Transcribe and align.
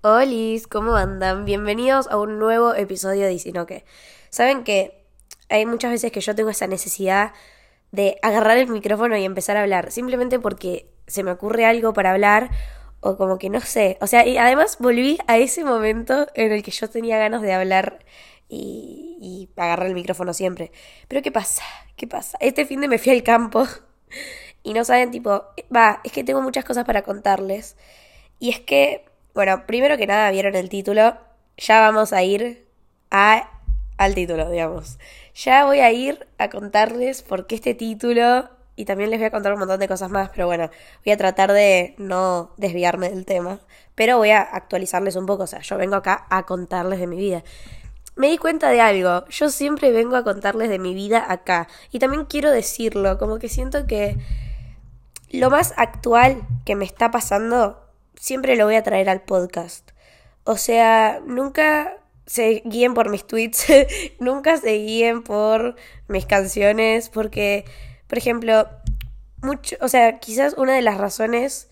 Hola, 0.00 0.60
¿cómo 0.70 0.94
andan? 0.94 1.44
Bienvenidos 1.44 2.06
a 2.06 2.18
un 2.18 2.38
nuevo 2.38 2.72
episodio 2.72 3.26
de 3.26 3.36
Sino 3.40 3.66
que. 3.66 3.84
Saben 4.30 4.62
que 4.62 5.04
hay 5.48 5.66
muchas 5.66 5.90
veces 5.90 6.12
que 6.12 6.20
yo 6.20 6.36
tengo 6.36 6.50
esa 6.50 6.68
necesidad 6.68 7.32
de 7.90 8.16
agarrar 8.22 8.58
el 8.58 8.68
micrófono 8.68 9.16
y 9.16 9.24
empezar 9.24 9.56
a 9.56 9.62
hablar, 9.62 9.90
simplemente 9.90 10.38
porque 10.38 10.88
se 11.08 11.24
me 11.24 11.32
ocurre 11.32 11.64
algo 11.66 11.94
para 11.94 12.12
hablar 12.12 12.50
o 13.00 13.16
como 13.16 13.38
que 13.38 13.50
no 13.50 13.60
sé. 13.60 13.98
O 14.00 14.06
sea, 14.06 14.24
y 14.24 14.38
además 14.38 14.76
volví 14.78 15.18
a 15.26 15.36
ese 15.36 15.64
momento 15.64 16.28
en 16.34 16.52
el 16.52 16.62
que 16.62 16.70
yo 16.70 16.88
tenía 16.88 17.18
ganas 17.18 17.42
de 17.42 17.52
hablar 17.52 17.98
y, 18.48 19.18
y 19.20 19.50
agarrar 19.60 19.88
el 19.88 19.94
micrófono 19.94 20.32
siempre. 20.32 20.70
Pero 21.08 21.22
¿qué 21.22 21.32
pasa? 21.32 21.64
¿Qué 21.96 22.06
pasa? 22.06 22.38
Este 22.40 22.66
fin 22.66 22.80
de 22.80 22.86
me 22.86 22.98
fui 22.98 23.10
al 23.10 23.24
campo 23.24 23.66
y 24.62 24.74
no 24.74 24.84
saben, 24.84 25.10
tipo, 25.10 25.44
va, 25.74 26.00
es 26.04 26.12
que 26.12 26.22
tengo 26.22 26.40
muchas 26.40 26.64
cosas 26.64 26.84
para 26.84 27.02
contarles. 27.02 27.76
Y 28.38 28.50
es 28.50 28.60
que 28.60 29.07
bueno, 29.38 29.66
primero 29.66 29.96
que 29.96 30.08
nada, 30.08 30.32
vieron 30.32 30.56
el 30.56 30.68
título. 30.68 31.16
Ya 31.58 31.80
vamos 31.80 32.12
a 32.12 32.24
ir 32.24 32.66
a, 33.12 33.48
al 33.96 34.12
título, 34.16 34.50
digamos. 34.50 34.98
Ya 35.32 35.64
voy 35.64 35.78
a 35.78 35.92
ir 35.92 36.26
a 36.38 36.50
contarles 36.50 37.22
por 37.22 37.46
qué 37.46 37.54
este 37.54 37.72
título 37.74 38.50
y 38.74 38.84
también 38.84 39.10
les 39.10 39.20
voy 39.20 39.26
a 39.26 39.30
contar 39.30 39.52
un 39.52 39.60
montón 39.60 39.78
de 39.78 39.86
cosas 39.86 40.10
más, 40.10 40.30
pero 40.30 40.46
bueno, 40.46 40.70
voy 41.04 41.12
a 41.12 41.16
tratar 41.16 41.52
de 41.52 41.94
no 41.98 42.50
desviarme 42.56 43.10
del 43.10 43.26
tema, 43.26 43.60
pero 43.94 44.16
voy 44.16 44.30
a 44.30 44.40
actualizarles 44.40 45.14
un 45.14 45.26
poco, 45.26 45.44
o 45.44 45.46
sea, 45.46 45.60
yo 45.60 45.76
vengo 45.76 45.94
acá 45.94 46.26
a 46.30 46.44
contarles 46.44 46.98
de 46.98 47.06
mi 47.06 47.16
vida. 47.16 47.44
Me 48.16 48.30
di 48.30 48.38
cuenta 48.38 48.70
de 48.70 48.80
algo, 48.80 49.24
yo 49.28 49.50
siempre 49.50 49.92
vengo 49.92 50.16
a 50.16 50.24
contarles 50.24 50.68
de 50.68 50.80
mi 50.80 50.94
vida 50.94 51.24
acá, 51.28 51.68
y 51.92 52.00
también 52.00 52.24
quiero 52.24 52.50
decirlo, 52.50 53.18
como 53.18 53.38
que 53.38 53.48
siento 53.48 53.86
que 53.86 54.16
lo 55.30 55.48
más 55.48 55.74
actual 55.76 56.42
que 56.64 56.74
me 56.74 56.84
está 56.84 57.12
pasando 57.12 57.87
siempre 58.18 58.56
lo 58.56 58.64
voy 58.66 58.76
a 58.76 58.82
traer 58.82 59.08
al 59.08 59.22
podcast. 59.22 59.90
O 60.44 60.56
sea, 60.56 61.20
nunca 61.26 61.98
se 62.26 62.62
guíen 62.64 62.94
por 62.94 63.08
mis 63.10 63.26
tweets, 63.26 63.66
nunca 64.20 64.56
se 64.56 64.72
guíen 64.78 65.22
por 65.22 65.76
mis 66.08 66.26
canciones, 66.26 67.08
porque, 67.08 67.64
por 68.06 68.18
ejemplo, 68.18 68.68
mucho, 69.42 69.76
o 69.80 69.88
sea, 69.88 70.18
quizás 70.18 70.54
una 70.56 70.74
de 70.74 70.82
las 70.82 70.98
razones, 70.98 71.70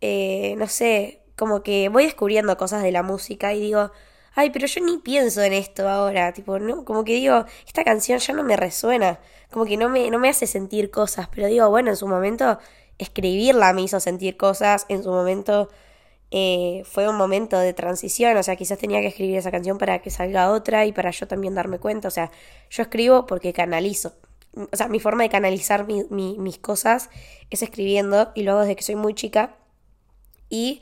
eh, 0.00 0.54
no 0.58 0.68
sé, 0.68 1.22
como 1.36 1.62
que 1.62 1.88
voy 1.88 2.04
descubriendo 2.04 2.56
cosas 2.56 2.82
de 2.82 2.92
la 2.92 3.02
música 3.02 3.52
y 3.52 3.60
digo, 3.60 3.90
ay, 4.34 4.50
pero 4.50 4.66
yo 4.66 4.80
ni 4.80 4.98
pienso 4.98 5.42
en 5.42 5.52
esto 5.52 5.88
ahora, 5.88 6.32
tipo, 6.32 6.58
no, 6.58 6.84
como 6.84 7.04
que 7.04 7.14
digo, 7.14 7.44
esta 7.66 7.84
canción 7.84 8.18
ya 8.18 8.34
no 8.34 8.42
me 8.42 8.56
resuena, 8.56 9.20
como 9.50 9.64
que 9.64 9.76
no 9.76 9.88
me, 9.88 10.10
no 10.10 10.18
me 10.18 10.28
hace 10.28 10.46
sentir 10.46 10.90
cosas, 10.90 11.28
pero 11.28 11.46
digo, 11.46 11.68
bueno, 11.70 11.90
en 11.90 11.96
su 11.96 12.08
momento 12.08 12.58
escribirla 12.98 13.72
me 13.72 13.82
hizo 13.82 14.00
sentir 14.00 14.36
cosas, 14.36 14.86
en 14.88 15.02
su 15.02 15.10
momento 15.10 15.68
eh, 16.30 16.82
fue 16.84 17.08
un 17.08 17.16
momento 17.16 17.58
de 17.58 17.72
transición, 17.72 18.36
o 18.36 18.42
sea, 18.42 18.56
quizás 18.56 18.78
tenía 18.78 19.00
que 19.00 19.08
escribir 19.08 19.36
esa 19.36 19.50
canción 19.50 19.78
para 19.78 20.00
que 20.00 20.10
salga 20.10 20.50
otra 20.50 20.84
y 20.86 20.92
para 20.92 21.10
yo 21.10 21.28
también 21.28 21.54
darme 21.54 21.78
cuenta, 21.78 22.08
o 22.08 22.10
sea, 22.10 22.30
yo 22.70 22.82
escribo 22.82 23.26
porque 23.26 23.52
canalizo, 23.52 24.14
o 24.54 24.76
sea, 24.76 24.88
mi 24.88 25.00
forma 25.00 25.24
de 25.24 25.28
canalizar 25.30 25.86
mis 25.86 26.58
cosas 26.58 27.10
es 27.50 27.62
escribiendo 27.62 28.32
y 28.34 28.42
luego 28.42 28.60
desde 28.60 28.76
que 28.76 28.82
soy 28.82 28.96
muy 28.96 29.14
chica 29.14 29.56
y 30.48 30.80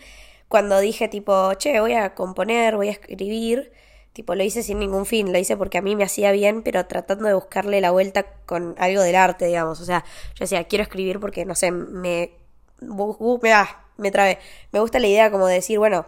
cuando 0.48 0.80
dije 0.80 1.08
tipo, 1.08 1.54
che, 1.54 1.80
voy 1.80 1.94
a 1.94 2.14
componer, 2.14 2.76
voy 2.76 2.88
a 2.88 2.92
escribir, 2.92 3.72
tipo, 4.12 4.34
lo 4.34 4.42
hice 4.44 4.62
sin 4.62 4.78
ningún 4.78 5.06
fin, 5.06 5.32
lo 5.32 5.38
hice 5.38 5.56
porque 5.56 5.78
a 5.78 5.82
mí 5.82 5.96
me 5.96 6.04
hacía 6.04 6.32
bien, 6.32 6.62
pero 6.62 6.86
tratando 6.86 7.28
de 7.28 7.34
buscarle 7.34 7.80
la 7.80 7.90
vuelta 7.90 8.24
con 8.46 8.74
algo 8.78 9.02
del 9.02 9.16
arte, 9.16 9.46
digamos, 9.46 9.80
o 9.80 9.84
sea, 9.84 10.04
yo 10.34 10.44
decía, 10.44 10.64
quiero 10.64 10.82
escribir 10.82 11.20
porque, 11.20 11.44
no 11.44 11.54
sé, 11.54 11.70
me... 11.70 12.32
me 12.80 13.50
da, 13.50 13.86
me 13.96 14.10
trabé. 14.10 14.38
Me 14.72 14.80
gusta 14.80 14.98
la 14.98 15.06
idea 15.06 15.30
como 15.30 15.46
de 15.46 15.54
decir, 15.54 15.78
bueno, 15.78 16.06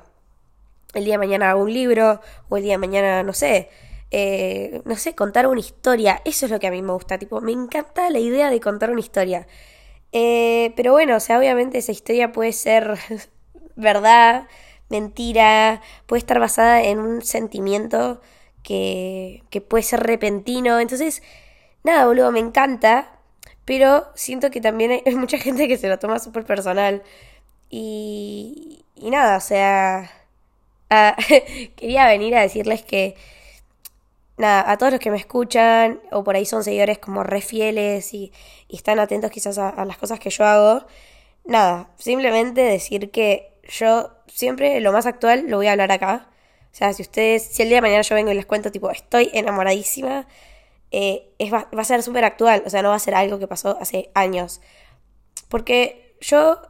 el 0.95 1.05
día 1.05 1.15
de 1.15 1.19
mañana 1.19 1.51
hago 1.51 1.63
un 1.63 1.73
libro, 1.73 2.21
o 2.49 2.57
el 2.57 2.63
día 2.63 2.75
de 2.75 2.79
mañana, 2.79 3.23
no 3.23 3.33
sé, 3.33 3.71
eh, 4.11 4.83
no 4.85 4.97
sé, 4.97 5.15
contar 5.15 5.47
una 5.47 5.61
historia. 5.61 6.21
Eso 6.25 6.47
es 6.47 6.53
lo 6.53 6.61
que 6.61 6.67
a 6.69 6.71
mí 6.71 6.83
me 6.83 6.93
gusta, 6.93 7.19
tipo, 7.19 7.41
me 7.41 7.53
encanta 7.53 8.11
la 8.11 8.19
idea 8.19 8.51
de 8.51 8.61
contar 8.61 8.91
una 8.91 9.01
historia. 9.01 9.47
Eh, 10.13 10.73
pero 10.77 10.93
bueno, 10.93 11.17
o 11.17 11.21
sea, 11.21 11.39
obviamente 11.39 11.79
esa 11.79 11.93
historia 11.93 12.33
puede 12.33 12.53
ser 12.53 12.97
verdad, 13.77 14.49
mentira, 14.89 15.83
puede 16.07 16.19
estar 16.21 16.39
basada 16.41 16.83
en 16.83 16.99
un 16.99 17.23
sentimiento 17.23 18.21
que, 18.63 19.45
que 19.51 19.61
puede 19.61 19.83
ser 19.83 20.01
repentino. 20.01 20.81
Entonces, 20.81 21.23
nada, 21.85 22.07
boludo, 22.07 22.33
me 22.33 22.41
encanta, 22.41 23.19
pero 23.65 24.07
siento 24.15 24.51
que 24.51 24.61
también 24.61 25.03
hay, 25.05 25.15
mucha 25.17 25.39
gente 25.39 25.69
que 25.69 25.79
se 25.79 25.89
lo 25.89 25.99
toma 25.99 26.19
súper 26.19 26.45
personal. 26.45 27.03
Y, 27.71 28.85
y 28.97 29.11
nada, 29.11 29.37
o 29.39 29.41
sea, 29.41 30.11
ah, 30.91 31.17
quería 31.77 32.07
venir 32.09 32.35
a 32.37 32.43
decirles 32.43 32.83
que, 32.83 33.17
nada, 34.37 34.71
a 34.71 34.79
todos 34.79 34.93
los 34.93 35.01
que 35.01 35.11
me 35.11 35.17
escuchan 35.17 36.01
o 36.11 36.25
por 36.25 36.37
ahí 36.37 36.47
son 36.47 36.65
seguidores 36.65 36.99
como 36.99 37.23
re 37.23 37.41
fieles 37.41 38.15
y, 38.15 38.33
y 38.69 38.77
están 38.77 38.99
atentos 38.99 39.31
quizás 39.31 39.59
a, 39.59 39.85
las 39.85 39.99
cosas 39.99 40.21
que 40.21 40.31
yo 40.31 40.45
hago, 40.45 40.87
nada, 41.45 41.91
simplemente 41.99 42.61
decir 42.63 43.11
que 43.11 43.54
yo 43.69 44.13
siempre 44.29 44.81
lo 44.81 44.93
más 44.93 45.07
actual 45.07 45.45
lo 45.49 45.59
voy 45.59 45.67
a 45.69 45.73
hablar 45.73 45.93
acá. 45.93 46.29
O 46.73 46.77
sea, 46.77 46.93
si 46.93 47.03
ustedes, 47.03 47.45
si 47.45 47.63
el 47.63 47.69
día 47.69 47.79
de 47.79 47.83
mañana 47.83 48.03
yo 48.03 48.15
vengo 48.15 48.33
y 48.33 48.35
les 48.35 48.47
cuento, 48.47 48.73
tipo, 48.73 48.91
estoy 48.91 49.31
enamoradísima, 49.33 50.27
eh, 50.91 51.33
es, 51.39 51.53
va, 51.53 51.69
a 51.71 51.85
ser 51.85 52.03
súper 52.03 52.25
actual, 52.25 52.63
o 52.67 52.71
sea, 52.71 52.83
no 52.83 52.91
va 52.91 52.97
a 52.97 52.99
ser 52.99 53.15
algo 53.15 53.39
que 53.39 53.49
pasó 53.49 53.79
hace 53.81 54.11
años. 54.15 54.61
Porque 55.49 56.17
yo 56.21 56.61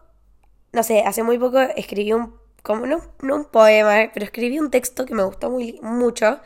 no 0.75 0.83
sé, 0.83 1.01
hace 1.03 1.23
muy 1.23 1.39
poco 1.39 1.61
escribí 1.61 2.13
un, 2.13 2.35
como 2.63 2.87
no, 2.87 3.01
un 3.23 3.45
poema, 3.47 4.11
pero 4.13 4.25
escribí 4.25 4.59
un 4.59 4.71
texto 4.71 5.07
que 5.07 5.15
me 5.15 5.23
gustó 5.23 5.51
muy, 5.51 5.79
mucho. 5.83 6.41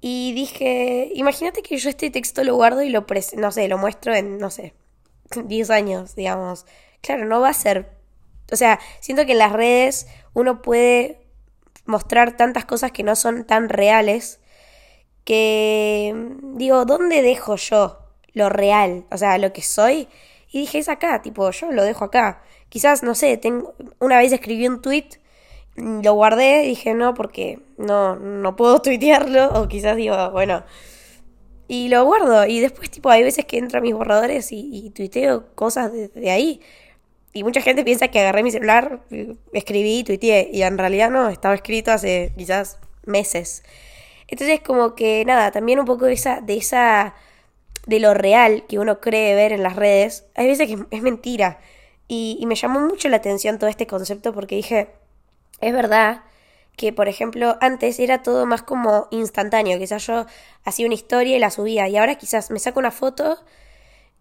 Y 0.00 0.32
dije, 0.32 1.10
imagínate 1.14 1.62
que 1.62 1.76
yo 1.76 1.90
este 1.90 2.10
texto 2.10 2.42
lo 2.44 2.56
guardo 2.56 2.82
y 2.82 2.88
lo, 2.88 3.06
no 3.36 3.52
sé, 3.52 3.68
lo 3.68 3.78
muestro 3.78 4.14
en, 4.14 4.38
no 4.38 4.50
sé, 4.50 4.74
10 5.44 5.70
años, 5.70 6.16
digamos. 6.16 6.66
Claro, 7.02 7.26
no 7.26 7.40
va 7.40 7.50
a 7.50 7.54
ser... 7.54 8.01
O 8.52 8.56
sea, 8.56 8.78
siento 9.00 9.26
que 9.26 9.32
en 9.32 9.38
las 9.38 9.52
redes 9.52 10.06
uno 10.34 10.62
puede 10.62 11.20
mostrar 11.86 12.36
tantas 12.36 12.64
cosas 12.64 12.92
que 12.92 13.02
no 13.02 13.16
son 13.16 13.44
tan 13.44 13.68
reales 13.68 14.40
que 15.24 16.14
digo, 16.54 16.84
¿dónde 16.84 17.22
dejo 17.22 17.56
yo 17.56 17.98
lo 18.32 18.48
real? 18.48 19.06
O 19.10 19.18
sea, 19.18 19.38
lo 19.38 19.52
que 19.52 19.62
soy. 19.62 20.08
Y 20.50 20.60
dije, 20.60 20.78
es 20.78 20.88
acá, 20.88 21.22
tipo, 21.22 21.50
yo 21.50 21.72
lo 21.72 21.84
dejo 21.84 22.04
acá. 22.04 22.42
Quizás, 22.68 23.02
no 23.02 23.14
sé, 23.14 23.36
tengo, 23.36 23.74
una 23.98 24.18
vez 24.18 24.32
escribí 24.32 24.66
un 24.66 24.82
tweet, 24.82 25.08
lo 25.76 26.14
guardé, 26.14 26.62
dije 26.62 26.94
no, 26.94 27.14
porque 27.14 27.60
no, 27.78 28.16
no 28.16 28.56
puedo 28.56 28.82
tuitearlo, 28.82 29.50
o 29.60 29.68
quizás 29.68 29.96
digo, 29.96 30.30
bueno, 30.30 30.64
y 31.68 31.88
lo 31.88 32.04
guardo. 32.04 32.46
Y 32.46 32.60
después, 32.60 32.90
tipo, 32.90 33.10
hay 33.10 33.22
veces 33.22 33.46
que 33.46 33.58
entro 33.58 33.78
a 33.78 33.82
mis 33.82 33.94
borradores 33.94 34.52
y, 34.52 34.68
y 34.72 34.90
tuiteo 34.90 35.54
cosas 35.54 35.90
de, 35.92 36.30
ahí. 36.30 36.60
Y 37.32 37.44
mucha 37.44 37.62
gente 37.62 37.84
piensa 37.84 38.08
que 38.08 38.20
agarré 38.20 38.42
mi 38.42 38.50
celular, 38.50 39.00
escribí 39.52 40.00
y 40.00 40.04
tuiteé. 40.04 40.50
Y 40.52 40.62
en 40.62 40.76
realidad 40.76 41.10
no, 41.10 41.28
estaba 41.28 41.54
escrito 41.54 41.90
hace 41.90 42.32
quizás 42.36 42.78
meses. 43.04 43.62
Entonces, 44.28 44.60
como 44.60 44.94
que 44.94 45.24
nada, 45.24 45.50
también 45.50 45.78
un 45.78 45.86
poco 45.86 46.06
de 46.06 46.14
esa, 46.14 46.40
de 46.40 46.56
esa, 46.56 47.14
de 47.86 48.00
lo 48.00 48.14
real 48.14 48.64
que 48.68 48.78
uno 48.78 49.00
cree 49.00 49.34
ver 49.34 49.52
en 49.52 49.62
las 49.62 49.76
redes, 49.76 50.26
hay 50.34 50.46
veces 50.46 50.68
que 50.68 50.78
es 50.90 51.02
mentira. 51.02 51.58
Y, 52.08 52.42
me 52.46 52.54
llamó 52.54 52.80
mucho 52.80 53.08
la 53.08 53.16
atención 53.18 53.58
todo 53.58 53.70
este 53.70 53.86
concepto 53.86 54.34
porque 54.34 54.56
dije, 54.56 54.90
es 55.60 55.72
verdad 55.72 56.22
que, 56.76 56.92
por 56.92 57.08
ejemplo, 57.08 57.56
antes 57.60 57.98
era 57.98 58.22
todo 58.22 58.46
más 58.46 58.62
como 58.62 59.08
instantáneo, 59.10 59.78
quizás 59.78 60.06
yo 60.06 60.26
hacía 60.64 60.86
una 60.86 60.94
historia 60.94 61.36
y 61.36 61.38
la 61.38 61.50
subía, 61.50 61.88
y 61.88 61.96
ahora 61.96 62.16
quizás 62.16 62.50
me 62.50 62.58
saco 62.58 62.80
una 62.80 62.90
foto 62.90 63.38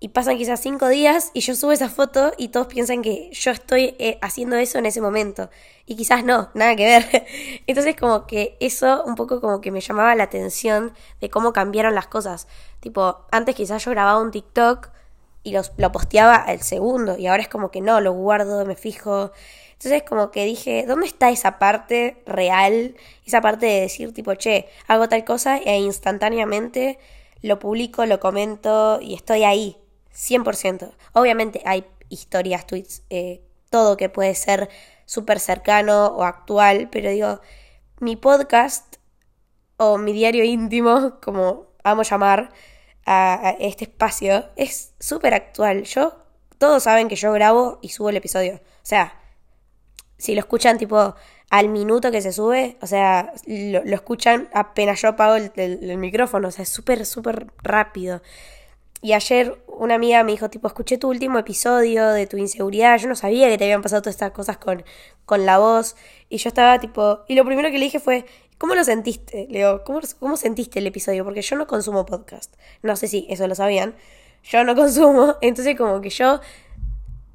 y 0.03 0.09
pasan 0.09 0.35
quizás 0.35 0.59
cinco 0.59 0.87
días 0.87 1.29
y 1.35 1.41
yo 1.41 1.53
subo 1.53 1.71
esa 1.71 1.87
foto 1.87 2.33
y 2.35 2.47
todos 2.47 2.65
piensan 2.65 3.03
que 3.03 3.29
yo 3.31 3.51
estoy 3.51 3.95
eh, 3.99 4.17
haciendo 4.23 4.55
eso 4.55 4.79
en 4.79 4.87
ese 4.87 4.99
momento. 4.99 5.51
Y 5.85 5.95
quizás 5.95 6.25
no, 6.25 6.49
nada 6.55 6.75
que 6.75 6.85
ver. 6.85 7.27
Entonces 7.67 7.95
como 7.95 8.25
que 8.25 8.57
eso 8.59 9.03
un 9.05 9.13
poco 9.13 9.39
como 9.39 9.61
que 9.61 9.69
me 9.69 9.79
llamaba 9.79 10.15
la 10.15 10.23
atención 10.23 10.95
de 11.21 11.29
cómo 11.29 11.53
cambiaron 11.53 11.93
las 11.93 12.07
cosas. 12.07 12.47
Tipo, 12.79 13.27
antes 13.29 13.53
quizás 13.53 13.85
yo 13.85 13.91
grababa 13.91 14.19
un 14.19 14.31
TikTok 14.31 14.89
y 15.43 15.51
los, 15.51 15.71
lo 15.77 15.91
posteaba 15.91 16.35
al 16.35 16.61
segundo 16.61 17.15
y 17.19 17.27
ahora 17.27 17.43
es 17.43 17.49
como 17.49 17.69
que 17.69 17.81
no, 17.81 18.01
lo 18.01 18.13
guardo, 18.13 18.65
me 18.65 18.75
fijo. 18.75 19.31
Entonces 19.73 20.01
como 20.01 20.31
que 20.31 20.45
dije, 20.45 20.83
¿dónde 20.87 21.05
está 21.05 21.29
esa 21.29 21.59
parte 21.59 22.23
real? 22.25 22.95
Esa 23.27 23.39
parte 23.41 23.67
de 23.67 23.81
decir 23.81 24.15
tipo, 24.15 24.33
che, 24.33 24.67
hago 24.87 25.07
tal 25.07 25.23
cosa 25.25 25.57
e 25.59 25.77
instantáneamente 25.77 26.97
lo 27.43 27.59
publico, 27.59 28.05
lo 28.07 28.19
comento 28.19 28.99
y 29.01 29.13
estoy 29.15 29.43
ahí, 29.43 29.77
100%. 30.13 30.91
Obviamente 31.13 31.61
hay 31.65 31.85
historias, 32.09 32.67
tweets, 32.67 33.03
eh, 33.09 33.41
todo 33.69 33.97
que 33.97 34.09
puede 34.09 34.35
ser 34.35 34.69
súper 35.05 35.39
cercano 35.39 36.07
o 36.07 36.23
actual, 36.23 36.89
pero 36.91 37.09
digo, 37.09 37.41
mi 37.99 38.15
podcast 38.15 38.97
o 39.77 39.97
mi 39.97 40.13
diario 40.13 40.43
íntimo, 40.43 41.19
como 41.21 41.67
amo 41.83 42.03
llamar, 42.03 42.51
a, 43.05 43.55
este 43.59 43.85
espacio 43.85 44.49
es 44.55 44.93
súper 44.99 45.33
actual. 45.33 45.83
Yo, 45.83 46.17
todos 46.57 46.83
saben 46.83 47.07
que 47.07 47.15
yo 47.15 47.31
grabo 47.33 47.79
y 47.81 47.89
subo 47.89 48.09
el 48.09 48.17
episodio. 48.17 48.55
O 48.55 48.85
sea, 48.85 49.19
si 50.17 50.35
lo 50.35 50.39
escuchan 50.39 50.77
tipo 50.77 51.15
al 51.49 51.67
minuto 51.67 52.11
que 52.11 52.21
se 52.21 52.31
sube, 52.31 52.77
o 52.81 52.87
sea, 52.87 53.33
lo, 53.45 53.79
escuchan 53.81 54.49
apenas 54.53 55.01
yo 55.01 55.09
apago 55.09 55.35
el, 55.35 55.97
micrófono, 55.97 56.47
o 56.47 56.51
sea, 56.51 56.63
es 56.63 56.69
súper, 56.69 57.05
súper 57.05 57.47
rápido. 57.63 58.21
Y 59.01 59.13
ayer 59.13 59.63
una 59.67 59.95
amiga 59.95 60.23
me 60.23 60.31
dijo, 60.31 60.49
tipo, 60.49 60.67
escuché 60.67 60.97
tu 60.97 61.09
último 61.09 61.39
episodio 61.39 62.09
de 62.09 62.27
tu 62.27 62.37
inseguridad, 62.37 62.97
yo 62.99 63.07
no 63.07 63.15
sabía 63.15 63.49
que 63.49 63.57
te 63.57 63.63
habían 63.63 63.81
pasado 63.81 64.03
todas 64.03 64.15
estas 64.15 64.31
cosas 64.31 64.57
con, 64.57 64.83
con 65.25 65.45
la 65.45 65.57
voz, 65.57 65.95
y 66.29 66.37
yo 66.37 66.49
estaba 66.49 66.79
tipo, 66.79 67.21
y 67.27 67.33
lo 67.33 67.43
primero 67.43 67.71
que 67.71 67.79
le 67.79 67.85
dije 67.85 67.99
fue, 67.99 68.25
¿cómo 68.59 68.75
lo 68.75 68.83
sentiste? 68.83 69.47
Le 69.49 69.59
digo, 69.59 69.83
¿cómo, 69.83 70.01
¿cómo 70.19 70.37
sentiste 70.37 70.79
el 70.79 70.87
episodio? 70.87 71.23
Porque 71.23 71.41
yo 71.41 71.55
no 71.55 71.65
consumo 71.65 72.05
podcast, 72.05 72.53
no 72.83 72.95
sé 72.95 73.07
si 73.07 73.25
eso 73.27 73.47
lo 73.47 73.55
sabían, 73.55 73.95
yo 74.43 74.63
no 74.63 74.75
consumo, 74.75 75.35
entonces 75.41 75.75
como 75.75 75.99
que 75.99 76.11
yo 76.11 76.39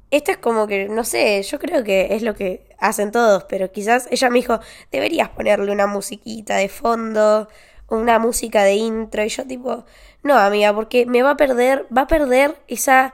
esto 0.09 0.31
es 0.31 0.37
como 0.37 0.67
que, 0.67 0.87
no 0.87 1.03
sé, 1.03 1.43
yo 1.43 1.59
creo 1.59 1.83
que 1.83 2.15
es 2.15 2.21
lo 2.21 2.33
que 2.33 2.65
hacen 2.79 3.11
todos, 3.11 3.43
pero 3.45 3.71
quizás 3.71 4.07
ella 4.09 4.29
me 4.29 4.39
dijo, 4.39 4.59
deberías 4.89 5.29
ponerle 5.29 5.71
una 5.71 5.85
musiquita 5.85 6.55
de 6.55 6.69
fondo, 6.69 7.49
una 7.89 8.19
música 8.19 8.63
de 8.63 8.75
intro, 8.75 9.23
y 9.23 9.29
yo 9.29 9.45
tipo, 9.45 9.85
no, 10.23 10.37
amiga, 10.37 10.73
porque 10.73 11.05
me 11.05 11.23
va 11.23 11.31
a 11.31 11.37
perder, 11.37 11.85
va 11.95 12.01
a 12.01 12.07
perder 12.07 12.57
esa 12.67 13.13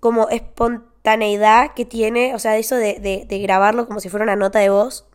como 0.00 0.28
espontaneidad 0.28 1.74
que 1.74 1.84
tiene, 1.84 2.34
o 2.34 2.38
sea, 2.38 2.56
eso 2.58 2.76
de, 2.76 2.98
de, 2.98 3.24
de 3.26 3.38
grabarlo 3.38 3.86
como 3.86 4.00
si 4.00 4.08
fuera 4.08 4.24
una 4.24 4.36
nota 4.36 4.58
de 4.58 4.70
voz 4.70 5.06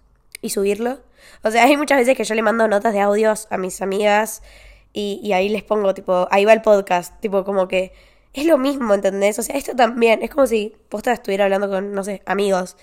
y 0.42 0.50
subirlo. 0.50 1.00
O 1.44 1.52
sea, 1.52 1.64
hay 1.66 1.78
muchas 1.78 1.98
veces 1.98 2.16
que 2.16 2.24
yo 2.24 2.36
le 2.36 2.42
mando 2.42 2.68
notas 2.68 2.94
de 2.94 3.02
audios 3.02 3.48
a 3.50 3.58
mis 3.58 3.81
amigas 3.81 4.42
y, 4.94 5.31
ahí 5.34 5.50
les 5.50 5.64
pongo, 5.64 5.94
tipo, 5.94 6.28
ahí 6.31 6.44
va 6.46 6.54
el 6.54 6.64
podcast, 6.64 7.19
tipo, 7.19 7.44
como 7.44 7.68
que 7.68 7.94
es 8.34 8.46
lo 8.48 8.58
mismo, 8.58 8.96
¿entendés? 8.96 9.38
O 9.38 9.44
sea, 9.44 9.56
esto 9.56 9.75
también, 9.75 10.24
es 10.24 10.31
como 10.31 10.48
si 10.48 10.75
posta 10.90 11.12
estuviera 11.14 11.44
hablando 11.44 11.69
con, 11.69 11.92
no 11.94 12.04
sé, 12.04 12.24
amigos. 12.25 12.78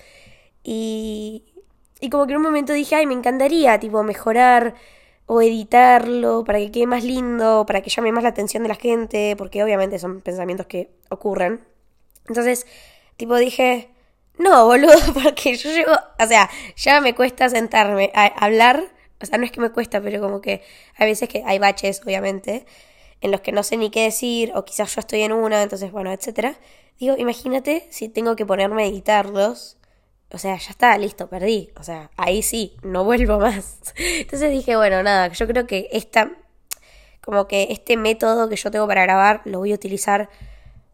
Y, 0.63 1.43
y 1.99 2.09
como 2.09 2.25
que 2.25 2.31
en 2.31 2.37
un 2.37 2.43
momento 2.43 2.71
dije, 2.71 2.95
ay, 2.95 3.05
me 3.05 3.13
encantaría, 3.13 3.79
tipo, 3.79 4.01
mejorar 4.03 4.75
o 5.27 5.41
editarlo 5.41 6.43
para 6.43 6.59
que 6.59 6.71
quede 6.71 6.87
más 6.87 7.03
lindo, 7.03 7.65
para 7.65 7.81
que 7.81 7.89
llame 7.89 8.11
más 8.11 8.23
la 8.23 8.29
atención 8.29 8.63
de 8.63 8.69
la 8.69 8.75
gente, 8.75 9.35
porque 9.37 9.63
obviamente 9.63 9.99
son 9.99 10.21
pensamientos 10.21 10.67
que 10.67 10.91
ocurren. 11.09 11.65
Entonces, 12.27 12.67
tipo, 13.17 13.35
dije, 13.37 13.89
no, 14.37 14.65
boludo, 14.65 14.93
porque 15.23 15.55
yo 15.55 15.69
llego, 15.71 15.93
o 15.93 16.27
sea, 16.27 16.49
ya 16.75 17.01
me 17.01 17.15
cuesta 17.15 17.49
sentarme 17.49 18.11
a 18.13 18.25
hablar, 18.25 18.83
o 19.21 19.25
sea, 19.25 19.37
no 19.37 19.45
es 19.45 19.51
que 19.51 19.61
me 19.61 19.71
cuesta, 19.71 20.01
pero 20.01 20.21
como 20.21 20.41
que 20.41 20.61
hay 20.97 21.07
veces 21.07 21.29
que 21.29 21.43
hay 21.45 21.59
baches, 21.59 22.01
obviamente 22.05 22.65
en 23.21 23.31
los 23.31 23.41
que 23.41 23.51
no 23.51 23.63
sé 23.63 23.77
ni 23.77 23.89
qué 23.89 24.03
decir, 24.03 24.51
o 24.55 24.65
quizás 24.65 24.93
yo 24.93 24.99
estoy 24.99 25.21
en 25.21 25.31
una, 25.31 25.63
entonces 25.63 25.91
bueno, 25.91 26.11
etcétera. 26.11 26.57
Digo, 26.99 27.15
imagínate 27.17 27.87
si 27.89 28.07
tengo 28.07 28.35
que 28.35 28.45
ponerme 28.45 28.83
a 28.83 28.85
editarlos. 28.85 29.77
O 30.35 30.37
sea, 30.37 30.57
ya 30.57 30.69
está, 30.69 30.97
listo, 30.97 31.29
perdí. 31.29 31.71
O 31.79 31.83
sea, 31.83 32.11
ahí 32.17 32.43
sí, 32.43 32.75
no 32.83 33.05
vuelvo 33.05 33.39
más. 33.39 33.93
Entonces 33.95 34.51
dije, 34.51 34.75
bueno, 34.75 35.01
nada, 35.01 35.29
yo 35.29 35.47
creo 35.47 35.65
que 35.65 35.87
esta, 35.93 36.29
como 37.21 37.47
que 37.47 37.67
este 37.69 37.95
método 37.95 38.49
que 38.49 38.57
yo 38.57 38.69
tengo 38.69 38.85
para 38.85 39.03
grabar, 39.03 39.41
lo 39.45 39.59
voy 39.59 39.71
a 39.71 39.75
utilizar, 39.75 40.29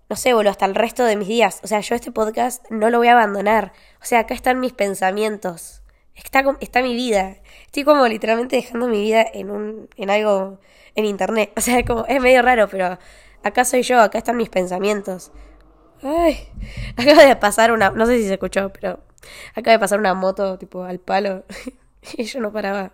no 0.10 0.16
sé, 0.16 0.36
boludo, 0.36 0.52
hasta 0.52 0.68
el 0.68 0.76
resto 0.76 1.06
de 1.06 1.16
mis 1.16 1.28
días. 1.28 1.60
O 1.64 1.68
sea, 1.68 1.80
yo 1.80 1.96
este 1.96 2.12
podcast 2.12 2.64
no 2.70 2.92
lo 2.92 3.00
voy 3.00 3.08
a 3.08 3.14
abandonar. 3.14 3.74
O 4.00 4.06
sea, 4.06 4.20
acá 4.20 4.36
están 4.36 4.60
mis 4.60 4.74
pensamientos. 4.74 5.82
Está, 6.14 6.44
está 6.60 6.84
mi 6.84 6.94
vida. 6.94 7.38
Estoy 7.66 7.84
como 7.84 8.08
literalmente 8.08 8.58
dejando 8.58 8.88
mi 8.88 9.02
vida 9.02 9.26
en 9.34 9.50
un, 9.50 9.90
en 9.96 10.12
algo 10.12 10.60
en 10.94 11.06
internet. 11.06 11.52
O 11.58 11.62
sea, 11.62 11.84
como, 11.84 12.06
es 12.06 12.22
medio 12.22 12.44
raro, 12.44 12.68
pero 12.68 13.00
acá 13.42 13.66
soy 13.66 13.82
yo, 13.82 14.02
acá 14.02 14.20
están 14.20 14.38
mis 14.38 14.50
pensamientos. 14.50 15.32
Ay, 16.04 16.48
acaba 16.96 17.26
de 17.26 17.36
pasar 17.38 17.72
una, 17.72 17.90
no 17.90 18.06
sé 18.06 18.18
si 18.18 18.28
se 18.28 18.34
escuchó, 18.34 18.72
pero 18.72 19.00
acaba 19.52 19.74
de 19.74 19.80
pasar 19.80 20.00
una 20.00 20.14
moto 20.14 20.58
tipo 20.58 20.84
al 20.84 21.00
palo 21.00 21.44
y 22.18 22.24
yo 22.24 22.40
no 22.40 22.52
paraba 22.52 22.92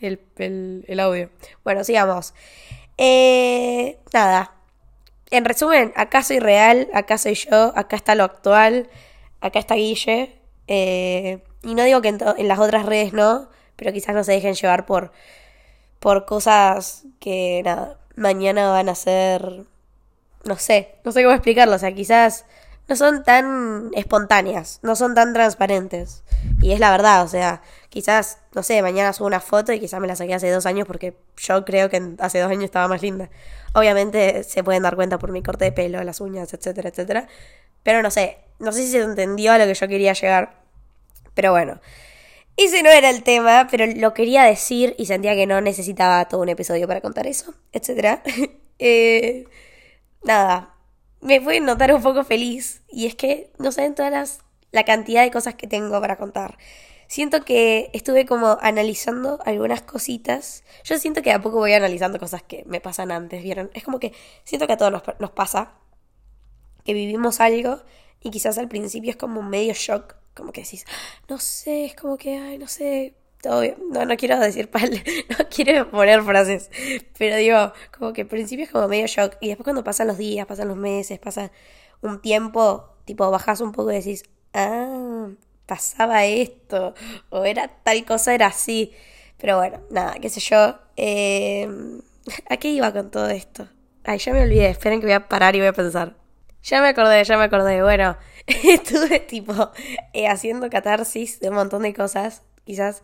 el, 0.00 0.20
el, 0.36 1.00
audio. 1.00 1.30
Bueno, 1.64 1.84
sigamos. 1.84 2.34
Eh, 2.98 3.98
nada. 4.12 4.52
En 5.30 5.44
resumen, 5.44 5.92
acá 5.96 6.22
soy 6.22 6.38
real, 6.38 6.88
acá 6.94 7.18
soy 7.18 7.34
yo, 7.34 7.72
acá 7.76 7.96
está 7.96 8.14
lo 8.14 8.24
actual, 8.24 8.88
acá 9.40 9.58
está 9.58 9.74
Guille. 9.74 10.40
Eh, 10.68 11.42
y 11.62 11.74
no 11.74 11.84
digo 11.84 12.00
que 12.00 12.08
en, 12.08 12.18
en 12.38 12.48
las 12.48 12.58
otras 12.58 12.86
redes 12.86 13.12
no, 13.12 13.48
pero 13.76 13.92
quizás 13.92 14.14
no 14.14 14.24
se 14.24 14.32
dejen 14.32 14.54
llevar 14.54 14.86
por 14.86 15.12
por 16.06 16.26
cosas 16.26 17.04
que 17.20 17.62
nada, 17.64 17.98
mañana 18.16 18.70
van 18.70 18.88
a 18.88 18.94
ser, 18.94 19.64
no 20.44 20.56
sé, 20.56 20.94
no 21.04 21.12
sé 21.12 21.22
cómo 21.22 21.34
explicarlo, 21.34 21.74
o 21.74 21.78
sea, 21.78 21.92
quizás 21.92 22.44
no 22.88 22.96
son 22.96 23.24
tan 23.24 23.90
espontáneas, 23.94 24.78
no 24.82 24.94
son 24.94 25.14
tan 25.14 25.32
transparentes. 25.32 26.22
Y 26.60 26.72
es 26.72 26.80
la 26.80 26.90
verdad, 26.90 27.24
o 27.24 27.28
sea, 27.28 27.62
quizás, 27.88 28.38
no 28.54 28.62
sé, 28.62 28.80
mañana 28.82 29.12
subo 29.12 29.26
una 29.26 29.40
foto 29.40 29.72
y 29.72 29.80
quizás 29.80 30.00
me 30.00 30.06
la 30.06 30.16
saqué 30.16 30.34
hace 30.34 30.50
dos 30.50 30.66
años 30.66 30.86
porque 30.86 31.16
yo 31.36 31.64
creo 31.64 31.90
que 31.90 32.14
hace 32.18 32.38
dos 32.38 32.50
años 32.50 32.64
estaba 32.64 32.86
más 32.88 33.02
linda. 33.02 33.28
Obviamente 33.74 34.44
se 34.44 34.62
pueden 34.62 34.82
dar 34.82 34.94
cuenta 34.96 35.18
por 35.18 35.32
mi 35.32 35.42
corte 35.42 35.64
de 35.64 35.72
pelo, 35.72 36.02
las 36.04 36.20
uñas, 36.20 36.54
etcétera, 36.54 36.90
etcétera. 36.90 37.28
Pero 37.82 38.02
no 38.02 38.10
sé, 38.10 38.38
no 38.58 38.72
sé 38.72 38.82
si 38.82 38.92
se 38.92 39.02
entendió 39.02 39.52
a 39.52 39.58
lo 39.58 39.64
que 39.66 39.74
yo 39.74 39.88
quería 39.88 40.12
llegar. 40.12 40.62
Pero 41.34 41.50
bueno, 41.52 41.80
ese 42.56 42.82
no 42.82 42.90
era 42.90 43.10
el 43.10 43.22
tema, 43.22 43.66
pero 43.70 43.86
lo 43.86 44.14
quería 44.14 44.44
decir 44.44 44.94
y 44.98 45.06
sentía 45.06 45.34
que 45.34 45.46
no 45.46 45.60
necesitaba 45.60 46.26
todo 46.26 46.40
un 46.40 46.48
episodio 46.48 46.86
para 46.86 47.00
contar 47.00 47.26
eso, 47.26 47.54
etc. 47.72 48.20
eh, 48.78 49.44
nada, 50.24 50.75
me 51.20 51.40
pueden 51.40 51.64
notar 51.64 51.92
un 51.94 52.02
poco 52.02 52.24
feliz 52.24 52.82
y 52.88 53.06
es 53.06 53.14
que 53.14 53.50
no 53.58 53.72
saben 53.72 53.94
todas 53.94 54.12
las, 54.12 54.40
la 54.72 54.84
cantidad 54.84 55.22
de 55.22 55.30
cosas 55.30 55.54
que 55.54 55.66
tengo 55.66 56.00
para 56.00 56.16
contar. 56.16 56.58
Siento 57.08 57.44
que 57.44 57.90
estuve 57.92 58.26
como 58.26 58.58
analizando 58.60 59.38
algunas 59.44 59.82
cositas. 59.82 60.64
Yo 60.82 60.98
siento 60.98 61.22
que 61.22 61.30
a 61.30 61.40
poco 61.40 61.58
voy 61.58 61.72
analizando 61.72 62.18
cosas 62.18 62.42
que 62.42 62.64
me 62.66 62.80
pasan 62.80 63.12
antes, 63.12 63.42
¿vieron? 63.42 63.70
Es 63.74 63.84
como 63.84 64.00
que 64.00 64.12
siento 64.44 64.66
que 64.66 64.72
a 64.72 64.76
todos 64.76 64.90
nos, 64.90 65.02
nos 65.20 65.30
pasa 65.30 65.72
que 66.84 66.94
vivimos 66.94 67.40
algo 67.40 67.80
y 68.22 68.30
quizás 68.30 68.58
al 68.58 68.68
principio 68.68 69.10
es 69.10 69.16
como 69.16 69.42
medio 69.42 69.72
shock 69.72 70.16
como 70.36 70.52
que 70.52 70.62
decís, 70.62 70.84
no 71.28 71.38
sé, 71.38 71.86
es 71.86 71.96
como 71.96 72.18
que, 72.18 72.36
ay, 72.36 72.58
no 72.58 72.68
sé, 72.68 73.14
todo 73.42 73.62
No, 73.90 74.04
no 74.04 74.16
quiero 74.16 74.38
decir 74.38 74.70
pal, 74.70 74.90
no 75.30 75.36
quiero 75.48 75.90
poner 75.90 76.22
frases, 76.22 76.70
pero 77.18 77.36
digo, 77.36 77.72
como 77.96 78.12
que 78.12 78.22
al 78.22 78.28
principio 78.28 78.64
es 78.64 78.70
como 78.70 78.88
medio 78.88 79.06
shock 79.06 79.36
y 79.40 79.48
después 79.48 79.64
cuando 79.64 79.84
pasan 79.84 80.06
los 80.08 80.18
días, 80.18 80.46
pasan 80.46 80.68
los 80.68 80.76
meses, 80.76 81.18
pasa 81.18 81.50
un 82.02 82.20
tiempo, 82.20 82.96
tipo 83.04 83.30
bajas 83.30 83.60
un 83.60 83.72
poco 83.72 83.92
y 83.92 83.96
decís, 83.96 84.24
ah, 84.54 85.28
pasaba 85.66 86.24
esto, 86.24 86.94
o 87.30 87.44
era 87.44 87.68
tal 87.82 88.04
cosa, 88.04 88.34
era 88.34 88.46
así. 88.46 88.92
Pero 89.38 89.58
bueno, 89.58 89.80
nada, 89.90 90.14
qué 90.20 90.28
sé 90.30 90.40
yo. 90.40 90.78
Eh, 90.96 91.68
¿A 92.50 92.56
qué 92.56 92.68
iba 92.68 92.92
con 92.92 93.10
todo 93.10 93.28
esto? 93.28 93.68
Ay, 94.04 94.18
ya 94.18 94.32
me 94.32 94.42
olvidé, 94.42 94.68
esperen 94.70 95.00
que 95.00 95.06
voy 95.06 95.14
a 95.14 95.28
parar 95.28 95.56
y 95.56 95.58
voy 95.58 95.68
a 95.68 95.72
pensar. 95.72 96.16
Ya 96.62 96.80
me 96.80 96.88
acordé, 96.88 97.22
ya 97.24 97.36
me 97.36 97.44
acordé. 97.44 97.82
Bueno, 97.82 98.16
estuve 98.46 99.20
tipo 99.20 99.70
eh, 100.12 100.28
haciendo 100.28 100.70
catarsis 100.70 101.40
de 101.40 101.48
un 101.48 101.56
montón 101.56 101.82
de 101.82 101.94
cosas, 101.94 102.42
quizás. 102.66 103.02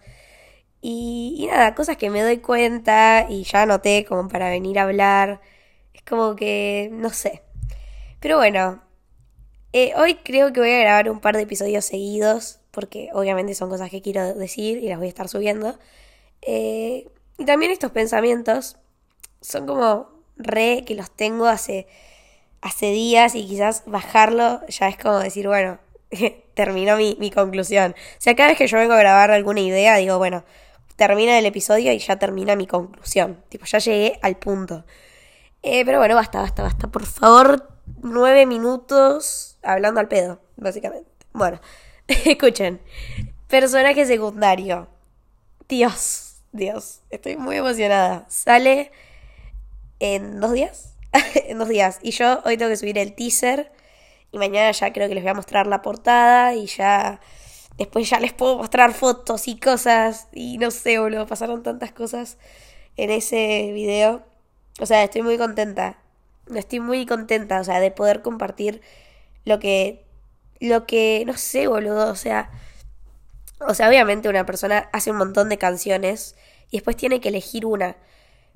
Y, 0.82 1.48
nada, 1.50 1.74
cosas 1.74 1.96
que 1.96 2.10
me 2.10 2.22
doy 2.22 2.38
cuenta 2.38 3.26
y 3.30 3.44
ya 3.44 3.62
anoté 3.62 4.04
como 4.04 4.28
para 4.28 4.50
venir 4.50 4.78
a 4.78 4.82
hablar. 4.84 5.40
Es 5.94 6.02
como 6.02 6.36
que, 6.36 6.90
no 6.92 7.10
sé. 7.10 7.42
Pero 8.20 8.36
bueno, 8.38 8.82
eh, 9.72 9.92
hoy 9.96 10.16
creo 10.16 10.52
que 10.52 10.60
voy 10.60 10.72
a 10.72 10.80
grabar 10.80 11.10
un 11.10 11.20
par 11.20 11.36
de 11.36 11.42
episodios 11.42 11.84
seguidos, 11.84 12.60
porque 12.72 13.10
obviamente 13.14 13.54
son 13.54 13.70
cosas 13.70 13.90
que 13.90 14.02
quiero 14.02 14.34
decir 14.34 14.78
y 14.78 14.88
las 14.88 14.98
voy 14.98 15.06
a 15.06 15.10
estar 15.10 15.28
subiendo. 15.28 15.78
Eh, 16.42 17.08
y 17.38 17.44
también 17.44 17.72
estos 17.72 17.92
pensamientos 17.92 18.76
son 19.40 19.66
como 19.66 20.08
re 20.36 20.84
que 20.86 20.94
los 20.94 21.10
tengo 21.10 21.46
hace 21.46 21.86
hace 22.62 22.92
días 22.92 23.34
y 23.34 23.46
quizás 23.46 23.82
bajarlo 23.86 24.60
ya 24.68 24.88
es 24.88 24.96
como 24.96 25.18
decir, 25.18 25.48
bueno, 25.48 25.78
terminó 26.54 26.96
mi, 26.96 27.30
conclusión. 27.30 27.92
O 27.92 28.20
sea, 28.20 28.34
cada 28.36 28.50
vez 28.50 28.58
que 28.58 28.66
yo 28.66 28.78
vengo 28.78 28.94
a 28.94 28.98
grabar 28.98 29.30
alguna 29.30 29.60
idea, 29.60 29.96
digo, 29.96 30.18
bueno, 30.18 30.44
termina 30.96 31.38
el 31.38 31.46
episodio 31.46 31.92
y 31.92 31.98
ya 31.98 32.18
termina 32.18 32.56
mi 32.56 32.66
conclusión. 32.66 33.42
Tipo, 33.48 33.64
ya 33.66 33.78
llegué 33.78 34.18
al 34.22 34.36
punto. 34.36 34.84
Eh, 35.62 35.84
pero 35.84 35.98
bueno, 35.98 36.14
basta, 36.14 36.40
basta, 36.40 36.62
basta. 36.62 36.88
Por 36.88 37.06
favor, 37.06 37.68
nueve 38.02 38.46
minutos 38.46 39.58
hablando 39.62 40.00
al 40.00 40.08
pedo, 40.08 40.40
básicamente. 40.56 41.10
Bueno, 41.32 41.60
escuchen. 42.08 42.80
Personaje 43.48 44.06
secundario. 44.06 44.88
Dios, 45.68 46.42
Dios, 46.52 47.00
estoy 47.10 47.36
muy 47.36 47.56
emocionada. 47.56 48.26
Sale 48.28 48.90
en 50.00 50.40
dos 50.40 50.52
días. 50.52 50.94
en 51.46 51.58
dos 51.58 51.68
días. 51.68 51.98
Y 52.02 52.10
yo 52.10 52.40
hoy 52.44 52.56
tengo 52.56 52.70
que 52.70 52.76
subir 52.76 52.98
el 52.98 53.14
teaser. 53.14 53.72
Y 54.32 54.38
mañana 54.38 54.72
ya 54.72 54.92
creo 54.92 55.08
que 55.08 55.14
les 55.14 55.22
voy 55.22 55.30
a 55.30 55.34
mostrar 55.34 55.66
la 55.66 55.82
portada. 55.82 56.54
Y 56.54 56.66
ya. 56.66 57.20
Después 57.78 58.08
ya 58.08 58.20
les 58.20 58.32
puedo 58.32 58.56
mostrar 58.56 58.92
fotos 58.94 59.46
y 59.48 59.58
cosas. 59.58 60.28
Y 60.32 60.58
no 60.58 60.70
sé, 60.70 60.98
boludo. 60.98 61.26
Pasaron 61.26 61.62
tantas 61.62 61.92
cosas 61.92 62.38
en 62.96 63.10
ese 63.10 63.70
video. 63.72 64.22
O 64.80 64.86
sea, 64.86 65.04
estoy 65.04 65.22
muy 65.22 65.38
contenta. 65.38 65.98
Estoy 66.54 66.80
muy 66.80 67.06
contenta, 67.06 67.60
o 67.60 67.64
sea, 67.64 67.80
de 67.80 67.90
poder 67.90 68.22
compartir 68.22 68.80
lo 69.44 69.60
que. 69.60 70.04
Lo 70.60 70.86
que. 70.86 71.24
No 71.26 71.36
sé, 71.36 71.68
boludo. 71.68 72.10
O 72.10 72.16
sea. 72.16 72.50
O 73.60 73.74
sea, 73.74 73.88
obviamente 73.88 74.28
una 74.28 74.44
persona 74.46 74.88
hace 74.92 75.12
un 75.12 75.18
montón 75.18 75.48
de 75.48 75.58
canciones 75.58 76.36
y 76.70 76.78
después 76.78 76.96
tiene 76.96 77.20
que 77.20 77.28
elegir 77.28 77.66
una. 77.66 77.96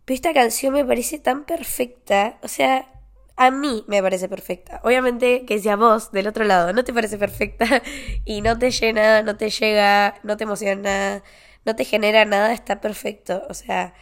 Pero 0.04 0.14
esta 0.14 0.32
canción 0.32 0.72
me 0.72 0.84
parece 0.84 1.18
tan 1.18 1.44
perfecta. 1.44 2.38
O 2.42 2.48
sea, 2.48 2.88
a 3.36 3.50
mí 3.50 3.84
me 3.86 4.02
parece 4.02 4.28
perfecta. 4.28 4.80
Obviamente 4.82 5.44
que 5.44 5.58
si 5.58 5.68
a 5.68 5.76
vos 5.76 6.10
del 6.12 6.26
otro 6.26 6.44
lado 6.44 6.72
no 6.72 6.84
te 6.84 6.92
parece 6.92 7.18
perfecta 7.18 7.82
y 8.24 8.40
no 8.40 8.58
te 8.58 8.70
llena, 8.70 9.22
no 9.22 9.36
te 9.36 9.50
llega, 9.50 10.18
no 10.22 10.36
te 10.36 10.44
emociona, 10.44 11.22
no 11.64 11.76
te 11.76 11.84
genera 11.84 12.24
nada, 12.24 12.52
está 12.52 12.80
perfecto. 12.80 13.42
O 13.48 13.54
sea, 13.54 13.94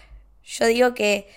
yo 0.42 0.66
digo 0.66 0.94
que 0.94 1.28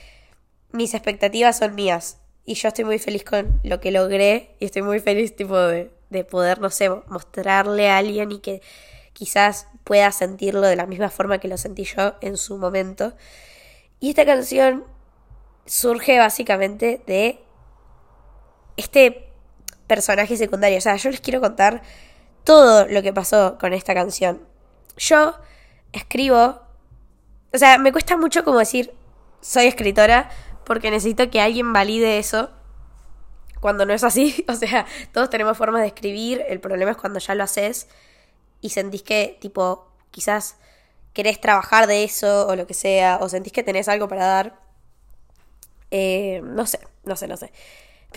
mis 0.72 0.94
expectativas 0.94 1.58
son 1.58 1.76
mías 1.76 2.20
y 2.46 2.54
yo 2.54 2.68
estoy 2.68 2.86
muy 2.86 3.00
feliz 3.00 3.24
con 3.24 3.60
lo 3.64 3.80
que 3.80 3.92
logré 3.92 4.56
y 4.60 4.66
estoy 4.66 4.84
muy 4.84 5.00
feliz 5.00 5.36
tipo 5.36 5.58
de, 5.58 5.92
de 6.10 6.24
poder, 6.24 6.62
no 6.62 6.70
sé, 6.70 6.90
mostrarle 7.08 7.90
a 7.90 7.98
alguien 7.98 8.32
y 8.32 8.40
que 8.40 8.62
quizás 9.14 9.68
pueda 9.84 10.12
sentirlo 10.12 10.62
de 10.62 10.76
la 10.76 10.86
misma 10.86 11.10
forma 11.10 11.40
que 11.40 11.48
lo 11.48 11.58
sentí 11.58 11.84
yo 11.86 12.16
en 12.22 12.38
su 12.38 12.58
momento. 12.58 13.16
Y 14.00 14.10
esta 14.10 14.26
canción 14.26 14.86
surge 15.66 16.20
básicamente 16.20 17.02
de 17.08 17.40
este 18.78 19.30
personaje 19.88 20.38
secundario. 20.38 20.78
O 20.78 20.82
sea, 20.82 20.96
yo 20.96 21.10
les 21.10 21.22
quiero 21.22 21.42
contar 21.42 21.82
todo 22.44 22.88
lo 22.88 23.02
que 23.02 23.14
pasó 23.14 23.58
con 23.60 23.74
esta 23.74 23.94
canción. 23.94 24.42
Yo 24.98 25.36
escribo, 25.92 26.62
o 27.54 27.58
sea, 27.58 27.78
me 27.78 27.92
cuesta 27.92 28.18
mucho 28.18 28.44
como 28.44 28.60
decir 28.60 28.94
soy 29.42 29.66
escritora 29.66 30.30
porque 30.66 30.92
necesito 30.92 31.30
que 31.30 31.42
alguien 31.42 31.74
valide 31.74 32.18
eso 32.20 32.50
cuando 33.60 33.86
no 33.86 33.94
es 33.94 34.04
así. 34.04 34.46
O 34.50 34.56
sea, 34.56 34.86
todos 35.12 35.30
tenemos 35.30 35.58
formas 35.58 35.82
de 35.82 35.88
escribir, 35.88 36.44
el 36.48 36.60
problema 36.60 36.92
es 36.92 36.98
cuando 36.98 37.20
ya 37.20 37.36
lo 37.36 37.44
haces 37.44 37.88
y 38.62 38.70
sentís 38.70 39.04
que, 39.04 39.38
tipo, 39.42 39.92
quizás 40.12 40.58
querés 41.14 41.40
trabajar 41.42 41.88
de 41.88 42.04
eso 42.04 42.48
o 42.48 42.56
lo 42.56 42.68
que 42.68 42.74
sea, 42.74 43.20
o 43.22 43.30
sentís 43.30 43.54
que 43.54 43.64
tenés 43.64 43.88
algo 43.88 44.08
para 44.08 44.26
dar. 44.26 44.60
Eh, 45.92 46.42
no 46.44 46.66
sé, 46.66 46.80
no 47.06 47.16
sé, 47.16 47.28
no 47.28 47.38
sé. 47.38 47.52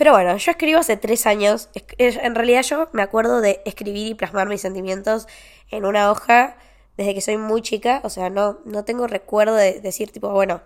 Pero 0.01 0.13
bueno, 0.13 0.35
yo 0.35 0.49
escribo 0.49 0.79
hace 0.79 0.97
tres 0.97 1.27
años. 1.27 1.69
En 1.99 2.33
realidad 2.33 2.63
yo 2.63 2.89
me 2.91 3.03
acuerdo 3.03 3.39
de 3.39 3.61
escribir 3.65 4.07
y 4.07 4.15
plasmar 4.15 4.49
mis 4.49 4.59
sentimientos 4.59 5.27
en 5.69 5.85
una 5.85 6.09
hoja 6.09 6.57
desde 6.97 7.13
que 7.13 7.21
soy 7.21 7.37
muy 7.37 7.61
chica. 7.61 8.01
O 8.03 8.09
sea, 8.09 8.31
no, 8.31 8.57
no 8.65 8.83
tengo 8.83 9.05
recuerdo 9.05 9.53
de 9.53 9.79
decir 9.79 10.11
tipo, 10.11 10.31
bueno, 10.31 10.63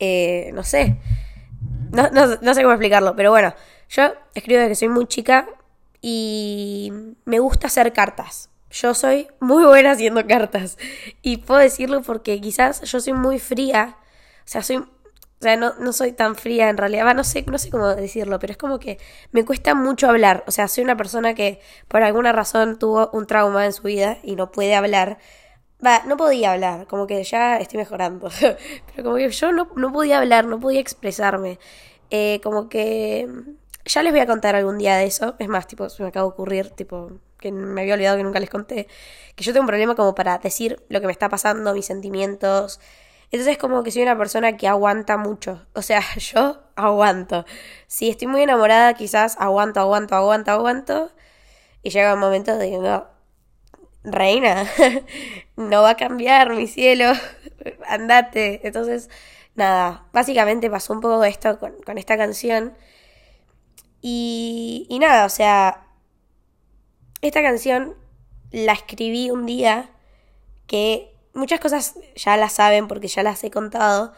eh, 0.00 0.50
no 0.54 0.64
sé. 0.64 0.96
No, 1.92 2.10
no, 2.10 2.36
no 2.42 2.52
sé 2.54 2.62
cómo 2.62 2.72
explicarlo, 2.72 3.14
pero 3.14 3.30
bueno, 3.30 3.54
yo 3.88 4.12
escribo 4.34 4.58
desde 4.58 4.70
que 4.70 4.74
soy 4.74 4.88
muy 4.88 5.06
chica 5.06 5.46
y 6.02 6.92
me 7.26 7.38
gusta 7.38 7.68
hacer 7.68 7.92
cartas. 7.92 8.50
Yo 8.72 8.92
soy 8.92 9.28
muy 9.38 9.62
buena 9.62 9.92
haciendo 9.92 10.26
cartas. 10.26 10.78
Y 11.22 11.36
puedo 11.36 11.60
decirlo 11.60 12.02
porque 12.02 12.40
quizás 12.40 12.82
yo 12.82 12.98
soy 12.98 13.12
muy 13.12 13.38
fría. 13.38 13.98
O 14.40 14.48
sea, 14.48 14.64
soy 14.64 14.82
o 15.40 15.42
sea, 15.42 15.56
no, 15.56 15.72
no 15.78 15.92
soy 15.94 16.12
tan 16.12 16.36
fría 16.36 16.68
en 16.68 16.76
realidad, 16.76 17.14
no 17.14 17.24
sé, 17.24 17.42
no 17.46 17.56
sé 17.56 17.70
cómo 17.70 17.88
decirlo, 17.88 18.38
pero 18.38 18.52
es 18.52 18.58
como 18.58 18.78
que 18.78 18.98
me 19.32 19.44
cuesta 19.46 19.74
mucho 19.74 20.06
hablar. 20.08 20.44
O 20.46 20.50
sea, 20.50 20.68
soy 20.68 20.84
una 20.84 20.98
persona 20.98 21.34
que 21.34 21.60
por 21.88 22.02
alguna 22.02 22.32
razón 22.32 22.78
tuvo 22.78 23.08
un 23.14 23.26
trauma 23.26 23.64
en 23.64 23.72
su 23.72 23.84
vida 23.84 24.18
y 24.22 24.36
no 24.36 24.50
puede 24.52 24.74
hablar. 24.74 25.18
Va, 25.84 26.02
no 26.06 26.16
podía 26.18 26.52
hablar, 26.52 26.86
como 26.86 27.06
que 27.06 27.24
ya 27.24 27.56
estoy 27.58 27.78
mejorando. 27.78 28.28
pero 28.86 29.02
como 29.04 29.16
que 29.16 29.30
yo 29.30 29.52
no, 29.52 29.68
no 29.76 29.92
podía 29.92 30.18
hablar, 30.18 30.44
no 30.46 30.60
podía 30.60 30.80
expresarme. 30.80 31.58
Eh, 32.10 32.40
como 32.42 32.68
que 32.68 33.26
ya 33.86 34.02
les 34.02 34.12
voy 34.12 34.20
a 34.20 34.26
contar 34.26 34.56
algún 34.56 34.78
día 34.78 34.96
de 34.96 35.06
eso. 35.06 35.36
Es 35.38 35.48
más, 35.48 35.66
tipo, 35.66 35.88
se 35.88 36.02
me 36.02 36.10
acaba 36.10 36.26
de 36.26 36.32
ocurrir, 36.32 36.70
tipo, 36.70 37.12
que 37.38 37.50
me 37.52 37.80
había 37.82 37.94
olvidado 37.94 38.18
que 38.18 38.24
nunca 38.24 38.40
les 38.40 38.50
conté. 38.50 38.88
Que 39.36 39.44
yo 39.44 39.52
tengo 39.52 39.62
un 39.62 39.68
problema 39.68 39.94
como 39.94 40.14
para 40.14 40.38
decir 40.38 40.84
lo 40.90 41.00
que 41.00 41.06
me 41.06 41.12
está 41.12 41.28
pasando, 41.30 41.72
mis 41.74 41.86
sentimientos. 41.86 42.80
Entonces 43.32 43.58
como 43.58 43.82
que 43.82 43.92
soy 43.92 44.02
una 44.02 44.18
persona 44.18 44.56
que 44.56 44.66
aguanta 44.68 45.16
mucho. 45.16 45.66
O 45.74 45.82
sea, 45.82 46.02
yo 46.16 46.62
aguanto. 46.76 47.44
Si 47.86 48.10
estoy 48.10 48.28
muy 48.28 48.42
enamorada, 48.42 48.94
quizás 48.94 49.36
aguanto, 49.38 49.80
aguanto, 49.80 50.16
aguanto, 50.16 50.50
aguanto. 50.50 51.12
Y 51.82 51.90
llega 51.90 52.14
un 52.14 52.20
momento 52.20 52.56
de 52.58 52.78
no, 52.78 53.06
reina, 54.04 54.66
no 55.56 55.82
va 55.82 55.90
a 55.90 55.96
cambiar 55.96 56.54
mi 56.54 56.66
cielo, 56.66 57.12
andate. 57.88 58.66
Entonces, 58.66 59.08
nada, 59.54 60.06
básicamente 60.12 60.70
pasó 60.70 60.92
un 60.92 61.00
poco 61.00 61.24
esto 61.24 61.58
con, 61.58 61.80
con 61.82 61.98
esta 61.98 62.16
canción. 62.16 62.74
Y, 64.02 64.86
y 64.88 64.98
nada, 64.98 65.26
o 65.26 65.28
sea, 65.28 65.86
esta 67.22 67.42
canción 67.42 67.96
la 68.50 68.72
escribí 68.72 69.30
un 69.30 69.46
día 69.46 69.90
que 70.66 71.14
muchas 71.34 71.60
cosas 71.60 71.94
ya 72.16 72.36
las 72.36 72.54
saben 72.54 72.88
porque 72.88 73.08
ya 73.08 73.22
las 73.22 73.42
he 73.44 73.50
contado, 73.50 74.12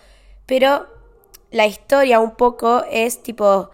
pero 0.47 0.87
la 1.50 1.66
historia 1.66 2.21
un 2.21 2.33
poco 2.33 2.85
es 2.90 3.23
tipo 3.23 3.71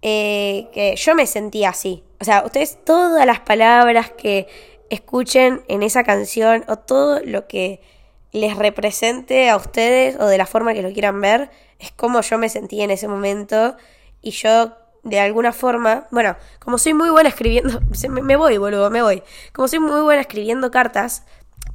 eh, 0.00 0.68
que 0.72 0.96
yo 0.96 1.14
me 1.14 1.26
sentía 1.26 1.70
así. 1.70 2.02
O 2.20 2.24
sea, 2.24 2.42
ustedes 2.44 2.84
todas 2.84 3.24
las 3.26 3.40
palabras 3.40 4.10
que 4.10 4.48
escuchen 4.90 5.62
en 5.68 5.82
esa 5.82 6.04
canción 6.04 6.64
o 6.68 6.76
todo 6.76 7.20
lo 7.24 7.46
que 7.46 7.80
les 8.32 8.56
represente 8.56 9.50
a 9.50 9.56
ustedes 9.56 10.16
o 10.18 10.26
de 10.26 10.38
la 10.38 10.46
forma 10.46 10.74
que 10.74 10.82
lo 10.82 10.92
quieran 10.92 11.20
ver, 11.20 11.50
es 11.78 11.92
como 11.92 12.20
yo 12.22 12.38
me 12.38 12.48
sentía 12.48 12.84
en 12.84 12.90
ese 12.90 13.08
momento 13.08 13.76
y 14.22 14.30
yo 14.30 14.72
de 15.02 15.18
alguna 15.18 15.52
forma, 15.52 16.06
bueno, 16.10 16.36
como 16.60 16.78
soy 16.78 16.94
muy 16.94 17.10
buena 17.10 17.28
escribiendo, 17.28 17.80
me 18.08 18.36
voy, 18.36 18.56
boludo, 18.58 18.90
me 18.90 19.02
voy. 19.02 19.22
Como 19.52 19.68
soy 19.68 19.80
muy 19.80 20.00
buena 20.00 20.22
escribiendo 20.22 20.70
cartas, 20.70 21.24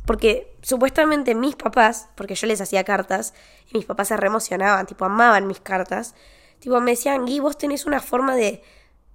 porque 0.07 0.55
supuestamente 0.61 1.35
mis 1.35 1.57
papás, 1.57 2.07
porque 2.15 2.33
yo 2.33 2.47
les 2.47 2.61
hacía 2.61 2.85
cartas, 2.85 3.33
y 3.69 3.77
mis 3.77 3.85
papás 3.85 4.07
se 4.07 4.17
reemocionaban, 4.17 4.87
tipo, 4.87 5.03
amaban 5.03 5.45
mis 5.45 5.59
cartas, 5.59 6.15
tipo, 6.59 6.79
me 6.79 6.91
decían, 6.91 7.25
Gui, 7.25 7.41
vos 7.41 7.57
tenés 7.57 7.85
una 7.85 7.99
forma 7.99 8.35
de 8.35 8.63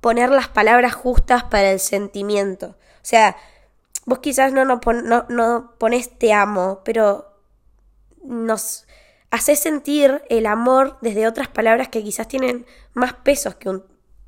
poner 0.03 0.29
las 0.29 0.49
palabras 0.49 0.95
justas 0.95 1.45
para 1.45 1.71
el 1.71 1.81
sentimiento. 1.81 2.77
O 2.77 3.05
sea, 3.05 3.37
vos 4.05 4.19
quizás 4.19 4.53
no, 4.53 4.65
no, 4.67 5.75
pones 5.79 6.19
te 6.19 6.35
amo, 6.35 6.83
pero 6.85 7.39
nos 8.23 8.87
haces 9.31 9.61
sentir 9.61 10.23
el 10.29 10.45
amor 10.45 10.99
desde 11.01 11.27
otras 11.27 11.49
palabras 11.49 11.89
que 11.89 12.03
quizás 12.03 12.29
tienen 12.29 12.67
más 12.93 13.15
pesos 13.15 13.55
que 13.55 13.71
un, 13.71 13.85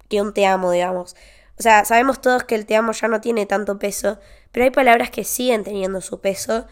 que 0.08 0.22
un 0.22 0.32
te 0.32 0.46
amo, 0.46 0.70
digamos. 0.70 1.14
O 1.58 1.62
sea, 1.62 1.84
sabemos 1.84 2.22
todos 2.22 2.44
que 2.44 2.54
el 2.54 2.64
te 2.64 2.74
amo 2.74 2.92
ya 2.92 3.08
no 3.08 3.20
tiene 3.20 3.44
tanto 3.44 3.78
peso, 3.78 4.18
pero 4.54 4.64
hay 4.64 4.70
palabras 4.70 5.10
que 5.10 5.24
siguen 5.24 5.64
teniendo 5.64 6.00
su 6.00 6.20
peso 6.20 6.68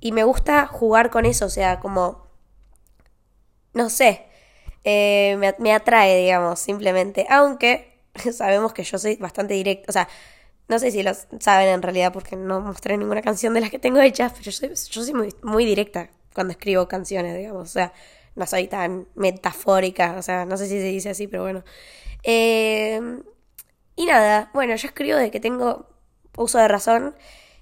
y 0.00 0.12
me 0.12 0.24
gusta 0.24 0.66
jugar 0.66 1.10
con 1.10 1.26
eso, 1.26 1.44
o 1.44 1.50
sea, 1.50 1.78
como, 1.78 2.26
no 3.74 3.90
sé, 3.90 4.24
eh, 4.84 5.36
me, 5.58 5.74
atrae, 5.74 6.16
digamos, 6.16 6.60
simplemente, 6.60 7.26
aunque 7.28 8.00
sabemos 8.32 8.72
que 8.72 8.84
yo 8.84 8.98
soy 8.98 9.16
bastante 9.16 9.52
directo, 9.52 9.90
o 9.90 9.92
sea, 9.92 10.08
no 10.68 10.78
sé 10.78 10.90
si 10.90 11.02
lo 11.02 11.12
saben 11.40 11.68
en 11.68 11.82
realidad 11.82 12.10
porque 12.10 12.36
no 12.36 12.62
mostré 12.62 12.96
ninguna 12.96 13.20
canción 13.20 13.52
de 13.52 13.60
las 13.60 13.68
que 13.68 13.78
tengo 13.78 14.00
hechas, 14.00 14.32
pero 14.32 14.44
yo 14.44 14.52
soy, 14.52 14.68
yo 14.70 15.04
soy 15.04 15.12
muy, 15.12 15.34
muy 15.42 15.66
directa 15.66 16.08
cuando 16.34 16.52
escribo 16.52 16.88
canciones, 16.88 17.36
digamos, 17.36 17.64
o 17.64 17.72
sea, 17.72 17.92
no 18.34 18.46
soy 18.46 18.66
tan 18.66 19.08
metafórica, 19.14 20.14
o 20.16 20.22
sea, 20.22 20.46
no 20.46 20.56
sé 20.56 20.68
si 20.68 20.78
se 20.78 20.86
dice 20.86 21.10
así, 21.10 21.26
pero 21.26 21.42
bueno. 21.42 21.64
Eh, 22.22 22.98
y 23.94 24.06
nada, 24.06 24.50
bueno, 24.54 24.74
yo 24.76 24.88
escribo 24.88 25.18
de 25.18 25.30
que 25.30 25.40
tengo 25.40 25.89
uso 26.36 26.58
de 26.58 26.68
razón 26.68 27.14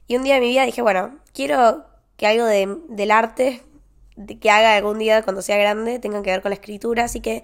y 0.06 0.16
un 0.16 0.24
día 0.24 0.34
de 0.34 0.40
mi 0.40 0.48
vida 0.48 0.64
dije, 0.64 0.82
bueno, 0.82 1.18
quiero 1.32 1.84
que 2.16 2.26
algo 2.26 2.44
de, 2.46 2.78
del 2.88 3.10
arte 3.10 3.62
que 4.40 4.50
haga 4.50 4.76
algún 4.76 4.98
día 4.98 5.22
cuando 5.22 5.42
sea 5.42 5.56
grande 5.56 5.98
tenga 5.98 6.22
que 6.22 6.30
ver 6.30 6.42
con 6.42 6.50
la 6.50 6.54
escritura, 6.54 7.04
así 7.04 7.20
que 7.20 7.42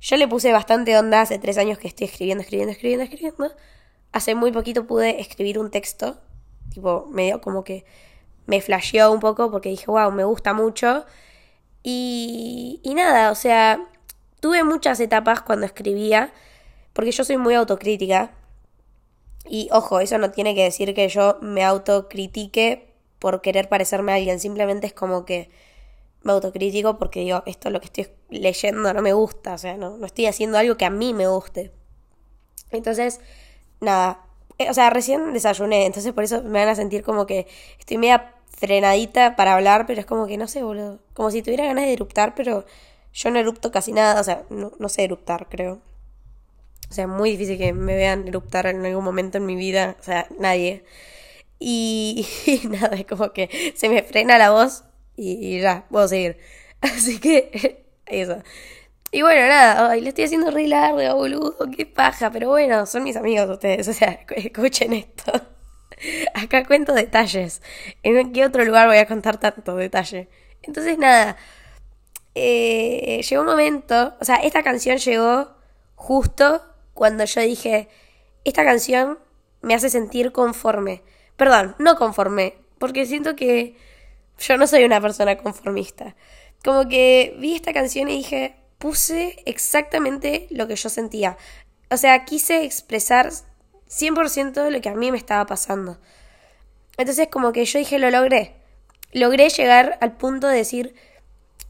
yo 0.00 0.16
le 0.16 0.28
puse 0.28 0.52
bastante 0.52 0.96
onda 0.98 1.20
hace 1.20 1.38
tres 1.38 1.58
años 1.58 1.78
que 1.78 1.88
estoy 1.88 2.06
escribiendo, 2.06 2.42
escribiendo, 2.42 2.72
escribiendo, 2.72 3.04
escribiendo. 3.04 3.54
Hace 4.12 4.34
muy 4.34 4.52
poquito 4.52 4.86
pude 4.86 5.20
escribir 5.20 5.58
un 5.58 5.70
texto, 5.70 6.18
tipo 6.70 7.06
medio 7.10 7.40
como 7.40 7.64
que 7.64 7.84
me 8.46 8.60
flasheó 8.60 9.12
un 9.12 9.20
poco 9.20 9.50
porque 9.50 9.68
dije, 9.68 9.86
wow, 9.86 10.10
me 10.12 10.24
gusta 10.24 10.52
mucho. 10.52 11.04
Y, 11.82 12.80
y 12.82 12.94
nada, 12.94 13.30
o 13.30 13.34
sea, 13.34 13.80
tuve 14.40 14.64
muchas 14.64 15.00
etapas 15.00 15.42
cuando 15.42 15.66
escribía, 15.66 16.32
porque 16.92 17.12
yo 17.12 17.24
soy 17.24 17.36
muy 17.36 17.54
autocrítica. 17.54 18.30
Y 19.48 19.68
ojo, 19.72 20.00
eso 20.00 20.18
no 20.18 20.30
tiene 20.30 20.54
que 20.54 20.64
decir 20.64 20.94
que 20.94 21.08
yo 21.08 21.38
me 21.40 21.64
autocritique 21.64 22.94
por 23.18 23.40
querer 23.40 23.68
parecerme 23.68 24.12
a 24.12 24.16
alguien, 24.16 24.40
simplemente 24.40 24.86
es 24.86 24.92
como 24.92 25.24
que 25.24 25.50
me 26.22 26.32
autocrítico 26.32 26.98
porque 26.98 27.20
digo, 27.20 27.42
esto 27.46 27.70
lo 27.70 27.80
que 27.80 27.86
estoy 27.86 28.08
leyendo 28.30 28.92
no 28.92 29.02
me 29.02 29.12
gusta, 29.12 29.54
o 29.54 29.58
sea, 29.58 29.76
no, 29.76 29.96
no 29.96 30.06
estoy 30.06 30.26
haciendo 30.26 30.58
algo 30.58 30.76
que 30.76 30.84
a 30.84 30.90
mí 30.90 31.14
me 31.14 31.26
guste. 31.28 31.72
Entonces, 32.70 33.20
nada, 33.80 34.26
eh, 34.58 34.68
o 34.70 34.74
sea, 34.74 34.90
recién 34.90 35.32
desayuné, 35.32 35.86
entonces 35.86 36.12
por 36.12 36.24
eso 36.24 36.42
me 36.42 36.60
van 36.60 36.68
a 36.68 36.74
sentir 36.74 37.02
como 37.02 37.26
que 37.26 37.46
estoy 37.78 37.98
media 37.98 38.34
frenadita 38.48 39.36
para 39.36 39.54
hablar, 39.54 39.86
pero 39.86 40.00
es 40.00 40.06
como 40.06 40.26
que 40.26 40.36
no 40.36 40.48
sé, 40.48 40.62
boludo, 40.62 40.98
como 41.14 41.30
si 41.30 41.42
tuviera 41.42 41.64
ganas 41.66 41.84
de 41.84 41.92
eruptar, 41.92 42.34
pero 42.34 42.64
yo 43.12 43.30
no 43.30 43.38
erupto 43.38 43.70
casi 43.70 43.92
nada, 43.92 44.20
o 44.20 44.24
sea, 44.24 44.44
no, 44.50 44.72
no 44.78 44.88
sé 44.88 45.04
eruptar, 45.04 45.48
creo. 45.48 45.80
O 46.90 46.94
sea, 46.94 47.06
muy 47.06 47.30
difícil 47.32 47.58
que 47.58 47.72
me 47.72 47.96
vean 47.96 48.28
eruptar 48.28 48.66
en 48.66 48.84
algún 48.84 49.04
momento 49.04 49.38
en 49.38 49.46
mi 49.46 49.56
vida, 49.56 49.96
o 50.00 50.02
sea, 50.02 50.26
nadie. 50.38 50.84
Y, 51.58 52.26
nada, 52.68 52.96
es 52.96 53.06
como 53.06 53.32
que 53.32 53.72
se 53.74 53.88
me 53.88 54.02
frena 54.02 54.38
la 54.38 54.50
voz 54.50 54.84
y, 55.16 55.60
ya, 55.60 55.86
puedo 55.90 56.08
seguir. 56.08 56.38
Así 56.80 57.18
que 57.18 57.84
eso. 58.06 58.38
Y 59.12 59.22
bueno, 59.22 59.48
nada, 59.48 59.90
ay, 59.90 60.00
le 60.00 60.10
estoy 60.10 60.24
haciendo 60.24 60.50
re 60.50 60.66
largo, 60.68 61.16
boludo, 61.16 61.56
qué 61.76 61.86
paja, 61.86 62.30
pero 62.30 62.48
bueno, 62.50 62.86
son 62.86 63.04
mis 63.04 63.16
amigos 63.16 63.48
ustedes, 63.48 63.88
o 63.88 63.92
sea, 63.92 64.20
escuchen 64.36 64.92
esto. 64.92 65.32
Acá 66.34 66.64
cuento 66.66 66.92
detalles. 66.92 67.62
¿En 68.02 68.32
qué 68.32 68.44
otro 68.44 68.64
lugar 68.64 68.88
voy 68.88 68.98
a 68.98 69.06
contar 69.06 69.38
tanto 69.38 69.76
detalle? 69.76 70.28
Entonces, 70.62 70.98
nada, 70.98 71.36
eh, 72.34 73.22
llegó 73.28 73.42
un 73.42 73.48
momento, 73.48 74.14
o 74.20 74.24
sea, 74.24 74.36
esta 74.36 74.62
canción 74.62 74.98
llegó 74.98 75.56
justo 75.94 76.62
cuando 76.96 77.24
yo 77.24 77.40
dije, 77.42 77.88
esta 78.44 78.64
canción 78.64 79.20
me 79.62 79.74
hace 79.74 79.90
sentir 79.90 80.32
conforme. 80.32 81.02
Perdón, 81.36 81.76
no 81.78 81.96
conforme, 81.96 82.54
porque 82.78 83.06
siento 83.06 83.36
que 83.36 83.76
yo 84.38 84.56
no 84.56 84.66
soy 84.66 84.84
una 84.84 85.00
persona 85.00 85.36
conformista. 85.36 86.16
Como 86.64 86.88
que 86.88 87.36
vi 87.38 87.54
esta 87.54 87.72
canción 87.72 88.08
y 88.08 88.16
dije, 88.16 88.56
puse 88.78 89.36
exactamente 89.46 90.48
lo 90.50 90.66
que 90.66 90.74
yo 90.76 90.88
sentía. 90.88 91.36
O 91.90 91.96
sea, 91.96 92.24
quise 92.24 92.64
expresar 92.64 93.30
100% 93.88 94.70
lo 94.70 94.80
que 94.80 94.88
a 94.88 94.94
mí 94.94 95.12
me 95.12 95.18
estaba 95.18 95.46
pasando. 95.46 95.98
Entonces 96.96 97.28
como 97.30 97.52
que 97.52 97.64
yo 97.64 97.78
dije, 97.78 97.98
lo 97.98 98.10
logré. 98.10 98.54
Logré 99.12 99.48
llegar 99.50 99.98
al 100.00 100.16
punto 100.16 100.48
de 100.48 100.56
decir, 100.56 100.94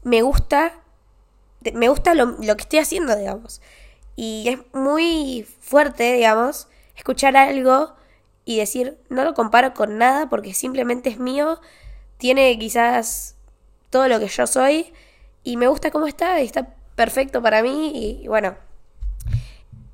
me 0.03 0.21
gusta, 0.21 0.73
me 1.73 1.89
gusta 1.89 2.13
lo, 2.13 2.37
que 2.37 2.61
estoy 2.61 2.79
haciendo, 2.79 3.15
digamos. 3.15 3.61
Y 4.17 4.49
es 4.49 4.59
muy 4.73 5.47
fuerte, 5.61 6.13
digamos, 6.13 6.67
escuchar 6.95 7.37
algo 7.37 7.93
y 8.45 8.57
decir, 8.57 8.97
no 9.09 9.23
lo 9.23 9.33
comparo 9.35 9.73
con 9.73 9.99
nada 9.99 10.27
porque 10.27 10.53
simplemente 10.53 11.09
es 11.09 11.19
mío, 11.19 11.61
tiene 12.17 12.57
quizás 12.57 13.35
todo 13.91 14.07
lo 14.07 14.19
que 14.19 14.27
yo 14.27 14.47
soy 14.47 14.91
y 15.43 15.55
me 15.55 15.67
gusta 15.67 15.91
cómo 15.91 16.07
está 16.07 16.41
y 16.41 16.45
está 16.45 16.73
perfecto 16.95 17.43
para 17.43 17.61
mí 17.61 17.91
y, 17.93 18.27
bueno, 18.27 18.55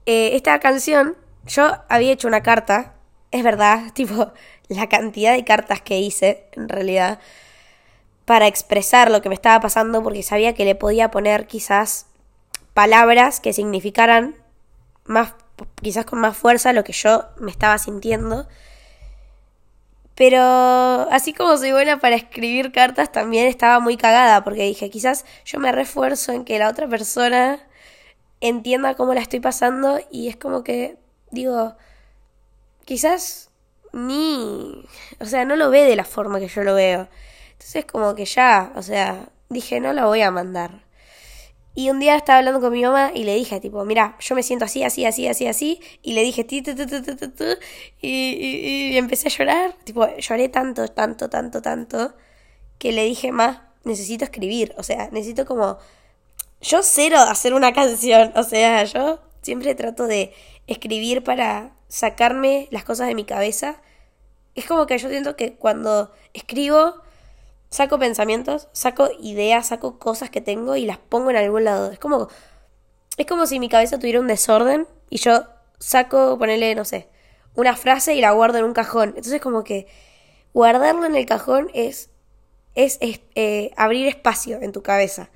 eh, 0.06 0.36
esta 0.36 0.58
canción, 0.60 1.18
yo 1.46 1.78
había 1.90 2.14
hecho 2.14 2.30
una 2.30 2.44
carta, 2.44 2.94
es 3.32 3.44
verdad, 3.44 3.92
tipo, 3.94 4.32
la 4.70 4.88
cantidad 4.88 5.34
de 5.34 5.44
cartas 5.44 5.82
que 5.82 6.00
hice, 6.00 6.48
en 6.54 6.70
realidad, 6.70 7.20
para 8.24 8.48
expresar 8.48 9.12
lo 9.12 9.22
que 9.22 9.28
me 9.28 9.36
estaba 9.36 9.60
pasando 9.60 10.02
porque 10.02 10.24
sabía 10.24 10.54
que 10.54 10.64
le 10.64 10.76
podía 10.76 11.12
poner 11.12 11.46
quizás 11.46 12.06
palabras 12.74 13.40
que 13.40 13.54
significaran 13.54 14.36
más 15.06 15.34
quizás 15.82 16.06
con 16.06 16.20
más 16.20 16.36
fuerza 16.36 16.74
lo 16.74 16.84
que 16.84 16.94
yo 16.94 17.26
me 17.40 17.52
estaba 17.52 17.78
sintiendo. 17.78 18.48
Pero 20.16 20.42
así 21.12 21.34
como 21.34 21.58
soy 21.58 21.72
buena 21.72 22.00
para 22.00 22.16
escribir 22.16 22.72
cartas, 22.72 23.12
también 23.12 23.48
estaba 23.48 23.80
muy 23.80 23.98
cagada 23.98 24.44
porque 24.44 24.64
dije, 24.64 24.90
quizás 24.90 25.26
yo 25.46 25.60
me 25.60 25.72
refuerzo 25.72 26.32
en 26.34 26.46
que 26.46 26.60
la 26.60 26.70
otra 26.70 26.88
persona 26.88 27.60
entienda 28.40 28.96
cómo 28.96 29.14
la 29.14 29.22
estoy 29.22 29.40
pasando 29.40 30.00
y 30.12 30.28
es 30.28 30.38
como 30.38 30.64
que 30.64 30.98
digo, 31.32 31.76
quizás 32.86 33.50
ni, 33.92 34.86
o 35.20 35.26
sea, 35.26 35.46
no 35.46 35.56
lo 35.56 35.70
ve 35.70 35.84
de 35.84 35.96
la 35.96 36.04
forma 36.04 36.40
que 36.40 36.48
yo 36.48 36.64
lo 36.64 36.76
veo. 36.76 37.08
Entonces 37.54 37.86
como 37.86 38.14
que 38.16 38.26
ya, 38.26 38.72
o 38.76 38.84
sea, 38.84 39.30
dije, 39.50 39.80
no 39.80 39.94
la 39.94 40.06
voy 40.06 40.22
a 40.22 40.32
mandar. 40.32 40.83
Y 41.76 41.90
un 41.90 42.00
día 42.00 42.16
estaba 42.16 42.40
hablando 42.40 42.62
con 42.62 42.72
mi 42.72 42.84
mamá 42.84 43.12
y 43.16 43.24
le 43.24 43.34
dije, 43.36 43.60
tipo, 43.60 43.84
mira, 43.84 44.16
yo 44.20 44.36
me 44.36 44.44
siento 44.44 44.66
así, 44.66 44.84
así, 44.84 45.06
así, 45.06 45.28
así, 45.28 45.48
así. 45.48 45.82
Y 46.04 46.14
le 46.14 46.22
dije, 46.22 46.44
ti, 46.44 46.64
y, 48.02 48.10
y, 48.10 48.94
y, 48.94 48.98
empecé 48.98 49.30
a 49.30 49.32
llorar. 49.32 49.74
Tipo, 49.84 50.08
lloré 50.18 50.50
tanto, 50.50 50.88
tanto, 50.90 51.30
tanto, 51.30 51.62
tanto, 51.64 52.14
que 52.78 52.92
le 52.92 53.06
dije, 53.06 53.32
más, 53.32 53.62
necesito 53.84 54.24
escribir. 54.24 54.74
O 54.78 54.84
sea, 54.84 55.10
necesito 55.12 55.46
como... 55.46 55.80
Yo 56.62 56.84
cero 56.84 57.18
hacer 57.20 57.54
una 57.56 57.74
canción. 57.74 58.32
O 58.36 58.44
sea, 58.44 58.84
yo 58.84 59.20
siempre 59.42 59.74
trato 59.74 60.06
de 60.06 60.32
escribir 60.68 61.24
para 61.24 61.74
sacarme 61.88 62.68
las 62.72 62.84
cosas 62.84 63.08
de 63.08 63.16
mi 63.16 63.26
cabeza. 63.26 63.82
Es 64.56 64.66
como 64.66 64.86
que 64.86 64.98
yo 64.98 65.10
siento 65.10 65.36
que 65.36 65.56
cuando 65.56 66.12
escribo 66.34 67.03
saco 67.74 67.98
pensamientos, 67.98 68.68
saco 68.72 69.10
ideas, 69.20 69.70
saco 69.70 69.98
cosas 69.98 70.30
que 70.30 70.42
tengo 70.42 70.76
y 70.76 70.86
las 70.86 71.00
pongo 71.00 71.32
en 71.32 71.38
algún 71.38 71.64
lado. 71.64 71.92
Es 71.92 71.98
como, 71.98 72.28
es 73.18 73.26
como 73.26 73.48
si 73.48 73.60
mi 73.60 73.68
cabeza 73.68 73.98
tuviera 73.98 74.20
un 74.20 74.28
desorden 74.28 74.88
y 75.10 75.18
yo 75.18 75.46
saco, 75.80 76.38
ponerle, 76.38 76.76
no 76.76 76.86
sé, 76.86 77.10
una 77.56 77.76
frase 77.76 78.14
y 78.14 78.22
la 78.22 78.30
guardo 78.30 78.60
en 78.60 78.66
un 78.66 78.74
cajón. 78.74 79.10
Entonces 79.10 79.42
como 79.42 79.64
que 79.64 79.88
guardarlo 80.54 81.08
en 81.08 81.16
el 81.16 81.26
cajón 81.26 81.72
es, 81.74 82.12
es, 82.76 83.00
eh, 83.02 83.72
abrir 83.76 84.08
espacio 84.08 84.62
en 84.62 84.72
tu 84.72 84.84
cabeza. 84.84 85.32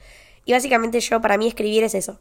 Y 0.46 0.52
básicamente 0.54 1.00
yo, 1.00 1.20
para 1.20 1.40
mí 1.40 1.48
escribir 1.48 1.84
es 1.84 1.96
eso. 1.96 2.20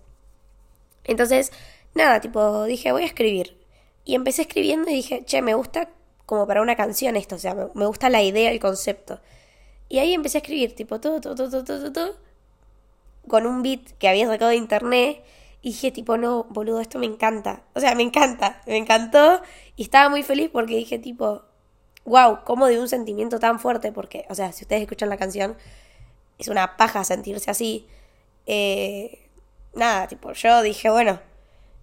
Entonces, 1.05 1.53
nada, 1.93 2.23
tipo, 2.23 2.65
dije, 2.65 2.91
voy 2.91 3.03
a 3.03 3.07
escribir. 3.07 3.59
Y 4.07 4.15
empecé 4.15 4.43
escribiendo 4.43 4.91
y 4.91 4.95
dije, 4.95 5.27
che, 5.27 5.43
me 5.43 5.53
gusta 5.53 5.91
como 6.25 6.47
para 6.47 6.63
una 6.63 6.75
canción 6.75 7.17
esto, 7.17 7.35
o 7.35 7.39
sea, 7.39 7.55
me, 7.55 7.67
me 7.75 7.85
gusta 7.85 8.09
la 8.09 8.23
idea, 8.23 8.51
el 8.51 8.61
concepto. 8.61 9.21
Y 9.89 9.99
ahí 9.99 10.15
empecé 10.15 10.39
a 10.39 10.41
escribir, 10.41 10.75
tipo, 10.75 11.01
todo, 11.01 11.21
todo, 11.21 11.35
todo, 11.35 11.65
todo, 11.65 11.93
todo, 11.93 12.17
con 13.29 13.47
un 13.47 13.63
beat 13.63 13.93
que 13.99 14.09
había 14.09 14.27
sacado 14.27 14.51
de 14.51 14.57
internet. 14.57 15.23
Y 15.63 15.71
dije, 15.71 15.91
tipo, 15.91 16.17
no, 16.17 16.45
boludo, 16.51 16.81
esto 16.81 16.99
me 16.99 17.07
encanta. 17.07 17.63
O 17.75 17.81
sea, 17.81 17.95
me 17.95 18.03
encanta, 18.03 18.63
me 18.67 18.77
encantó. 18.77 19.41
Y 19.77 19.83
estaba 19.83 20.09
muy 20.09 20.23
feliz 20.23 20.51
porque 20.53 20.77
dije, 20.77 20.99
tipo, 20.99 21.43
wow, 22.05 22.41
cómo 22.45 22.67
de 22.67 22.79
un 22.81 22.89
sentimiento 22.89 23.39
tan 23.39 23.59
fuerte. 23.61 23.93
Porque, 23.93 24.27
o 24.29 24.35
sea, 24.35 24.53
si 24.53 24.65
ustedes 24.65 24.83
escuchan 24.83 25.09
la 25.09 25.17
canción, 25.17 25.57
es 26.39 26.49
una 26.49 26.77
paja 26.77 27.05
sentirse 27.05 27.51
así. 27.51 27.87
Eh, 28.47 29.29
nada, 29.75 30.07
tipo, 30.09 30.33
yo 30.33 30.63
dije, 30.63 30.91
bueno, 30.91 31.21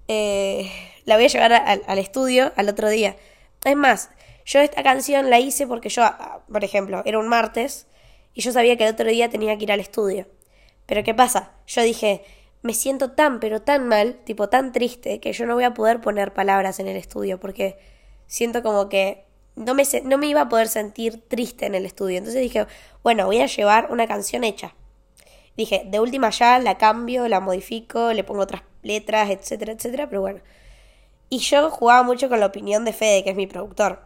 eh, 0.07 0.71
la 1.05 1.15
voy 1.15 1.25
a 1.25 1.27
llevar 1.27 1.53
al 1.53 1.99
estudio 1.99 2.51
al 2.55 2.69
otro 2.69 2.89
día. 2.89 3.15
Es 3.63 3.75
más, 3.75 4.09
yo 4.45 4.59
esta 4.59 4.83
canción 4.83 5.29
la 5.29 5.39
hice 5.39 5.67
porque 5.67 5.89
yo, 5.89 6.03
por 6.51 6.63
ejemplo, 6.63 7.01
era 7.05 7.19
un 7.19 7.27
martes 7.27 7.87
y 8.33 8.41
yo 8.41 8.51
sabía 8.51 8.77
que 8.77 8.85
el 8.85 8.93
otro 8.93 9.09
día 9.09 9.29
tenía 9.29 9.57
que 9.57 9.63
ir 9.63 9.71
al 9.71 9.79
estudio. 9.79 10.27
Pero 10.85 11.03
¿qué 11.03 11.13
pasa? 11.13 11.53
Yo 11.67 11.81
dije, 11.81 12.23
me 12.61 12.73
siento 12.73 13.11
tan, 13.11 13.39
pero 13.39 13.61
tan 13.61 13.87
mal, 13.87 14.19
tipo 14.23 14.49
tan 14.49 14.71
triste, 14.71 15.19
que 15.19 15.33
yo 15.33 15.45
no 15.45 15.53
voy 15.53 15.65
a 15.65 15.73
poder 15.73 16.01
poner 16.01 16.33
palabras 16.33 16.79
en 16.79 16.87
el 16.87 16.97
estudio 16.97 17.39
porque 17.39 17.77
siento 18.25 18.63
como 18.63 18.89
que 18.89 19.25
no 19.55 19.75
me, 19.75 19.83
no 20.03 20.17
me 20.17 20.27
iba 20.27 20.41
a 20.41 20.49
poder 20.49 20.67
sentir 20.67 21.21
triste 21.27 21.65
en 21.65 21.75
el 21.75 21.85
estudio. 21.85 22.17
Entonces 22.17 22.41
dije, 22.41 22.65
bueno, 23.03 23.25
voy 23.25 23.39
a 23.41 23.45
llevar 23.45 23.91
una 23.91 24.07
canción 24.07 24.43
hecha. 24.43 24.75
Dije, 25.55 25.83
de 25.85 25.99
última 25.99 26.31
ya 26.31 26.57
la 26.57 26.77
cambio, 26.77 27.27
la 27.27 27.39
modifico, 27.39 28.11
le 28.13 28.23
pongo 28.23 28.41
otras 28.41 28.63
letras, 28.81 29.29
etcétera, 29.29 29.73
etcétera, 29.73 30.09
pero 30.09 30.21
bueno. 30.21 30.39
Y 31.29 31.39
yo 31.39 31.69
jugaba 31.69 32.03
mucho 32.03 32.29
con 32.29 32.39
la 32.39 32.47
opinión 32.47 32.85
de 32.85 32.93
Fede, 32.93 33.23
que 33.23 33.31
es 33.31 33.35
mi 33.35 33.45
productor. 33.47 34.01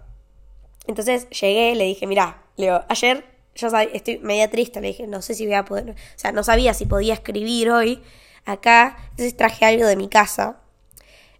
Entonces 0.87 1.29
llegué, 1.29 1.75
le 1.75 1.85
dije, 1.85 2.07
mira, 2.07 2.43
Leo, 2.57 2.83
ayer 2.89 3.23
yo 3.57 3.67
estoy 3.93 4.19
media 4.19 4.49
triste, 4.49 4.81
le 4.81 4.87
dije, 4.87 5.07
no 5.07 5.21
sé 5.21 5.33
si 5.33 5.45
voy 5.45 5.55
a 5.55 5.65
poder, 5.65 5.91
o 5.91 5.95
sea, 6.15 6.31
no 6.31 6.43
sabía 6.43 6.73
si 6.73 6.85
podía 6.85 7.13
escribir 7.13 7.69
hoy 7.71 8.01
acá, 8.45 8.97
entonces 9.11 9.35
traje 9.35 9.65
algo 9.65 9.85
de 9.85 9.95
mi 9.95 10.07
casa. 10.07 10.61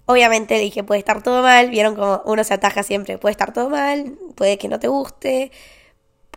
Obviamente 0.06 0.56
le 0.56 0.62
dije, 0.62 0.84
puede 0.84 1.00
estar 1.00 1.22
todo 1.24 1.42
mal, 1.44 1.70
vieron 1.70 1.96
como 1.96 2.22
uno 2.26 2.44
se 2.44 2.54
ataja 2.54 2.84
siempre, 2.84 3.18
puede 3.18 3.32
estar 3.32 3.54
todo 3.54 3.70
mal, 3.70 4.18
puede 4.36 4.58
que 4.58 4.68
no 4.70 4.80
te 4.80 4.88
guste, 4.88 5.52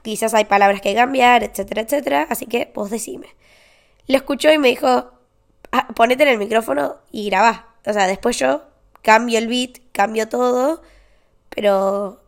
quizás 0.02 0.34
hay 0.34 0.44
palabras 0.44 0.80
que 0.80 0.94
cambiar, 0.94 1.44
etcétera, 1.44 1.82
etcétera, 1.82 2.26
así 2.30 2.46
que 2.46 2.70
vos 2.74 2.90
decime. 2.90 3.28
Lo 4.06 4.16
escuchó 4.16 4.52
y 4.52 4.58
me 4.58 4.68
dijo, 4.68 5.12
ah, 5.72 5.88
ponete 5.94 6.24
en 6.24 6.30
el 6.30 6.38
micrófono 6.38 6.96
y 7.12 7.26
grabá. 7.30 7.74
O 7.86 7.92
sea, 7.92 8.06
después 8.06 8.38
yo 8.38 8.62
cambio 9.02 9.38
el 9.38 9.48
beat, 9.48 9.78
cambio 9.92 10.28
todo, 10.28 10.82
pero 11.48 12.20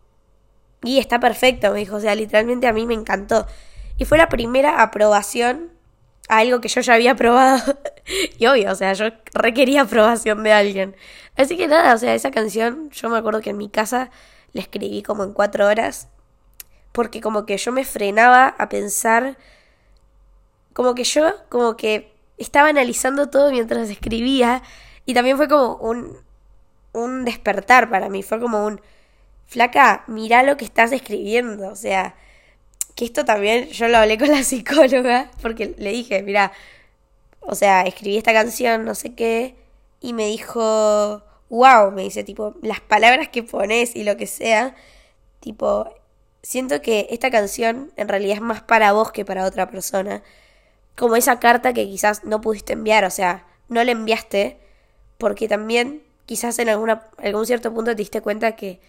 y 0.83 0.99
está 0.99 1.21
perfecto, 1.21 1.73
me 1.73 1.81
dijo. 1.81 1.97
O 1.97 2.01
sea, 2.01 2.14
literalmente 2.14 2.66
a 2.66 2.73
mí 2.73 2.87
me 2.87 2.95
encantó. 2.95 3.47
Y 3.97 4.05
fue 4.05 4.18
la 4.18 4.29
primera 4.29 4.83
aprobación 4.83 5.71
a 6.29 6.38
algo 6.38 6.61
que 6.61 6.68
yo 6.68 6.81
ya 6.81 6.95
había 6.95 7.14
probado. 7.14 7.79
y 8.38 8.47
obvio, 8.47 8.73
o 8.73 8.75
sea, 8.75 8.92
yo 8.95 9.07
requería 9.35 9.83
aprobación 9.83 10.42
de 10.42 10.53
alguien. 10.53 10.97
Así 11.37 11.57
que 11.57 11.68
nada, 11.68 11.95
o 11.95 11.99
sea, 11.99 12.14
esa 12.14 12.31
canción, 12.31 12.90
yo 12.90 13.09
me 13.09 13.18
acuerdo 13.18 13.40
que 13.40 13.51
en 13.51 13.59
mi 13.59 13.68
casa 13.68 14.11
la 14.53 14.61
escribí 14.62 15.03
como 15.03 15.25
en 15.25 15.33
cuatro 15.33 15.66
horas. 15.66 16.09
Porque 16.92 17.21
como 17.21 17.47
que 17.47 17.57
yo 17.57 17.73
me 17.73 17.85
frenaba 17.85 18.49
a 18.49 18.68
pensar. 18.68 19.38
Como 20.73 20.95
que 20.95 21.05
yo, 21.05 21.33
como 21.49 21.77
que 21.77 22.12
estaba 22.38 22.68
analizando 22.68 23.31
todo 23.31 23.51
mientras 23.51 23.88
escribía. 23.88 24.62
Y 25.07 25.14
también 25.14 25.37
fue 25.37 25.49
como 25.49 25.77
un, 25.77 26.18
un 26.92 27.25
despertar 27.25 27.88
para 27.88 28.09
mí. 28.09 28.23
Fue 28.23 28.40
como 28.40 28.66
un 28.66 28.81
flaca, 29.53 30.05
mira 30.09 30.43
lo 30.43 30.57
que 30.57 30.65
estás 30.65 30.93
escribiendo. 30.93 31.69
O 31.69 31.77
sea, 31.77 32.17
que 32.95 33.05
esto 33.05 33.25
también 33.25 33.69
yo 33.69 33.88
lo 33.88 33.99
hablé 33.99 34.19
con 34.19 34.31
la 34.31 34.43
psicóloga 34.45 35.31
porque 35.41 35.75
le 35.79 35.93
dije, 35.93 36.23
mira, 36.23 36.53
o 37.41 37.55
sea, 37.55 37.83
escribí 37.83 38.17
esta 38.17 38.33
canción, 38.33 38.85
no 38.85 38.95
sé 38.95 39.15
qué, 39.15 39.57
y 40.01 40.12
me 40.12 40.27
dijo, 40.27 41.23
wow, 41.51 41.91
me 41.93 42.03
dice, 42.03 42.25
tipo, 42.25 42.55
las 42.62 42.81
palabras 42.81 43.29
que 43.29 43.43
pones 43.43 43.97
y 43.97 44.05
lo 44.05 44.17
que 44.17 44.27
sea, 44.27 44.75
tipo, 45.41 45.95
siento 46.43 46.83
que 46.83 47.09
esta 47.11 47.31
canción 47.31 47.93
en 47.97 48.09
realidad 48.09 48.37
es 48.37 48.43
más 48.43 48.62
para 48.62 48.93
vos 48.93 49.12
que 49.12 49.25
para 49.25 49.47
otra 49.47 49.71
persona. 49.71 50.23
Como 50.97 51.17
esa 51.17 51.41
carta 51.41 51.73
que 51.73 51.87
quizás 51.87 52.25
no 52.25 52.41
pudiste 52.41 52.75
enviar, 52.75 53.05
o 53.05 53.11
sea, 53.11 53.47
no 53.69 53.83
la 53.85 53.93
enviaste 53.93 54.59
porque 55.19 55.49
también 55.49 56.03
quizás 56.27 56.59
en 56.59 56.69
alguna, 56.69 57.09
algún 57.19 57.47
cierto 57.47 57.73
punto 57.73 57.93
te 57.93 57.97
diste 57.97 58.21
cuenta 58.21 58.57
que 58.57 58.81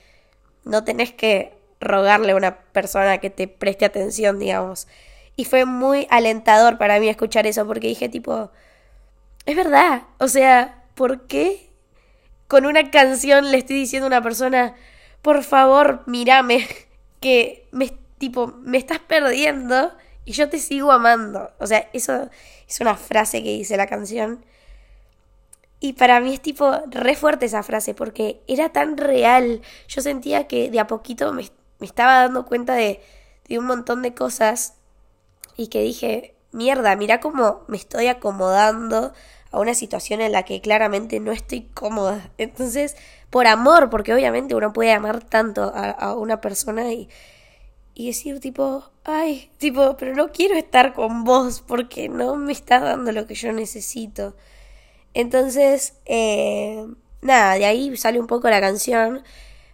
no 0.66 0.84
tenés 0.84 1.14
que 1.14 1.54
rogarle 1.80 2.32
a 2.32 2.36
una 2.36 2.58
persona 2.58 3.18
que 3.18 3.30
te 3.30 3.48
preste 3.48 3.86
atención, 3.86 4.40
digamos. 4.40 4.88
Y 5.36 5.46
fue 5.46 5.66
muy 5.66 6.08
alentador 6.10 6.78
para 6.78 7.00
mí 7.00 7.10
escuchar 7.10 7.48
eso 7.48 7.66
porque 7.66 7.88
dije 7.88 8.10
tipo, 8.10 8.52
es 9.46 9.56
verdad, 9.56 10.04
o 10.20 10.28
sea, 10.28 10.84
¿por 10.96 11.28
qué 11.28 11.70
con 12.48 12.66
una 12.66 12.92
canción 12.92 13.52
le 13.52 13.58
estoy 13.58 13.78
diciendo 13.78 14.06
a 14.06 14.08
una 14.08 14.22
persona, 14.22 14.76
por 15.22 15.44
favor, 15.44 16.04
mírame, 16.06 16.68
que 17.20 17.68
me, 17.72 17.92
tipo, 18.18 18.48
me 18.62 18.78
estás 18.78 19.00
perdiendo 19.00 19.94
y 20.26 20.34
yo 20.34 20.50
te 20.50 20.60
sigo 20.60 20.92
amando? 20.92 21.52
O 21.60 21.68
sea, 21.68 21.90
eso 21.94 22.30
es 22.68 22.80
una 22.80 22.96
frase 22.96 23.44
que 23.44 23.50
dice 23.50 23.76
la 23.76 23.88
canción. 23.88 24.46
Y 25.84 25.92
para 25.92 26.22
mí 26.22 26.34
es 26.34 26.40
tipo 26.40 26.72
re 26.90 27.14
fuerte 27.14 27.46
esa 27.46 27.62
frase 27.62 27.94
porque 27.94 28.42
era 28.48 28.70
tan 28.70 28.96
real. 28.96 29.62
Yo 29.90 30.02
sentía 30.02 30.48
que 30.48 30.72
de 30.72 30.80
a 30.80 30.88
poquito 30.88 31.34
me, 31.34 31.44
me 31.80 31.86
estaba 31.86 32.22
dando 32.22 32.46
cuenta 32.46 32.74
de, 32.76 33.02
de 33.50 33.60
un 33.60 33.66
montón 33.66 34.02
de 34.02 34.14
cosas 34.14 34.76
y 35.58 35.68
que 35.68 35.82
dije, 35.82 36.36
mierda, 36.54 36.96
mira 36.96 37.20
cómo 37.20 37.64
me 37.68 37.76
estoy 37.76 38.08
acomodando 38.08 39.12
a 39.52 39.60
una 39.60 39.74
situación 39.74 40.22
en 40.22 40.32
la 40.32 40.44
que 40.44 40.62
claramente 40.62 41.20
no 41.20 41.34
estoy 41.34 41.64
cómoda. 41.74 42.32
Entonces, 42.38 42.96
por 43.30 43.46
amor, 43.48 43.90
porque 43.90 44.14
obviamente 44.14 44.56
uno 44.56 44.72
puede 44.72 44.94
amar 44.94 45.22
tanto 45.22 45.74
a, 45.76 46.16
una 46.16 46.40
persona 46.40 46.94
y, 46.94 47.10
y 47.94 48.08
decir 48.08 48.40
tipo, 48.40 48.90
ay, 49.04 49.52
tipo, 49.58 49.98
pero 49.98 50.16
no 50.16 50.32
quiero 50.32 50.56
estar 50.56 50.94
con 50.94 51.26
vos 51.26 51.62
porque 51.68 52.08
no 52.08 52.38
me 52.38 52.54
estás 52.54 52.84
dando 52.84 53.12
lo 53.12 53.28
que 53.28 53.36
yo 53.36 53.52
necesito. 53.52 54.34
Entonces, 55.14 55.94
eh, 56.06 56.86
nada, 57.22 57.56
de 57.56 57.66
ahí 57.66 57.96
sale 57.98 58.20
un 58.20 58.28
poco 58.28 58.50
la 58.50 58.62
canción, 58.62 59.24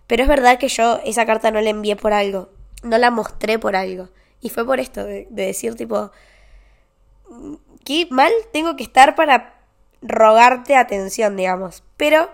pero 0.07 0.23
es 0.23 0.29
verdad 0.29 0.57
que 0.57 0.67
yo 0.67 0.99
esa 1.05 1.25
carta 1.25 1.51
no 1.51 1.61
la 1.61 1.69
envié 1.69 1.95
por 1.95 2.13
algo, 2.13 2.49
no 2.83 2.97
la 2.97 3.11
mostré 3.11 3.59
por 3.59 3.75
algo. 3.75 4.09
Y 4.41 4.49
fue 4.49 4.65
por 4.65 4.79
esto, 4.79 5.03
de, 5.03 5.27
decir 5.29 5.75
tipo, 5.75 6.11
qué 7.83 8.07
mal 8.09 8.31
tengo 8.53 8.75
que 8.75 8.83
estar 8.83 9.15
para 9.15 9.59
rogarte 10.01 10.75
atención, 10.75 11.35
digamos. 11.35 11.83
Pero 11.97 12.29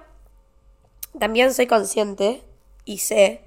también 1.20 1.54
soy 1.54 1.68
consciente 1.68 2.44
y 2.86 3.00
sé 3.00 3.42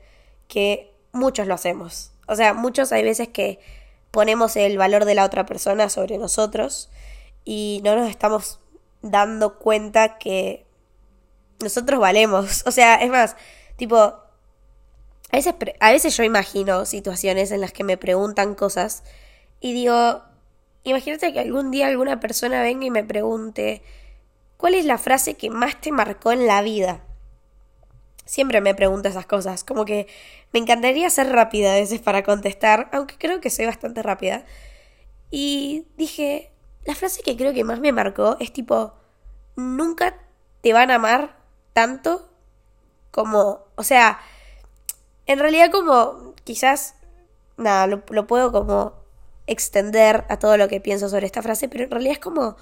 que 0.49 0.93
muchos 1.13 1.47
lo 1.47 1.55
hacemos. 1.55 2.13
O 2.27 2.35
sea, 2.35 2.55
muchos 2.55 2.93
hay 2.93 3.03
veces 3.03 3.29
que 3.29 3.61
ponemos 4.11 4.57
el 4.57 4.77
valor 4.79 5.05
de 5.05 5.15
la 5.15 5.25
otra 5.25 5.47
persona 5.47 5.89
sobre 5.89 6.19
nosotros 6.19 6.91
y 7.45 7.81
no 7.85 7.97
nos 7.97 8.11
estamos 8.11 8.61
dando 9.03 9.59
cuenta 9.59 10.19
que 10.19 10.67
nosotros 11.61 12.01
valemos. 12.01 12.65
O 12.67 12.71
sea, 12.71 12.97
es 12.97 13.11
más, 13.11 13.37
tipo, 13.77 13.97
a 13.97 15.37
veces, 15.37 15.55
a 15.81 15.93
veces 15.93 16.17
yo 16.17 16.25
imagino 16.25 16.87
situaciones 16.87 17.51
en 17.51 17.61
las 17.61 17.73
que 17.73 17.85
me 17.85 17.97
preguntan 17.97 18.55
cosas 18.55 19.03
y 19.61 19.73
digo, 19.73 20.23
imagínate 20.85 21.33
que 21.33 21.41
algún 21.41 21.71
día 21.71 21.89
alguna 21.89 22.21
persona 22.21 22.63
venga 22.63 22.87
y 22.87 22.91
me 22.91 23.05
pregunte, 23.05 23.83
¿cuál 24.57 24.75
es 24.75 24.85
la 24.85 24.99
frase 24.99 25.35
que 25.35 25.51
más 25.51 25.81
te 25.81 25.93
marcó 25.93 26.33
en 26.33 26.47
la 26.47 26.63
vida? 26.63 27.05
Siempre 28.25 28.61
me 28.61 28.75
pregunto 28.75 29.09
esas 29.09 29.27
cosas, 29.27 29.65
como 29.65 29.85
que 29.85 30.07
me 30.53 30.61
encantaría 30.61 31.09
ser 31.11 31.29
rápida 31.31 31.73
a 31.73 31.77
veces 31.77 32.01
para 32.01 32.23
contestar, 32.23 32.89
aunque 32.93 33.17
creo 33.19 33.41
que 33.41 33.51
soy 33.51 33.67
bastante 33.67 34.03
rápida. 34.03 34.45
Y 35.31 35.87
dije, 35.97 36.51
la 36.89 36.95
frase 36.95 37.23
que 37.23 37.37
creo 37.37 37.53
que 37.53 37.65
más 37.65 37.81
me 37.81 37.93
marcó 37.93 38.39
es 38.41 38.51
tipo, 38.51 38.95
nunca 39.57 40.19
te 40.63 40.73
van 40.73 40.91
a 40.91 40.95
amar 40.95 41.37
tanto 41.75 42.31
como, 43.11 43.67
o 43.77 43.83
sea, 43.83 44.19
en 45.27 45.39
realidad 45.39 45.71
como 45.71 46.35
quizás, 46.45 46.95
nada, 47.59 47.87
lo, 47.87 48.27
puedo 48.27 48.53
como 48.53 48.95
extender 49.47 50.25
a 50.31 50.39
todo 50.39 50.57
lo 50.57 50.69
que 50.69 50.81
pienso 50.81 51.11
sobre 51.11 51.27
esta 51.27 51.43
frase, 51.43 51.69
pero 51.69 51.85
en 51.85 51.91
realidad 51.91 52.15
es 52.15 52.21
como... 52.21 52.57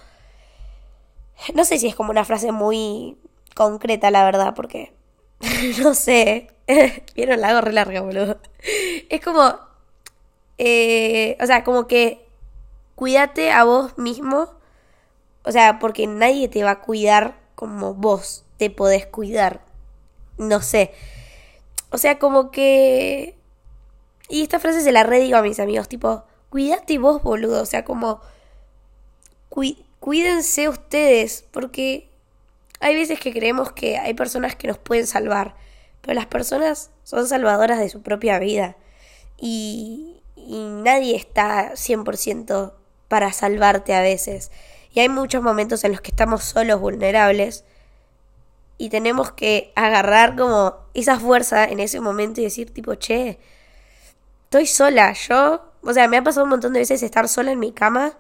No 1.55 1.65
sé 1.65 1.79
si 1.79 1.87
es 1.87 1.95
como 1.95 2.11
una 2.11 2.25
frase 2.25 2.51
muy 2.51 3.17
concreta, 3.55 4.11
la 4.11 4.25
verdad, 4.25 4.55
porque... 4.57 4.93
no 5.85 5.95
sé. 5.95 6.51
Vieron 7.15 7.41
la 7.41 7.61
re 7.61 7.73
larga, 7.73 8.01
boludo. 8.01 8.41
Es 9.09 9.21
como... 9.21 9.57
Eh, 10.59 11.37
o 11.41 11.47
sea, 11.47 11.63
como 11.63 11.87
que... 11.87 12.26
Cuídate 12.97 13.53
a 13.53 13.63
vos 13.63 13.97
mismo. 13.99 14.51
O 15.45 15.53
sea, 15.53 15.79
porque 15.79 16.09
nadie 16.09 16.49
te 16.49 16.65
va 16.65 16.73
a 16.73 16.81
cuidar 16.81 17.39
como 17.55 17.95
vos 17.95 18.45
te 18.57 18.71
podés 18.71 19.07
cuidar. 19.07 19.65
No 20.39 20.61
sé. 20.61 20.93
O 21.91 21.99
sea, 21.99 22.19
como 22.19 22.51
que... 22.51 23.37
Y 24.29 24.43
esta 24.43 24.59
frase 24.59 24.81
se 24.81 24.93
la 24.93 25.05
redigo 25.05 25.37
a 25.37 25.43
mis 25.43 25.61
amigos, 25.61 25.89
tipo, 25.89 26.25
cuídate 26.51 26.99
vos, 26.99 27.23
boludo. 27.23 27.63
O 27.63 27.67
sea, 27.67 27.85
como... 27.85 28.21
cuídense 30.01 30.69
ustedes, 30.69 31.45
porque 31.53 32.11
hay 32.81 32.95
veces 32.95 33.21
que 33.21 33.33
creemos 33.33 33.73
que 33.73 33.99
hay 33.99 34.15
personas 34.15 34.57
que 34.57 34.69
nos 34.69 34.79
pueden 34.79 35.07
salvar, 35.07 35.55
pero 36.01 36.15
las 36.15 36.27
personas 36.27 36.91
son 37.05 37.27
salvadoras 37.29 37.79
de 37.79 37.89
su 37.89 38.03
propia 38.03 38.39
vida. 38.39 38.77
Y, 39.39 40.23
y 40.35 40.65
nadie 40.65 41.15
está 41.15 41.73
100% 41.73 42.73
para 43.09 43.33
salvarte 43.33 43.95
a 43.95 44.01
veces. 44.01 44.51
Y 44.93 45.01
hay 45.01 45.09
muchos 45.09 45.43
momentos 45.43 45.85
en 45.85 45.93
los 45.93 46.01
que 46.01 46.11
estamos 46.11 46.45
solos, 46.45 46.81
vulnerables, 46.81 47.65
y 48.79 48.91
tenemos 48.91 49.33
que 49.33 49.73
agarrar 49.75 50.37
como 50.37 50.77
esa 50.95 51.19
fuerza 51.19 51.65
en 51.65 51.81
ese 51.81 52.01
momento 52.01 52.41
y 52.41 52.45
decir 52.45 52.73
tipo, 52.73 52.95
che, 52.95 53.39
estoy 54.45 54.67
sola, 54.67 55.13
yo, 55.13 55.73
o 55.83 55.93
sea, 55.93 56.09
me 56.09 56.19
ha 56.19 56.23
pasado 56.23 56.45
un 56.45 56.51
montón 56.51 56.73
de 56.73 56.81
veces 56.81 57.03
estar 57.03 57.29
sola 57.29 57.53
en 57.53 57.59
mi 57.59 57.73
cama 57.73 58.19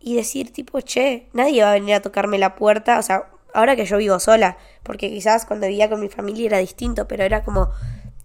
y 0.00 0.16
decir 0.16 0.52
tipo, 0.52 0.80
che, 0.80 1.28
nadie 1.32 1.62
va 1.62 1.70
a 1.70 1.74
venir 1.74 1.94
a 1.94 2.02
tocarme 2.02 2.38
la 2.38 2.54
puerta, 2.54 2.98
o 2.98 3.02
sea, 3.02 3.28
ahora 3.52 3.76
que 3.76 3.84
yo 3.84 3.98
vivo 3.98 4.18
sola, 4.20 4.56
porque 4.82 5.10
quizás 5.10 5.44
cuando 5.44 5.66
vivía 5.66 5.90
con 5.90 6.00
mi 6.00 6.08
familia 6.08 6.46
era 6.46 6.58
distinto, 6.58 7.06
pero 7.08 7.24
era 7.24 7.44
como, 7.44 7.70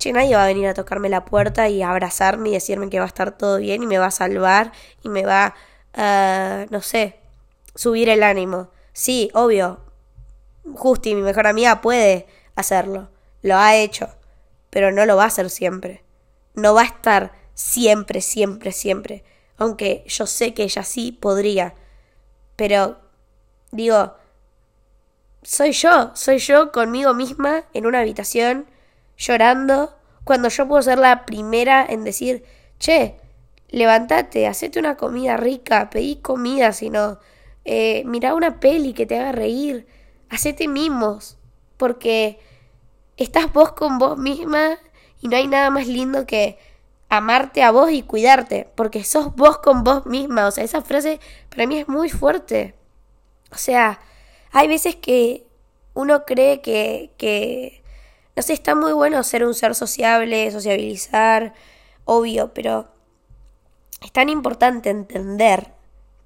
che, 0.03 0.11
nadie 0.11 0.35
va 0.35 0.43
a 0.43 0.47
venir 0.47 0.67
a 0.67 0.73
tocarme 0.73 1.09
la 1.09 1.25
puerta 1.25 1.69
y 1.69 1.81
abrazarme 1.81 2.49
y 2.49 2.53
decirme 2.53 2.89
que 2.89 2.99
va 2.99 3.05
a 3.05 3.07
estar 3.07 3.37
todo 3.37 3.57
bien 3.57 3.83
y 3.83 3.87
me 3.87 3.97
va 3.97 4.07
a 4.07 4.11
salvar 4.11 4.71
y 5.01 5.09
me 5.09 5.23
va 5.23 5.55
a, 5.93 6.65
no 6.69 6.81
sé, 6.81 7.19
subir 7.75 8.09
el 8.09 8.23
ánimo. 8.23 8.69
Sí, 8.91 9.31
obvio, 9.33 9.79
Justi, 10.75 11.15
mi 11.15 11.21
mejor 11.21 11.47
amiga, 11.47 11.81
puede 11.81 12.27
hacerlo. 12.55 13.09
Lo 13.41 13.57
ha 13.57 13.75
hecho. 13.75 14.09
Pero 14.69 14.91
no 14.91 15.05
lo 15.05 15.15
va 15.15 15.23
a 15.23 15.27
hacer 15.27 15.49
siempre. 15.49 16.03
No 16.53 16.73
va 16.73 16.81
a 16.81 16.85
estar 16.85 17.33
siempre, 17.53 18.21
siempre, 18.21 18.71
siempre. 18.71 19.23
Aunque 19.57 20.03
yo 20.07 20.25
sé 20.25 20.53
que 20.53 20.63
ella 20.63 20.83
sí 20.83 21.11
podría. 21.11 21.75
Pero, 22.55 22.97
digo, 23.71 24.15
soy 25.43 25.71
yo, 25.71 26.11
soy 26.15 26.39
yo 26.39 26.71
conmigo 26.71 27.13
misma 27.13 27.65
en 27.73 27.85
una 27.85 27.99
habitación 27.99 28.67
llorando 29.17 29.95
cuando 30.23 30.49
yo 30.49 30.67
puedo 30.67 30.81
ser 30.81 30.99
la 30.99 31.25
primera 31.25 31.85
en 31.87 32.03
decir, 32.03 32.43
che, 32.79 33.17
levántate, 33.69 34.47
hacete 34.47 34.79
una 34.79 34.95
comida 34.95 35.37
rica, 35.37 35.89
pedí 35.89 36.17
comida, 36.17 36.71
sino 36.71 37.19
eh, 37.65 38.03
mira 38.05 38.35
una 38.35 38.59
peli 38.59 38.93
que 38.93 39.05
te 39.05 39.19
haga 39.19 39.31
reír, 39.31 39.87
hacete 40.29 40.67
mimos, 40.67 41.37
porque 41.77 42.39
estás 43.17 43.51
vos 43.51 43.73
con 43.73 43.97
vos 43.97 44.17
misma 44.17 44.77
y 45.21 45.27
no 45.27 45.37
hay 45.37 45.47
nada 45.47 45.69
más 45.69 45.87
lindo 45.87 46.25
que 46.25 46.57
amarte 47.09 47.61
a 47.63 47.71
vos 47.71 47.91
y 47.91 48.01
cuidarte, 48.01 48.67
porque 48.75 49.03
sos 49.03 49.35
vos 49.35 49.59
con 49.59 49.83
vos 49.83 50.05
misma. 50.05 50.47
O 50.47 50.51
sea, 50.51 50.63
esa 50.63 50.81
frase 50.81 51.19
para 51.49 51.67
mí 51.67 51.77
es 51.77 51.87
muy 51.87 52.09
fuerte. 52.09 52.75
O 53.51 53.57
sea, 53.57 53.99
hay 54.51 54.67
veces 54.67 54.95
que 54.95 55.45
uno 55.93 56.25
cree 56.25 56.61
que, 56.61 57.11
que, 57.17 57.82
no 58.35 58.43
sé, 58.43 58.53
está 58.53 58.75
muy 58.75 58.93
bueno 58.93 59.23
ser 59.23 59.45
un 59.45 59.53
ser 59.53 59.75
sociable, 59.75 60.51
sociabilizar, 60.51 61.53
obvio, 62.05 62.53
pero 62.53 62.87
es 64.01 64.11
tan 64.11 64.29
importante 64.29 64.89
entender 64.89 65.73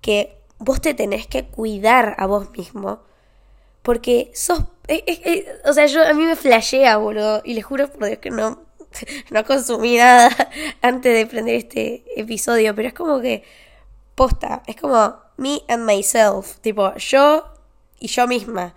que 0.01 0.37
vos 0.59 0.81
te 0.81 0.93
tenés 0.93 1.27
que 1.27 1.45
cuidar 1.45 2.15
a 2.17 2.25
vos 2.25 2.51
mismo 2.51 3.01
porque 3.87 4.31
sos... 4.33 4.59
Eh, 4.89 5.01
eh, 5.07 5.21
eh, 5.23 5.61
o 5.63 5.71
sea, 5.71 5.85
yo 5.85 6.05
a 6.05 6.11
mí 6.13 6.25
me 6.25 6.35
flashea, 6.35 6.97
boludo. 6.97 7.41
Y 7.45 7.53
les 7.53 7.63
juro 7.63 7.87
por 7.87 8.05
Dios 8.05 8.19
que 8.19 8.31
no, 8.31 8.61
no 9.29 9.45
consumí 9.45 9.95
nada 9.95 10.29
antes 10.81 11.13
de 11.13 11.25
prender 11.25 11.55
este 11.55 12.03
episodio. 12.17 12.75
Pero 12.75 12.89
es 12.89 12.93
como 12.93 13.21
que... 13.21 13.45
Posta. 14.13 14.61
Es 14.67 14.75
como 14.75 15.15
me 15.37 15.61
and 15.69 15.85
myself. 15.85 16.57
Tipo, 16.59 16.95
yo 16.95 17.45
y 17.97 18.07
yo 18.07 18.27
misma 18.27 18.75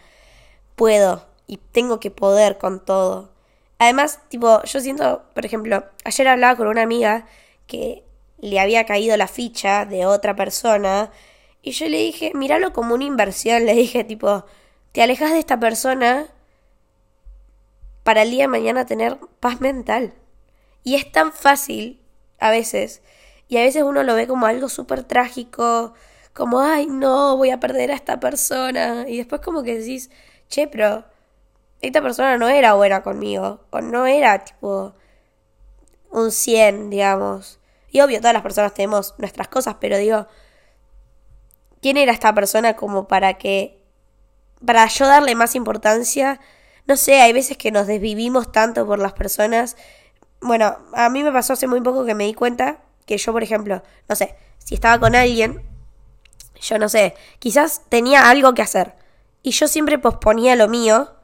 puedo. 0.77 1.27
Y 1.51 1.57
tengo 1.57 1.99
que 1.99 2.13
poder 2.13 2.59
con 2.59 2.79
todo. 2.79 3.33
Además, 3.81 4.21
tipo, 4.29 4.63
yo 4.63 4.79
siento, 4.79 5.25
por 5.35 5.45
ejemplo, 5.45 5.83
ayer 6.05 6.29
hablaba 6.29 6.57
con 6.57 6.69
una 6.69 6.83
amiga 6.83 7.27
que 7.67 8.05
le 8.39 8.61
había 8.61 8.87
caído 8.87 9.17
la 9.17 9.27
ficha 9.27 9.85
de 9.85 10.07
otra 10.07 10.37
persona 10.37 11.11
y 11.61 11.73
yo 11.73 11.89
le 11.89 11.99
dije, 11.99 12.31
míralo 12.37 12.73
como 12.73 12.95
una 12.95 13.03
inversión, 13.03 13.67
le 13.67 13.75
dije, 13.75 14.05
tipo, 14.05 14.45
te 14.93 15.03
alejas 15.03 15.33
de 15.33 15.41
esta 15.41 15.59
persona 15.59 16.29
para 18.05 18.23
el 18.23 18.31
día 18.31 18.45
de 18.45 18.49
mañana 18.49 18.87
tener 18.87 19.19
paz 19.41 19.61
mental. 19.61 20.15
Y 20.85 20.95
es 20.95 21.11
tan 21.11 21.33
fácil 21.33 22.01
a 22.39 22.51
veces, 22.51 23.03
y 23.49 23.57
a 23.57 23.63
veces 23.63 23.83
uno 23.83 24.05
lo 24.05 24.15
ve 24.15 24.29
como 24.29 24.47
algo 24.47 24.69
súper 24.69 25.03
trágico, 25.03 25.95
como, 26.33 26.61
ay, 26.61 26.87
no, 26.87 27.37
voy 27.37 27.51
a 27.51 27.59
perder 27.59 27.91
a 27.91 27.97
esta 27.97 28.21
persona, 28.21 29.05
y 29.09 29.17
después 29.17 29.41
como 29.41 29.65
que 29.65 29.81
decís, 29.81 30.11
che, 30.49 30.69
pero 30.69 31.05
esta 31.81 32.03
persona 32.03 32.37
no 32.37 32.49
era 32.49 32.75
buena 32.75 33.03
conmigo, 33.03 33.61
o 33.71 33.81
no 33.81 34.07
era 34.07 34.45
tipo 34.45 34.95
un 36.11 36.31
100, 36.31 36.90
digamos. 36.90 37.59
Y 37.90 38.01
obvio, 38.01 38.19
todas 38.19 38.35
las 38.35 38.43
personas 38.43 38.75
tenemos 38.75 39.14
nuestras 39.19 39.49
cosas, 39.49 39.77
pero 39.81 39.97
digo, 39.97 40.27
¿quién 41.81 41.97
era 41.97 42.12
esta 42.12 42.35
persona 42.35 42.77
como 42.77 43.09
para 43.09 43.35
que, 43.35 43.83
para 44.64 44.87
yo 44.87 45.07
darle 45.07 45.35
más 45.35 45.55
importancia? 45.55 46.40
No 46.87 46.97
sé, 46.97 47.21
hay 47.21 47.33
veces 47.33 47.57
que 47.57 47.71
nos 47.71 47.87
desvivimos 47.87 48.53
tanto 48.53 48.87
por 48.87 48.99
las 48.99 49.12
personas. 49.12 49.77
Bueno, 50.40 50.77
a 50.93 51.09
mí 51.09 51.23
me 51.23 51.33
pasó 51.33 51.55
hace 51.55 51.66
muy 51.66 51.81
poco 51.81 52.05
que 52.05 52.14
me 52.14 52.25
di 52.25 52.35
cuenta 52.35 52.81
que 53.07 53.19
yo, 53.19 53.33
por 53.33 53.43
ejemplo, 53.43 53.83
no 54.09 54.16
sé, 54.16 54.37
si 54.59 54.75
estaba 54.75 54.99
con 55.01 55.14
alguien, 55.14 55.62
yo 56.61 56.79
no 56.79 56.88
sé, 56.88 57.14
quizás 57.38 57.83
tenía 57.88 58.29
algo 58.29 58.55
que 58.55 58.62
hacer. 58.62 58.95
Y 59.43 59.53
yo 59.53 59.69
siempre 59.69 59.99
posponía 59.99 60.55
lo 60.55 60.69
mío 60.69 61.14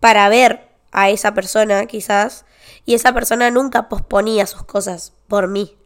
para 0.00 0.28
ver 0.28 0.68
a 0.92 1.10
esa 1.10 1.34
persona, 1.34 1.86
quizás, 1.86 2.44
y 2.84 2.94
esa 2.94 3.12
persona 3.12 3.50
nunca 3.50 3.88
posponía 3.88 4.46
sus 4.46 4.64
cosas 4.64 5.12
por 5.28 5.48
mí. 5.48 5.76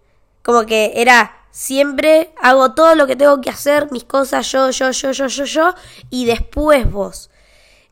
Como 0.43 0.67
que 0.67 0.93
era 0.97 1.41
siempre 1.51 2.33
hago 2.41 2.75
todo 2.75 2.95
lo 2.95 3.07
que 3.07 3.17
tengo 3.17 3.41
que 3.41 3.51
hacer, 3.51 3.91
mis 3.91 4.05
cosas, 4.05 4.51
yo, 4.51 4.71
yo, 4.71 4.91
yo, 4.93 5.13
yo, 5.13 5.27
yo, 5.27 5.45
yo, 5.45 5.75
y 6.11 6.27
después 6.27 6.91
vos. 6.91 7.31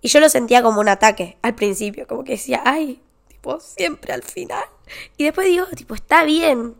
Y 0.00 0.09
yo 0.09 0.20
lo 0.20 0.28
sentía 0.28 0.62
como 0.62 0.81
un 0.81 0.88
ataque 0.88 1.38
al 1.42 1.54
principio, 1.54 2.07
como 2.07 2.24
que 2.24 2.33
decía, 2.33 2.62
ay, 2.64 3.02
tipo, 3.26 3.59
siempre 3.61 4.12
al 4.12 4.22
final. 4.22 4.64
Y 5.16 5.24
después 5.24 5.46
digo, 5.46 5.66
tipo, 5.66 5.94
está 5.94 6.24
bien, 6.24 6.76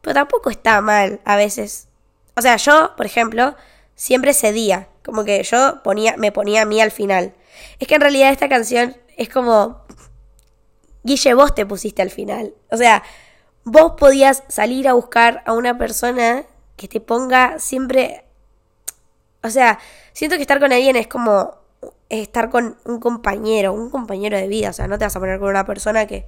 pero 0.00 0.14
tampoco 0.14 0.50
está 0.50 0.80
mal 0.80 1.20
a 1.24 1.36
veces. 1.36 1.88
O 2.36 2.42
sea, 2.42 2.56
yo, 2.56 2.94
por 2.96 3.04
ejemplo, 3.04 3.54
siempre 3.94 4.32
cedía, 4.32 4.88
como 5.04 5.24
que 5.24 5.42
yo 5.42 5.82
ponía, 5.82 6.16
me 6.16 6.32
ponía 6.32 6.62
a 6.62 6.64
mí 6.64 6.80
al 6.80 6.90
final. 6.90 7.34
Es 7.78 7.88
que 7.88 7.94
en 7.94 8.00
realidad 8.00 8.30
esta 8.30 8.48
canción 8.48 8.96
es 9.16 9.28
como, 9.28 9.82
Guille, 11.02 11.34
vos 11.34 11.54
te 11.54 11.66
pusiste 11.66 12.02
al 12.02 12.10
final. 12.10 12.54
O 12.70 12.76
sea, 12.76 13.02
vos 13.64 13.92
podías 13.98 14.44
salir 14.48 14.88
a 14.88 14.94
buscar 14.94 15.42
a 15.46 15.52
una 15.52 15.78
persona 15.78 16.44
que 16.76 16.88
te 16.88 17.00
ponga 17.00 17.58
siempre... 17.58 18.24
O 19.42 19.50
sea, 19.50 19.78
siento 20.12 20.36
que 20.36 20.42
estar 20.42 20.60
con 20.60 20.72
alguien 20.72 20.96
es 20.96 21.06
como 21.06 21.54
estar 22.08 22.50
con 22.50 22.76
un 22.84 23.00
compañero, 23.00 23.72
un 23.72 23.90
compañero 23.90 24.36
de 24.36 24.48
vida. 24.48 24.70
O 24.70 24.72
sea, 24.72 24.86
no 24.88 24.98
te 24.98 25.04
vas 25.04 25.16
a 25.16 25.20
poner 25.20 25.38
con 25.38 25.48
una 25.48 25.64
persona 25.64 26.06
que, 26.06 26.26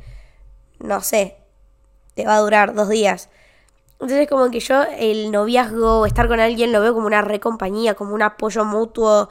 no 0.79 1.01
sé, 1.01 1.37
te 2.15 2.25
va 2.25 2.37
a 2.37 2.41
durar 2.41 2.75
dos 2.75 2.89
días. 2.89 3.29
Entonces 3.93 4.29
como 4.29 4.51
que 4.51 4.61
yo 4.61 4.83
el 4.83 5.31
noviazgo, 5.31 6.07
estar 6.07 6.27
con 6.29 6.41
alguien, 6.41 6.73
lo 6.73 6.81
veo 6.81 6.95
como 6.95 7.07
una 7.07 7.21
recompañía, 7.23 7.95
como 7.95 8.15
un 8.15 8.23
apoyo 8.23 8.65
mutuo. 8.65 9.29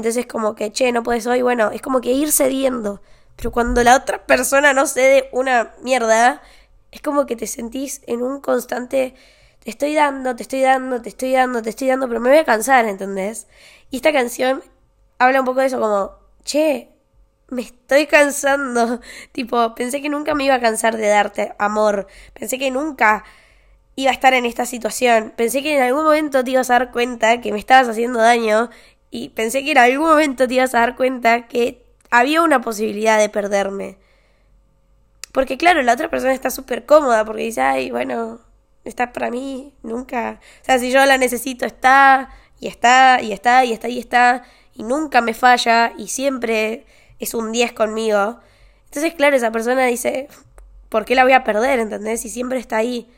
Entonces 0.00 0.26
como 0.26 0.54
que, 0.54 0.72
che, 0.72 0.92
no 0.92 1.02
puedes 1.02 1.26
hoy, 1.26 1.42
bueno, 1.42 1.70
es 1.70 1.82
como 1.82 2.00
que 2.00 2.12
ir 2.12 2.32
cediendo. 2.32 3.02
Pero 3.36 3.52
cuando 3.52 3.82
la 3.84 3.96
otra 3.96 4.24
persona 4.26 4.72
no 4.72 4.86
cede 4.86 5.28
una 5.32 5.74
mierda, 5.82 6.40
es 6.90 7.02
como 7.02 7.26
que 7.26 7.36
te 7.36 7.46
sentís 7.46 8.00
en 8.06 8.22
un 8.22 8.40
constante, 8.40 9.14
te 9.62 9.70
estoy 9.70 9.94
dando, 9.94 10.34
te 10.34 10.42
estoy 10.42 10.62
dando, 10.62 11.02
te 11.02 11.10
estoy 11.10 11.32
dando, 11.32 11.60
te 11.60 11.68
estoy 11.68 11.88
dando, 11.88 12.08
pero 12.08 12.18
me 12.18 12.30
voy 12.30 12.38
a 12.38 12.44
cansar, 12.46 12.86
¿entendés? 12.86 13.46
Y 13.90 13.96
esta 13.96 14.10
canción 14.10 14.62
habla 15.18 15.40
un 15.40 15.46
poco 15.46 15.60
de 15.60 15.66
eso, 15.66 15.78
como, 15.78 16.12
che, 16.44 16.88
me 17.48 17.60
estoy 17.60 18.06
cansando. 18.06 19.00
tipo, 19.32 19.74
pensé 19.74 20.00
que 20.00 20.08
nunca 20.08 20.34
me 20.34 20.44
iba 20.44 20.54
a 20.54 20.60
cansar 20.60 20.96
de 20.96 21.08
darte 21.08 21.54
amor. 21.58 22.06
Pensé 22.32 22.58
que 22.58 22.70
nunca 22.70 23.24
iba 23.96 24.10
a 24.10 24.14
estar 24.14 24.32
en 24.32 24.46
esta 24.46 24.64
situación. 24.64 25.34
Pensé 25.36 25.62
que 25.62 25.76
en 25.76 25.82
algún 25.82 26.04
momento 26.04 26.42
te 26.42 26.52
ibas 26.52 26.70
a 26.70 26.74
dar 26.78 26.90
cuenta 26.90 27.40
que 27.40 27.52
me 27.52 27.58
estabas 27.58 27.88
haciendo 27.88 28.18
daño. 28.20 28.70
Y 29.10 29.30
pensé 29.30 29.64
que 29.64 29.72
en 29.72 29.78
algún 29.78 30.08
momento 30.08 30.46
te 30.46 30.54
ibas 30.54 30.74
a 30.74 30.80
dar 30.80 30.96
cuenta 30.96 31.48
que 31.48 31.84
había 32.10 32.42
una 32.42 32.60
posibilidad 32.60 33.18
de 33.18 33.28
perderme. 33.28 33.98
Porque 35.32 35.56
claro, 35.56 35.82
la 35.82 35.94
otra 35.94 36.10
persona 36.10 36.32
está 36.32 36.50
súper 36.50 36.86
cómoda 36.86 37.24
porque 37.24 37.42
dice, 37.42 37.60
ay, 37.60 37.90
bueno, 37.90 38.40
está 38.84 39.12
para 39.12 39.30
mí, 39.30 39.74
nunca. 39.82 40.40
O 40.62 40.64
sea, 40.64 40.78
si 40.78 40.90
yo 40.90 41.04
la 41.06 41.18
necesito, 41.18 41.66
está, 41.66 42.30
y 42.58 42.68
está, 42.68 43.20
y 43.22 43.32
está, 43.32 43.64
y 43.64 43.72
está, 43.72 43.88
y 43.88 43.98
está, 43.98 44.44
y 44.74 44.82
nunca 44.82 45.20
me 45.20 45.34
falla, 45.34 45.92
y 45.96 46.08
siempre 46.08 46.86
es 47.18 47.34
un 47.34 47.52
10 47.52 47.72
conmigo. 47.72 48.40
Entonces, 48.86 49.14
claro, 49.14 49.36
esa 49.36 49.52
persona 49.52 49.86
dice, 49.86 50.28
¿por 50.88 51.04
qué 51.04 51.14
la 51.14 51.24
voy 51.24 51.32
a 51.32 51.44
perder? 51.44 51.78
¿Entendés? 51.78 52.20
Si 52.20 52.28
siempre 52.28 52.58
está 52.58 52.78
ahí. 52.78 53.08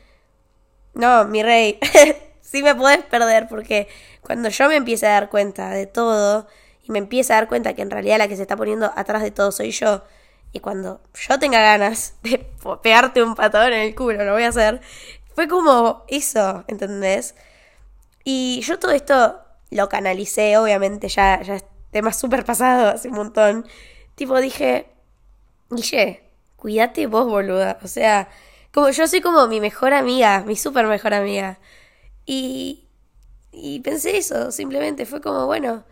No, 0.93 1.25
mi 1.25 1.41
rey, 1.41 1.79
sí 2.43 2.61
me 2.61 2.75
puedes 2.75 3.03
perder 3.03 3.47
porque 3.47 3.87
cuando 4.21 4.49
yo 4.49 4.67
me 4.67 4.75
empiece 4.75 5.07
a 5.07 5.13
dar 5.13 5.29
cuenta 5.29 5.71
de 5.71 5.87
todo 5.87 6.47
y 6.83 6.91
me 6.91 6.99
empiece 6.99 7.33
a 7.33 7.37
dar 7.37 7.47
cuenta 7.47 7.73
que 7.73 7.81
en 7.81 7.89
realidad 7.89 8.19
la 8.19 8.27
que 8.27 8.35
se 8.35 8.43
está 8.43 8.55
poniendo 8.55 8.91
atrás 8.95 9.23
de 9.23 9.31
todo 9.31 9.51
soy 9.51 9.71
yo, 9.71 10.03
y 10.53 10.59
cuando 10.59 11.01
yo 11.15 11.39
tenga 11.39 11.59
ganas 11.59 12.13
de 12.21 12.47
pegarte 12.83 13.23
un 13.23 13.33
patón 13.33 13.73
en 13.73 13.81
el 13.81 13.95
culo, 13.95 14.23
lo 14.23 14.33
voy 14.33 14.43
a 14.43 14.49
hacer. 14.49 14.81
Fue 15.33 15.47
como 15.47 16.03
eso, 16.07 16.63
¿entendés? 16.67 17.33
Y 18.23 18.61
yo 18.61 18.77
todo 18.77 18.91
esto 18.91 19.41
lo 19.71 19.89
canalicé, 19.89 20.57
obviamente, 20.57 21.09
ya, 21.09 21.41
ya 21.41 21.55
es 21.55 21.65
tema 21.91 22.13
súper 22.13 22.45
pasado 22.45 22.89
hace 22.89 23.07
un 23.07 23.15
montón. 23.15 23.65
Tipo, 24.15 24.39
dije, 24.39 24.87
Guille, 25.71 26.23
cuídate 26.55 27.07
vos, 27.07 27.25
boluda. 27.25 27.79
O 27.81 27.87
sea, 27.87 28.29
como 28.71 28.89
yo 28.91 29.07
soy 29.07 29.21
como 29.21 29.47
mi 29.47 29.59
mejor 29.59 29.93
amiga, 29.93 30.43
mi 30.45 30.55
súper 30.55 30.85
mejor 30.85 31.15
amiga. 31.15 31.57
Y, 32.25 32.87
y 33.51 33.79
pensé 33.81 34.17
eso, 34.17 34.51
simplemente 34.51 35.05
fue 35.05 35.21
como, 35.21 35.45
bueno, 35.45 35.83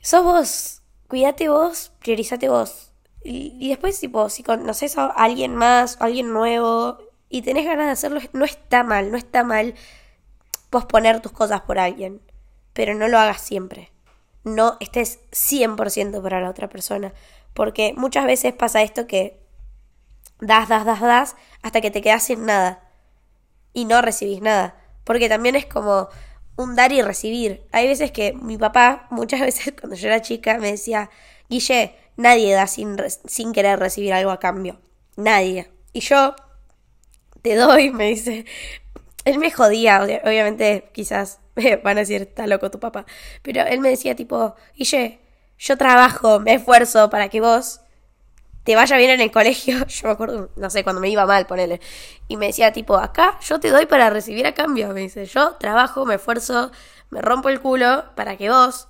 sos 0.00 0.22
vos, 0.22 0.82
cuídate 1.08 1.48
vos, 1.48 1.92
priorizate 2.00 2.48
vos. 2.48 2.92
Y, 3.24 3.68
después, 3.68 3.98
tipo, 4.00 4.30
si 4.30 4.42
conoces 4.42 4.96
a 4.96 5.06
alguien 5.06 5.54
más, 5.54 5.98
alguien 6.00 6.32
nuevo, 6.32 6.98
y 7.28 7.42
tenés 7.42 7.66
ganas 7.66 7.86
de 7.86 7.92
hacerlo, 7.92 8.20
no 8.32 8.44
está 8.44 8.84
mal, 8.84 9.10
no 9.10 9.18
está 9.18 9.44
mal 9.44 9.74
posponer 10.70 11.20
tus 11.20 11.32
cosas 11.32 11.62
por 11.62 11.78
alguien, 11.78 12.22
pero 12.72 12.94
no 12.94 13.08
lo 13.08 13.18
hagas 13.18 13.40
siempre. 13.40 13.90
No 14.44 14.76
estés 14.80 15.20
100% 15.32 16.22
para 16.22 16.40
la 16.40 16.48
otra 16.48 16.68
persona, 16.68 17.12
porque 17.52 17.92
muchas 17.96 18.24
veces 18.24 18.54
pasa 18.54 18.82
esto 18.82 19.06
que 19.06 19.42
das, 20.40 20.68
das, 20.68 20.86
das, 20.86 21.00
das, 21.00 21.36
hasta 21.62 21.80
que 21.80 21.90
te 21.90 22.00
quedas 22.00 22.22
sin 22.22 22.46
nada 22.46 22.88
y 23.74 23.84
no 23.84 24.00
recibís 24.00 24.40
nada, 24.40 24.77
porque 25.08 25.30
también 25.30 25.56
es 25.56 25.64
como 25.64 26.10
un 26.56 26.76
dar 26.76 26.92
y 26.92 27.00
recibir. 27.00 27.66
Hay 27.72 27.88
veces 27.88 28.12
que 28.12 28.34
mi 28.34 28.58
papá, 28.58 29.06
muchas 29.10 29.40
veces 29.48 29.72
cuando 29.80 29.96
yo 29.96 30.08
era 30.08 30.20
chica, 30.20 30.58
me 30.58 30.72
decía, 30.72 31.08
Guille, 31.48 31.94
Nadie 32.18 32.52
da 32.52 32.66
sin, 32.66 32.96
sin 33.26 33.52
querer 33.52 33.78
recibir 33.78 34.12
algo 34.12 34.32
a 34.32 34.38
cambio. 34.38 34.80
Nadie. 35.16 35.70
Y 35.94 36.00
yo 36.00 36.34
te 37.40 37.54
doy, 37.54 37.90
me 37.90 38.08
dice. 38.08 38.44
Él 39.24 39.38
me 39.38 39.50
jodía, 39.50 40.02
obviamente 40.02 40.90
quizás 40.92 41.40
van 41.84 41.96
a 41.96 42.00
decir, 42.00 42.22
está 42.22 42.46
loco 42.46 42.70
tu 42.70 42.80
papá. 42.80 43.06
Pero 43.40 43.62
él 43.62 43.80
me 43.80 43.88
decía 43.88 44.14
tipo, 44.14 44.56
Guille, 44.76 45.20
yo 45.58 45.78
trabajo, 45.78 46.38
me 46.40 46.54
esfuerzo 46.54 47.08
para 47.08 47.30
que 47.30 47.40
vos 47.40 47.80
te 48.68 48.76
vaya 48.76 48.98
bien 48.98 49.08
en 49.08 49.22
el 49.22 49.30
colegio. 49.30 49.86
Yo 49.86 50.08
me 50.08 50.10
acuerdo, 50.10 50.50
no 50.56 50.68
sé, 50.68 50.84
cuando 50.84 51.00
me 51.00 51.08
iba 51.08 51.24
mal, 51.24 51.46
ponele. 51.46 51.80
Y 52.28 52.36
me 52.36 52.48
decía 52.48 52.70
tipo, 52.70 52.98
acá 52.98 53.38
yo 53.40 53.58
te 53.58 53.70
doy 53.70 53.86
para 53.86 54.10
recibir 54.10 54.46
a 54.46 54.52
cambio. 54.52 54.88
Me 54.92 55.00
dice, 55.00 55.24
yo 55.24 55.52
trabajo, 55.52 56.04
me 56.04 56.16
esfuerzo, 56.16 56.70
me 57.08 57.22
rompo 57.22 57.48
el 57.48 57.62
culo 57.62 58.04
para 58.14 58.36
que 58.36 58.50
vos 58.50 58.88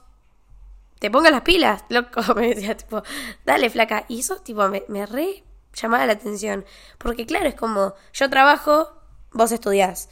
te 0.98 1.12
pongas 1.12 1.30
las 1.30 1.42
pilas, 1.42 1.84
loco, 1.90 2.20
me 2.34 2.56
decía, 2.56 2.76
tipo, 2.76 3.04
dale, 3.44 3.70
flaca. 3.70 4.04
Y 4.08 4.18
eso, 4.18 4.38
tipo, 4.38 4.66
me, 4.66 4.82
me 4.88 5.06
re 5.06 5.44
llamaba 5.72 6.06
la 6.06 6.14
atención. 6.14 6.64
Porque, 6.98 7.24
claro, 7.24 7.48
es 7.48 7.54
como, 7.54 7.94
yo 8.12 8.28
trabajo, 8.28 8.90
vos 9.30 9.52
estudiás. 9.52 10.08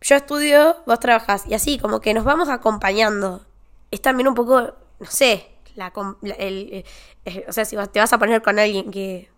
Yo 0.00 0.16
estudio, 0.16 0.82
vos 0.86 0.98
trabajás. 0.98 1.46
Y 1.46 1.54
así, 1.54 1.78
como 1.78 2.00
que 2.00 2.14
nos 2.14 2.24
vamos 2.24 2.48
acompañando. 2.48 3.46
Es 3.92 4.02
también 4.02 4.26
un 4.26 4.34
poco, 4.34 4.74
no 4.98 5.06
sé, 5.08 5.53
la, 5.74 5.92
el, 6.38 6.84
o 7.48 7.52
sea, 7.52 7.64
si 7.64 7.76
te 7.92 8.00
vas 8.00 8.12
a 8.12 8.18
poner 8.18 8.42
con 8.42 8.58
alguien 8.58 8.90
que 8.90 9.30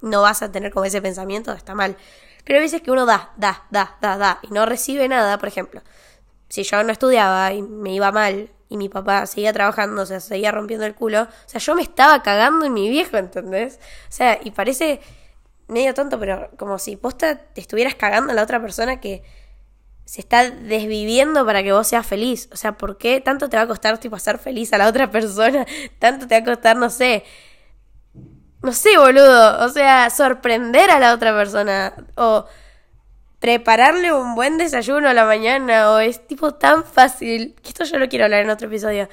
no 0.00 0.22
vas 0.22 0.42
a 0.42 0.52
tener 0.52 0.72
como 0.72 0.84
ese 0.84 1.00
pensamiento, 1.00 1.52
está 1.52 1.74
mal. 1.74 1.96
Pero 2.44 2.58
hay 2.58 2.64
veces 2.64 2.82
que 2.82 2.90
uno 2.90 3.06
da, 3.06 3.32
da, 3.36 3.64
da, 3.70 3.96
da, 4.00 4.16
da, 4.18 4.38
y 4.42 4.48
no 4.48 4.66
recibe 4.66 5.08
nada, 5.08 5.38
por 5.38 5.48
ejemplo. 5.48 5.82
Si 6.48 6.64
yo 6.64 6.82
no 6.82 6.92
estudiaba 6.92 7.52
y 7.52 7.62
me 7.62 7.94
iba 7.94 8.10
mal 8.12 8.50
y 8.68 8.76
mi 8.76 8.88
papá 8.88 9.26
seguía 9.26 9.52
trabajando, 9.52 10.02
o 10.02 10.06
sea, 10.06 10.20
seguía 10.20 10.50
rompiendo 10.50 10.84
el 10.86 10.94
culo, 10.94 11.22
o 11.22 11.28
sea, 11.46 11.60
yo 11.60 11.74
me 11.74 11.82
estaba 11.82 12.22
cagando 12.22 12.64
en 12.66 12.72
mi 12.72 12.88
viejo, 12.88 13.16
¿entendés? 13.16 13.78
O 14.08 14.12
sea, 14.12 14.38
y 14.42 14.50
parece 14.50 15.00
medio 15.68 15.94
tonto, 15.94 16.18
pero 16.18 16.50
como 16.58 16.78
si 16.78 16.96
posta 16.96 17.36
te 17.36 17.60
estuvieras 17.60 17.94
cagando 17.94 18.32
a 18.32 18.34
la 18.34 18.42
otra 18.42 18.60
persona 18.60 19.00
que 19.00 19.22
se 20.04 20.20
está 20.20 20.50
desviviendo 20.50 21.46
para 21.46 21.62
que 21.62 21.72
vos 21.72 21.86
seas 21.86 22.06
feliz. 22.06 22.48
O 22.52 22.56
sea, 22.56 22.76
¿por 22.76 22.98
qué 22.98 23.20
tanto 23.20 23.48
te 23.48 23.56
va 23.56 23.62
a 23.62 23.66
costar 23.66 23.98
tipo 23.98 24.16
hacer 24.16 24.38
feliz 24.38 24.72
a 24.72 24.78
la 24.78 24.88
otra 24.88 25.10
persona? 25.10 25.66
Tanto 25.98 26.26
te 26.26 26.34
va 26.34 26.40
a 26.40 26.44
costar, 26.44 26.76
no 26.76 26.90
sé, 26.90 27.24
no 28.62 28.72
sé, 28.72 28.96
boludo, 28.96 29.64
o 29.64 29.68
sea, 29.68 30.08
sorprender 30.10 30.90
a 30.90 30.98
la 30.98 31.14
otra 31.14 31.34
persona. 31.34 31.94
O 32.16 32.46
prepararle 33.40 34.12
un 34.12 34.34
buen 34.36 34.58
desayuno 34.58 35.08
a 35.08 35.14
la 35.14 35.24
mañana. 35.24 35.92
O 35.92 35.98
es 35.98 36.26
tipo 36.26 36.54
tan 36.54 36.84
fácil, 36.84 37.56
que 37.62 37.70
esto 37.70 37.84
yo 37.84 37.98
lo 37.98 38.08
quiero 38.08 38.24
hablar 38.24 38.44
en 38.44 38.50
otro 38.50 38.68
episodio. 38.68 39.08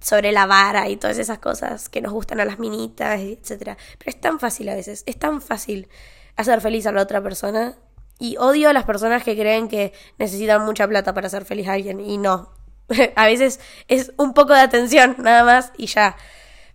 Sobre 0.00 0.30
la 0.30 0.46
vara 0.46 0.88
y 0.88 0.96
todas 0.96 1.18
esas 1.18 1.38
cosas 1.38 1.88
que 1.88 2.00
nos 2.00 2.12
gustan 2.12 2.38
a 2.40 2.44
las 2.44 2.58
minitas, 2.60 3.18
etcétera. 3.18 3.76
Pero 3.98 4.10
es 4.10 4.20
tan 4.20 4.38
fácil 4.38 4.68
a 4.68 4.74
veces, 4.74 5.02
es 5.06 5.18
tan 5.18 5.40
fácil 5.40 5.88
hacer 6.36 6.60
feliz 6.60 6.86
a 6.86 6.92
la 6.92 7.02
otra 7.02 7.20
persona 7.22 7.76
y 8.18 8.36
odio 8.38 8.70
a 8.70 8.72
las 8.72 8.84
personas 8.84 9.22
que 9.22 9.36
creen 9.36 9.68
que 9.68 9.92
necesitan 10.18 10.64
mucha 10.64 10.86
plata 10.88 11.14
para 11.14 11.26
hacer 11.26 11.44
feliz 11.44 11.68
a 11.68 11.74
alguien 11.74 12.00
y 12.00 12.18
no. 12.18 12.50
a 13.16 13.26
veces 13.26 13.60
es 13.88 14.12
un 14.16 14.32
poco 14.32 14.54
de 14.54 14.60
atención 14.60 15.16
nada 15.18 15.44
más 15.44 15.72
y 15.76 15.86
ya. 15.86 16.16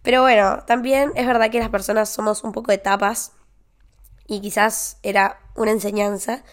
Pero 0.02 0.22
bueno, 0.22 0.64
también 0.66 1.12
es 1.16 1.28
verdad 1.28 1.52
que 1.52 1.60
las 1.60 1.70
personas 1.70 2.10
somos 2.10 2.44
un 2.44 2.52
poco 2.52 2.72
de 2.72 2.78
tapas 2.78 3.34
y 4.28 4.42
quizás 4.42 4.98
era 5.04 5.40
una 5.56 5.72
enseñanza 5.72 6.44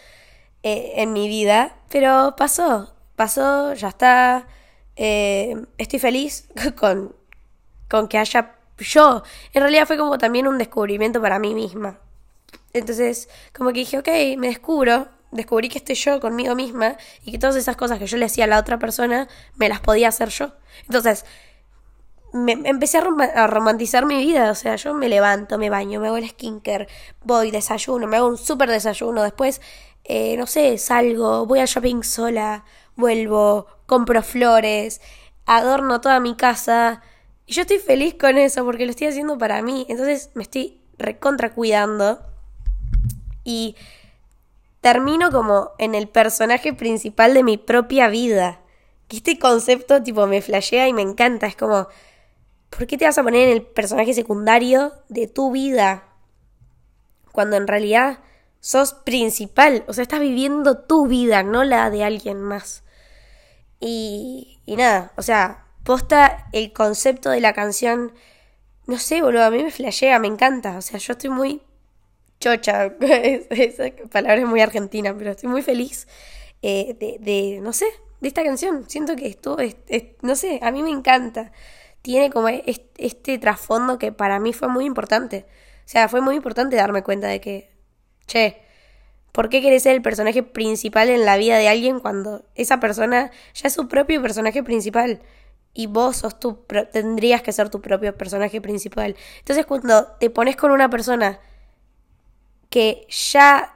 eh, 0.63 0.95
en 0.97 1.13
mi 1.13 1.29
vida, 1.29 1.77
pero 1.89 2.35
pasó, 2.37 2.95
pasó, 3.17 3.75
ya 3.75 3.89
está. 3.89 4.49
Eh, 4.97 5.55
estoy 5.79 5.99
feliz 5.99 6.49
con, 6.77 7.15
con 7.89 8.09
que 8.09 8.19
haya 8.19 8.57
yo. 8.79 9.23
En 9.53 9.63
realidad 9.63 9.87
fue 9.87 9.97
como 9.97 10.19
también 10.19 10.47
un 10.47 10.59
descubrimiento 10.59 11.21
para 11.23 11.39
mí 11.39 11.55
misma. 11.55 12.01
Entonces, 12.79 13.29
como 13.57 13.71
que 13.73 13.81
dije, 13.81 13.99
ok, 13.99 14.09
me 14.39 14.49
descubro, 14.49 15.09
descubrí 15.31 15.69
que 15.69 15.79
estoy 15.79 15.95
yo 15.95 16.21
conmigo 16.21 16.55
misma 16.55 16.97
y 17.25 17.33
que 17.33 17.39
todas 17.39 17.57
esas 17.57 17.77
cosas 17.77 17.99
que 17.99 18.07
yo 18.07 18.17
le 18.17 18.25
hacía 18.27 18.45
a 18.45 18.47
la 18.49 18.59
otra 18.59 18.79
persona 18.79 19.29
me 19.57 19.69
las 19.69 19.81
podía 19.81 20.09
hacer 20.09 20.31
yo. 20.31 20.53
Entonces, 20.87 21.25
me, 22.33 22.53
empecé 22.53 22.99
a, 22.99 23.47
romantizar 23.47 24.07
mi 24.07 24.19
vida. 24.19 24.51
O 24.51 24.55
sea, 24.55 24.77
yo 24.77 24.95
me 24.95 25.09
levanto, 25.09 25.59
me 25.59 25.71
baño, 25.71 26.01
me 26.01 26.09
hago 26.09 26.17
el 26.17 26.29
skincare, 26.29 26.89
voy, 27.23 27.51
desayuno, 27.51 28.07
me 28.07 28.17
hago 28.17 28.29
un 28.29 28.39
súper 28.39 28.71
desayuno. 28.71 29.23
Después, 29.23 29.61
eh, 30.05 30.37
no 30.37 30.47
sé, 30.47 30.79
salgo, 30.79 31.47
voy 31.47 31.61
al 31.61 31.67
shopping 31.67 32.03
sola, 32.03 32.65
vuelvo, 32.97 33.67
compro 33.87 34.23
flores, 34.23 35.01
adorno 35.47 36.01
toda 36.01 36.21
mi 36.21 36.37
casa. 36.37 37.03
Y 37.47 37.55
yo 37.55 37.63
estoy 37.63 37.79
feliz 37.79 38.15
con 38.15 38.37
eso 38.39 38.65
porque 38.65 38.85
lo 38.85 38.91
estoy 38.91 39.09
haciendo 39.09 39.39
para 39.39 39.63
mí. 39.63 39.87
Entonces 39.89 40.31
me 40.35 40.43
estoy 40.43 40.81
recontra 40.99 41.55
cuidando. 41.55 42.21
Y 43.49 43.77
termino 44.83 45.31
como 45.31 45.71
en 45.79 45.95
el 45.95 46.07
personaje 46.07 46.75
principal 46.75 47.33
de 47.33 47.43
mi 47.43 47.57
propia 47.57 48.09
vida. 48.09 48.61
Que 49.09 49.17
este 49.17 49.39
concepto 49.39 50.03
tipo 50.03 50.27
me 50.27 50.43
flashea 50.43 50.87
y 50.87 50.93
me 50.93 51.01
encanta. 51.01 51.47
Es 51.47 51.57
como, 51.57 51.89
¿por 52.69 52.87
qué 52.87 52.99
te 52.99 53.07
vas 53.07 53.17
a 53.17 53.23
poner 53.23 53.49
en 53.49 53.55
el 53.55 53.63
personaje 53.63 54.13
secundario 54.13 54.93
de 55.09 55.29
tu 55.29 55.51
vida? 55.51 56.05
Cuando 57.33 57.57
en 57.57 57.67
realidad 57.67 58.19
sos 58.61 58.93
principal, 58.93 59.83
o 59.89 59.95
sea, 59.95 60.03
estás 60.03 60.21
viviendo 60.21 60.81
tu 60.81 61.07
vida, 61.07 61.43
no 61.43 61.65
la 61.65 61.89
de 61.89 62.05
alguien 62.05 62.43
más. 62.43 62.83
Y, 63.81 64.61
y 64.67 64.77
nada, 64.77 65.13
o 65.17 65.23
sea, 65.23 65.65
posta 65.85 66.49
el 66.53 66.75
concepto 66.75 67.31
de 67.31 67.41
la 67.41 67.55
canción, 67.55 68.13
no 68.87 68.99
sé, 68.99 69.23
boludo, 69.23 69.45
a 69.45 69.51
mí 69.51 69.65
me 69.65 69.71
flashea, 69.71 70.19
me 70.19 70.27
encanta, 70.27 70.77
o 70.77 70.83
sea, 70.83 70.99
yo 70.99 71.13
estoy 71.13 71.31
muy 71.31 71.63
chocha, 72.41 72.93
esa 73.01 73.85
palabra 74.11 74.41
es 74.41 74.47
muy 74.47 74.61
argentina, 74.61 75.15
pero 75.17 75.33
estoy 75.33 75.49
muy 75.49 75.63
feliz 75.63 76.09
eh, 76.63 76.97
de, 76.99 77.19
de, 77.21 77.61
no 77.61 77.73
sé, 77.73 77.87
de 78.21 78.29
esta 78.29 78.43
canción, 78.43 78.85
siento 78.89 79.17
que 79.17 79.27
esto, 79.27 79.59
es, 79.59 79.77
no 80.23 80.35
sé, 80.35 80.59
a 80.63 80.71
mí 80.71 80.83
me 80.83 80.91
encanta 80.91 81.53
tiene 82.03 82.31
como 82.31 82.49
este, 82.49 83.39
trasfondo 83.39 83.99
que 83.99 84.13
para 84.13 84.41
mí 84.41 84.53
fue 84.53 84.69
muy 84.69 84.85
importante. 84.85 85.47
O 85.81 85.89
sea, 85.91 86.09
fue 86.09 86.21
muy 86.21 86.37
importante 86.37 86.77
darme 86.77 87.03
cuenta 87.03 87.27
de 87.27 87.41
que, 87.41 87.71
che, 88.27 88.63
¿por 89.33 89.49
qué 89.49 89.61
querés 89.61 89.83
ser 89.83 89.95
el 89.95 90.03
personaje 90.03 90.43
principal 90.43 91.09
en 91.11 91.25
la 91.25 91.37
vida 91.37 91.59
de 91.59 91.69
alguien 91.69 92.01
cuando 92.01 92.45
esa 92.55 92.81
persona 92.81 93.31
ya 93.55 93.69
es 93.69 93.75
su 93.75 93.89
propio 93.89 94.23
personaje 94.23 94.63
principal? 94.63 95.21
Y 95.75 95.87
vos 95.87 96.19
sos 96.19 96.41
tu, 96.41 96.65
tendrías 96.93 97.43
que 97.43 97.53
ser 97.53 97.69
tu 97.69 97.81
propio 97.81 98.17
personaje 98.17 98.61
principal. 98.61 99.17
Entonces 99.41 99.67
cuando 99.67 100.07
te 100.19 100.31
pones 100.31 100.57
con 100.57 100.71
una 100.71 100.91
persona 100.91 101.41
que 102.71 103.07
ya 103.33 103.75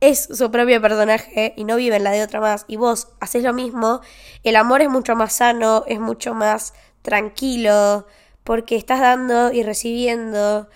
es 0.00 0.28
su 0.32 0.50
propio 0.50 0.80
personaje 0.80 1.54
y 1.56 1.64
no 1.64 1.76
vive 1.76 1.96
en 1.96 2.04
la 2.04 2.12
de 2.12 2.22
otra 2.22 2.40
más, 2.40 2.64
y 2.68 2.76
vos 2.76 3.08
haces 3.20 3.42
lo 3.42 3.52
mismo, 3.52 4.00
el 4.44 4.56
amor 4.56 4.82
es 4.82 4.88
mucho 4.88 5.16
más 5.16 5.32
sano, 5.34 5.84
es 5.86 5.98
mucho 5.98 6.34
más 6.34 6.74
tranquilo, 7.02 8.06
porque 8.44 8.76
estás 8.76 9.00
dando 9.00 9.52
y 9.52 9.62
recibiendo. 9.62 10.68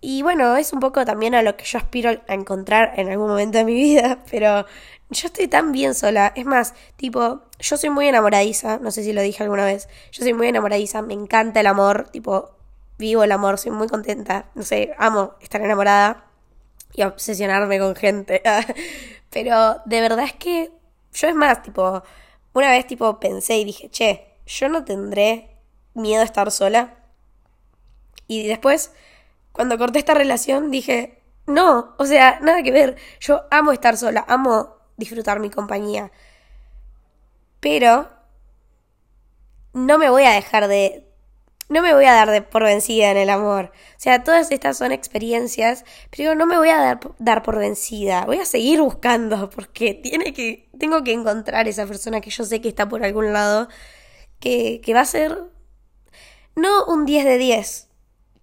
Y 0.00 0.22
bueno, 0.22 0.56
es 0.56 0.72
un 0.72 0.80
poco 0.80 1.04
también 1.04 1.34
a 1.34 1.42
lo 1.42 1.56
que 1.56 1.64
yo 1.64 1.78
aspiro 1.78 2.10
a 2.28 2.34
encontrar 2.34 2.92
en 2.96 3.08
algún 3.10 3.28
momento 3.28 3.58
de 3.58 3.64
mi 3.64 3.74
vida, 3.74 4.18
pero 4.30 4.66
yo 5.10 5.26
estoy 5.28 5.48
tan 5.48 5.72
bien 5.72 5.94
sola. 5.94 6.32
Es 6.36 6.44
más, 6.44 6.74
tipo, 6.96 7.42
yo 7.58 7.76
soy 7.76 7.90
muy 7.90 8.06
enamoradiza, 8.08 8.78
no 8.78 8.90
sé 8.90 9.02
si 9.02 9.12
lo 9.12 9.22
dije 9.22 9.42
alguna 9.42 9.64
vez, 9.64 9.88
yo 10.12 10.22
soy 10.22 10.34
muy 10.34 10.48
enamoradiza, 10.48 11.02
me 11.02 11.14
encanta 11.14 11.60
el 11.60 11.66
amor, 11.66 12.08
tipo, 12.10 12.50
vivo 12.98 13.24
el 13.24 13.32
amor, 13.32 13.58
soy 13.58 13.72
muy 13.72 13.88
contenta, 13.88 14.46
no 14.54 14.62
sé, 14.62 14.94
amo 14.98 15.34
estar 15.40 15.60
enamorada 15.62 16.25
y 16.92 17.02
obsesionarme 17.02 17.78
con 17.78 17.94
gente. 17.94 18.42
pero 19.30 19.80
de 19.84 20.00
verdad 20.00 20.24
es 20.24 20.34
que 20.34 20.70
yo 21.12 21.28
es 21.28 21.34
más, 21.34 21.62
tipo, 21.62 22.02
una 22.52 22.70
vez 22.70 22.86
tipo 22.86 23.18
pensé 23.20 23.56
y 23.58 23.64
dije, 23.64 23.90
che, 23.90 24.26
yo 24.46 24.68
no 24.68 24.84
tendré 24.84 25.56
miedo 25.94 26.22
a 26.22 26.24
estar 26.24 26.50
sola. 26.50 26.94
Y 28.28 28.46
después, 28.46 28.92
cuando 29.52 29.78
corté 29.78 29.98
esta 29.98 30.14
relación, 30.14 30.70
dije, 30.70 31.22
no, 31.46 31.94
o 31.98 32.06
sea, 32.06 32.38
nada 32.40 32.62
que 32.62 32.72
ver. 32.72 32.96
Yo 33.20 33.44
amo 33.50 33.72
estar 33.72 33.96
sola, 33.96 34.24
amo 34.28 34.76
disfrutar 34.96 35.40
mi 35.40 35.50
compañía. 35.50 36.10
Pero 37.60 38.08
no 39.72 39.98
me 39.98 40.10
voy 40.10 40.24
a 40.24 40.32
dejar 40.32 40.68
de... 40.68 41.05
No 41.68 41.82
me 41.82 41.94
voy 41.94 42.04
a 42.04 42.12
dar 42.12 42.30
de 42.30 42.42
por 42.42 42.62
vencida 42.62 43.10
en 43.10 43.16
el 43.16 43.30
amor. 43.30 43.72
O 43.96 44.00
sea, 44.00 44.22
todas 44.22 44.52
estas 44.52 44.78
son 44.78 44.92
experiencias, 44.92 45.84
pero 46.16 46.34
no 46.34 46.46
me 46.46 46.58
voy 46.58 46.68
a 46.68 46.78
dar, 46.78 47.00
dar 47.18 47.42
por 47.42 47.58
vencida. 47.58 48.24
Voy 48.24 48.38
a 48.38 48.44
seguir 48.44 48.80
buscando 48.80 49.50
porque 49.50 49.94
tiene 49.94 50.32
que, 50.32 50.68
tengo 50.78 51.02
que 51.02 51.12
encontrar 51.12 51.66
esa 51.66 51.86
persona 51.86 52.20
que 52.20 52.30
yo 52.30 52.44
sé 52.44 52.60
que 52.60 52.68
está 52.68 52.88
por 52.88 53.04
algún 53.04 53.32
lado 53.32 53.68
que, 54.40 54.92
va 54.94 55.00
a 55.00 55.04
ser 55.04 55.38
no 56.54 56.84
un 56.86 57.04
10 57.04 57.24
de 57.24 57.38
10, 57.38 57.88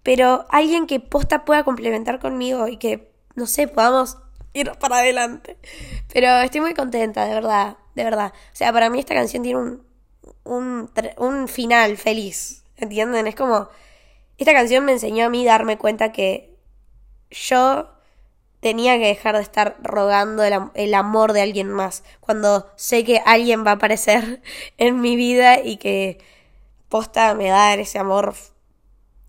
pero 0.04 0.46
alguien 0.50 0.88
que 0.88 1.00
posta 1.00 1.46
pueda 1.46 1.64
complementar 1.64 2.20
conmigo 2.20 2.68
y 2.68 2.78
que, 2.78 3.12
no 3.36 3.48
sé, 3.48 3.68
podamos 3.68 4.18
ir 4.54 4.72
para 4.80 4.98
adelante. 4.98 5.58
Pero 6.12 6.28
estoy 6.42 6.62
muy 6.62 6.74
contenta, 6.74 7.26
de 7.26 7.34
verdad, 7.34 7.78
de 7.96 8.04
verdad. 8.04 8.34
O 8.36 8.56
sea, 8.56 8.72
para 8.74 8.90
mí 8.90 9.00
esta 9.00 9.16
canción 9.16 9.44
tiene 9.44 9.60
un, 9.60 9.84
un, 10.44 10.92
un 11.18 11.48
final 11.48 11.98
feliz, 11.98 12.63
¿entienden? 12.84 13.28
Es 13.28 13.36
como, 13.36 13.70
esta 14.38 14.54
canción 14.54 14.86
me 14.86 14.94
enseñó 14.94 15.26
a 15.26 15.30
mí 15.30 15.46
darme 15.46 15.78
cuenta 15.78 16.12
que 16.12 16.56
yo 17.30 17.90
tenía 18.60 18.98
que 18.98 19.08
dejar 19.08 19.36
de 19.36 19.42
estar 19.42 19.78
rogando 19.82 20.44
el, 20.44 20.94
amor 20.94 21.34
de 21.34 21.42
alguien 21.42 21.70
más, 21.70 22.04
cuando 22.22 22.72
sé 22.78 23.04
que 23.04 23.22
alguien 23.26 23.66
va 23.66 23.72
a 23.72 23.76
aparecer 23.76 24.42
en 24.78 25.02
mi 25.02 25.16
vida 25.16 25.60
y 25.60 25.78
que 25.78 26.20
posta 26.90 27.34
me 27.36 27.50
da 27.50 27.74
ese 27.74 28.00
amor 28.00 28.36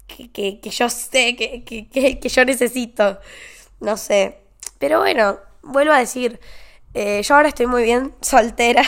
que, 0.07 0.61
yo 0.63 0.89
sé 0.91 1.35
que, 1.35 1.65
que, 1.65 1.89
que, 1.89 2.29
yo 2.29 2.45
necesito. 2.45 3.19
No 3.81 3.97
sé. 3.97 4.39
Pero 4.79 5.01
bueno, 5.01 5.39
vuelvo 5.63 5.93
a 5.93 5.99
decir, 5.99 6.39
eh, 6.95 7.23
yo 7.23 7.35
ahora 7.35 7.49
estoy 7.49 7.67
muy 7.67 7.83
bien 7.83 8.15
soltera, 8.21 8.83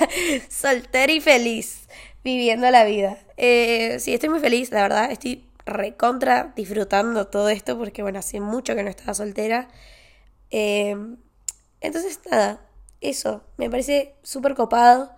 soltera 0.48 1.12
y 1.12 1.20
feliz, 1.20 1.81
viviendo 2.24 2.70
la 2.70 2.84
vida. 2.84 3.18
Eh, 3.36 3.98
sí, 4.00 4.14
estoy 4.14 4.28
muy 4.28 4.40
feliz, 4.40 4.70
la 4.70 4.82
verdad, 4.82 5.10
estoy 5.10 5.44
recontra 5.64 6.52
disfrutando 6.56 7.28
todo 7.28 7.48
esto 7.48 7.78
porque 7.78 8.02
bueno, 8.02 8.18
hace 8.18 8.40
mucho 8.40 8.74
que 8.74 8.82
no 8.82 8.90
estaba 8.90 9.14
soltera. 9.14 9.68
Em, 10.50 11.16
entonces, 11.80 12.20
nada, 12.30 12.60
eso, 13.00 13.42
me 13.56 13.70
parece 13.70 14.14
súper 14.22 14.54
copado. 14.54 15.12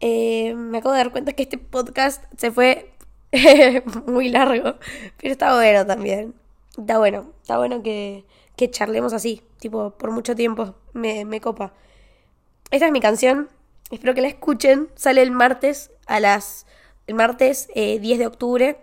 Em, 0.00 0.56
me 0.56 0.78
acabo 0.78 0.92
de 0.92 0.98
dar 0.98 1.12
cuenta 1.12 1.32
que 1.32 1.44
este 1.44 1.58
podcast 1.58 2.24
se 2.38 2.50
fue 2.50 2.90
muy 4.06 4.28
largo, 4.30 4.76
pero 5.18 5.32
está 5.32 5.54
bueno 5.54 5.86
también. 5.86 6.34
Está 6.78 6.98
bueno, 6.98 7.32
está 7.42 7.58
bueno 7.58 7.82
que, 7.82 8.24
charlemos 8.70 9.12
así, 9.12 9.42
tipo, 9.58 9.90
por 9.92 10.10
mucho 10.10 10.34
tiempo. 10.34 10.74
Me 10.92 11.40
copa. 11.40 11.74
Esta 12.70 12.86
es 12.86 12.92
mi 12.92 13.00
canción, 13.00 13.48
espero 13.90 14.14
que 14.14 14.22
la 14.22 14.28
escuchen. 14.28 14.88
Sale 14.94 15.22
el 15.22 15.30
martes 15.30 15.90
a 16.06 16.20
las 16.20 16.66
el 17.06 17.14
martes 17.14 17.68
10 17.74 18.02
eh, 18.02 18.18
de 18.18 18.26
octubre. 18.26 18.78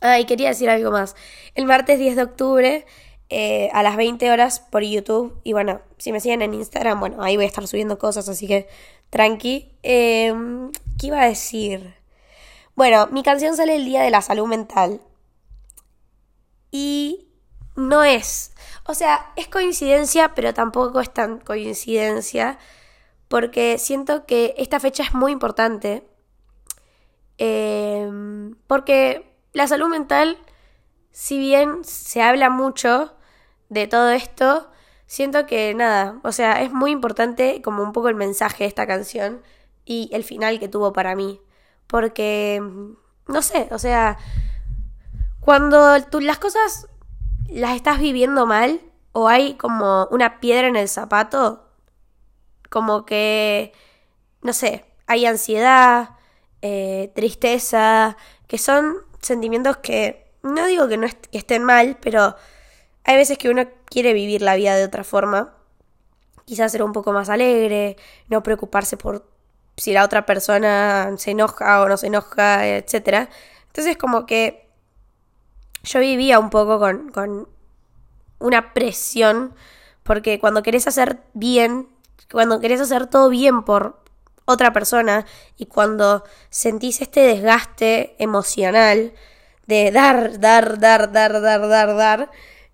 Ah, 0.00 0.18
y 0.20 0.24
quería 0.24 0.48
decir 0.48 0.70
algo 0.70 0.90
más. 0.90 1.16
El 1.54 1.66
martes 1.66 1.98
10 1.98 2.16
de 2.16 2.22
octubre 2.22 2.86
eh, 3.30 3.70
a 3.72 3.82
las 3.82 3.96
20 3.96 4.30
horas 4.30 4.60
por 4.60 4.82
YouTube. 4.82 5.40
Y 5.44 5.52
bueno, 5.52 5.80
si 5.98 6.12
me 6.12 6.20
siguen 6.20 6.42
en 6.42 6.54
Instagram, 6.54 7.00
bueno, 7.00 7.22
ahí 7.22 7.36
voy 7.36 7.46
a 7.46 7.48
estar 7.48 7.66
subiendo 7.66 7.98
cosas, 7.98 8.28
así 8.28 8.46
que 8.46 8.68
tranqui. 9.10 9.72
Em, 9.82 10.70
¿Qué 10.98 11.08
iba 11.08 11.20
a 11.22 11.26
decir? 11.26 11.94
Bueno, 12.76 13.08
mi 13.10 13.22
canción 13.22 13.56
sale 13.56 13.76
el 13.76 13.84
día 13.84 14.02
de 14.02 14.10
la 14.10 14.22
salud 14.22 14.46
mental. 14.46 15.00
Y 16.70 17.28
no 17.76 18.04
es. 18.04 18.52
O 18.86 18.94
sea, 18.94 19.32
es 19.36 19.48
coincidencia, 19.48 20.34
pero 20.34 20.52
tampoco 20.54 21.00
es 21.00 21.12
tan 21.12 21.38
coincidencia. 21.38 22.58
Porque 23.34 23.78
siento 23.78 24.26
que 24.26 24.54
esta 24.58 24.78
fecha 24.78 25.02
es 25.02 25.12
muy 25.12 25.32
importante. 25.32 26.06
Em, 27.36 28.54
porque 28.68 29.28
la 29.52 29.66
salud 29.66 29.88
mental, 29.88 30.38
si 31.10 31.40
bien 31.40 31.82
se 31.82 32.22
habla 32.22 32.48
mucho 32.48 33.12
de 33.70 33.88
todo 33.88 34.10
esto, 34.10 34.70
siento 35.08 35.46
que 35.46 35.74
nada, 35.74 36.20
o 36.22 36.30
sea, 36.30 36.62
es 36.62 36.72
muy 36.72 36.92
importante 36.92 37.60
como 37.60 37.82
un 37.82 37.90
poco 37.90 38.08
el 38.08 38.14
mensaje 38.14 38.62
de 38.62 38.68
esta 38.68 38.86
canción 38.86 39.42
y 39.84 40.10
el 40.12 40.22
final 40.22 40.60
que 40.60 40.68
tuvo 40.68 40.92
para 40.92 41.16
mí. 41.16 41.40
Porque, 41.88 42.62
no 43.26 43.42
sé, 43.42 43.66
o 43.72 43.80
sea, 43.80 44.16
cuando 45.40 46.00
tú 46.04 46.20
las 46.20 46.38
cosas 46.38 46.86
las 47.48 47.74
estás 47.74 47.98
viviendo 47.98 48.46
mal 48.46 48.80
o 49.10 49.26
hay 49.26 49.54
como 49.54 50.06
una 50.12 50.38
piedra 50.38 50.68
en 50.68 50.76
el 50.76 50.88
zapato, 50.88 51.63
como 52.74 53.06
que, 53.06 53.72
no 54.42 54.52
sé, 54.52 54.84
hay 55.06 55.26
ansiedad, 55.26 56.10
eh, 56.60 57.12
tristeza, 57.14 58.16
que 58.48 58.58
son 58.58 58.96
sentimientos 59.20 59.76
que 59.76 60.32
no 60.42 60.66
digo 60.66 60.88
que 60.88 60.96
no 60.96 61.06
que 61.06 61.38
estén 61.38 61.62
mal, 61.62 61.96
pero 62.00 62.34
hay 63.04 63.16
veces 63.16 63.38
que 63.38 63.48
uno 63.48 63.62
quiere 63.84 64.12
vivir 64.12 64.42
la 64.42 64.56
vida 64.56 64.74
de 64.74 64.82
otra 64.82 65.04
forma, 65.04 65.54
quizás 66.46 66.72
ser 66.72 66.82
un 66.82 66.92
poco 66.92 67.12
más 67.12 67.28
alegre, 67.28 67.96
no 68.26 68.42
preocuparse 68.42 68.96
por 68.96 69.24
si 69.76 69.92
la 69.92 70.04
otra 70.04 70.26
persona 70.26 71.14
se 71.16 71.30
enoja 71.30 71.80
o 71.80 71.88
no 71.88 71.96
se 71.96 72.08
enoja, 72.08 72.66
etc. 72.66 73.28
Entonces 73.68 73.96
como 73.96 74.26
que 74.26 74.68
yo 75.84 76.00
vivía 76.00 76.40
un 76.40 76.50
poco 76.50 76.80
con, 76.80 77.12
con 77.12 77.48
una 78.40 78.74
presión, 78.74 79.54
porque 80.02 80.40
cuando 80.40 80.64
querés 80.64 80.88
hacer 80.88 81.22
bien, 81.34 81.93
cuando 82.30 82.60
querés 82.60 82.80
hacer 82.80 83.06
todo 83.06 83.28
bien 83.28 83.64
por 83.64 84.02
otra 84.44 84.72
persona 84.72 85.26
y 85.56 85.66
cuando 85.66 86.24
sentís 86.50 87.00
este 87.00 87.20
desgaste 87.20 88.16
emocional 88.18 89.12
de 89.66 89.90
dar, 89.90 90.40
dar, 90.40 90.78
dar, 90.78 91.12
dar, 91.12 91.40
dar, 91.40 91.68
dar, 91.68 91.96
dar 91.96 92.30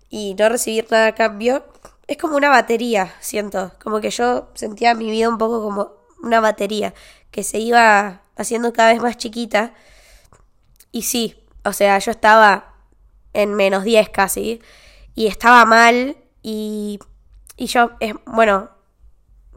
y 0.09 0.35
no 0.35 0.49
recibir 0.49 0.87
nada 0.91 1.07
a 1.07 1.15
cambio, 1.15 1.63
es 2.07 2.17
como 2.17 2.35
una 2.35 2.49
batería, 2.49 3.13
siento, 3.21 3.71
como 3.81 4.01
que 4.01 4.09
yo 4.09 4.49
sentía 4.53 4.93
mi 4.93 5.09
vida 5.09 5.29
un 5.29 5.37
poco 5.37 5.61
como 5.61 5.93
una 6.21 6.41
batería 6.41 6.93
que 7.31 7.43
se 7.43 7.59
iba 7.59 8.21
haciendo 8.35 8.73
cada 8.73 8.91
vez 8.91 9.01
más 9.01 9.17
chiquita. 9.17 9.73
Y 10.91 11.03
sí, 11.03 11.41
o 11.63 11.71
sea, 11.71 11.97
yo 11.99 12.11
estaba 12.11 12.75
en 13.33 13.53
menos 13.53 13.85
10 13.85 14.09
casi 14.09 14.61
y 15.15 15.27
estaba 15.27 15.63
mal 15.65 16.17
y, 16.41 16.99
y 17.55 17.67
yo, 17.67 17.91
es, 18.01 18.13
bueno, 18.25 18.69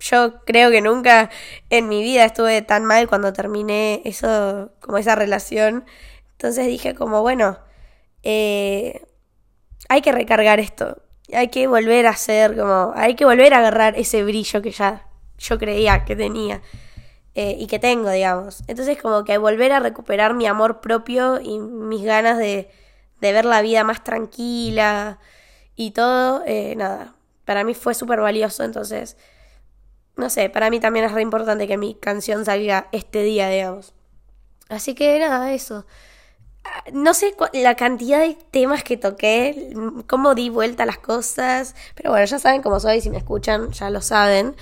yo 0.01 0.45
creo 0.45 0.71
que 0.71 0.81
nunca 0.81 1.31
en 1.71 1.89
mi 1.89 2.03
vida 2.03 2.25
estuve 2.25 2.63
tan 2.63 2.85
mal 2.85 3.09
cuando 3.09 3.33
terminé 3.33 4.03
eso, 4.05 4.73
como 4.81 4.99
esa 4.99 5.15
relación. 5.15 5.85
Entonces 6.33 6.67
dije 6.67 6.95
como, 6.95 7.23
bueno, 7.23 7.59
eh, 8.23 9.07
hay 9.89 10.03
que 10.03 10.13
recargar 10.13 10.61
esto. 10.61 11.03
Hay 11.33 11.49
que 11.49 11.67
volver 11.67 12.07
a 12.07 12.11
hacer 12.11 12.57
como, 12.57 12.93
hay 12.97 13.15
que 13.15 13.25
volver 13.25 13.55
a 13.55 13.59
agarrar 13.59 13.99
ese 13.99 14.25
brillo 14.25 14.63
que 14.63 14.71
ya 14.71 15.07
yo 15.39 15.59
creía 15.59 16.05
que 16.05 16.17
tenía 16.17 16.63
eh, 17.35 17.57
y 17.59 17.67
que 17.67 17.79
tengo, 17.79 18.11
digamos. 18.11 18.63
Entonces 18.67 19.01
como 19.01 19.25
que 19.25 19.39
volver 19.39 19.73
a 19.73 19.81
recuperar 19.81 20.35
mi 20.35 20.47
amor 20.47 20.81
propio 20.81 21.41
y 21.41 21.59
mis 21.59 22.05
ganas 22.05 22.39
de, 22.39 22.71
de 23.21 23.33
ver 23.33 23.45
la 23.45 23.63
vida 23.63 23.85
más 23.85 24.05
tranquila 24.05 25.19
y 25.77 25.93
todo, 25.93 26.43
eh, 26.47 26.75
nada, 26.77 27.15
para 27.45 27.65
mí 27.65 27.75
fue 27.75 27.95
súper 27.95 28.21
valioso. 28.21 28.65
Entonces 28.65 29.17
no 30.17 30.31
sé, 30.31 30.49
para 30.49 30.71
mí 30.71 30.81
también 30.81 31.05
es 31.05 31.13
re 31.13 31.23
importante 31.23 31.67
que 31.67 31.77
mi 31.77 31.95
canción 31.95 32.45
salga 32.45 32.89
este 32.93 33.23
día, 33.23 33.49
digamos. 33.49 33.95
Así 34.69 34.95
que 34.95 35.19
nada, 35.19 35.53
eso. 35.53 35.87
Ah, 36.65 36.85
no 36.93 37.13
sé 37.15 37.35
la 37.53 37.75
cantidad 37.77 38.21
de 38.21 38.39
temas 38.51 38.83
que 38.85 38.97
toqué, 38.97 39.75
cómo 40.07 40.35
di 40.35 40.49
vuelta 40.49 40.85
a 40.85 40.87
las 40.87 40.99
cosas, 40.99 41.75
pero 41.95 42.11
bueno, 42.11 42.25
ya 42.25 42.39
saben 42.39 42.63
cómo 42.63 42.81
soy, 42.81 43.01
si 43.01 43.11
me 43.11 43.19
escuchan 43.19 43.73
ya 43.73 43.91
lo 43.91 44.01
saben. 44.01 44.57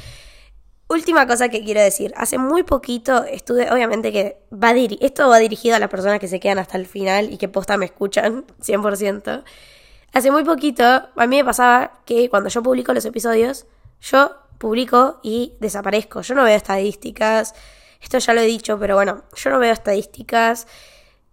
Última 0.89 1.27
cosa 1.27 1.49
que 1.49 1.65
quiero 1.65 1.81
decir, 1.81 2.13
hace 2.17 2.39
muy 2.39 2.65
poquito 2.65 3.25
estuve, 3.25 3.71
obviamente 3.71 4.13
que 4.13 4.43
va 4.53 4.73
esto 4.73 5.29
va 5.29 5.39
dirigido 5.39 5.77
a 5.77 5.79
las 5.79 5.89
personas 5.89 6.19
que 6.19 6.29
se 6.29 6.41
quedan 6.41 6.59
hasta 6.59 6.77
el 6.77 6.87
final 6.87 7.33
y 7.33 7.39
que 7.39 7.49
posta 7.49 7.77
me 7.77 7.87
escuchan 7.87 8.45
100%. 8.61 9.45
Hace 10.13 10.31
muy 10.31 10.45
poquito 10.45 10.85
a 10.85 11.27
mí 11.27 11.37
me 11.37 11.45
pasaba 11.45 12.01
que 12.05 12.29
cuando 12.29 12.51
yo 12.51 12.63
publico 12.63 12.93
los 12.93 13.05
episodios, 13.05 13.67
yo 14.01 14.42
publico 14.63 15.19
y 15.25 15.55
desaparezco. 15.59 16.23
Yo 16.23 16.37
no 16.37 16.45
veo 16.45 16.57
estadísticas, 16.57 17.53
esto 18.01 18.19
ya 18.19 18.33
lo 18.33 18.41
he 18.41 18.47
dicho, 18.47 18.79
pero 18.79 18.95
bueno, 18.95 19.25
yo 19.35 19.51
no 19.51 19.59
veo 19.59 19.73
estadísticas 19.73 20.69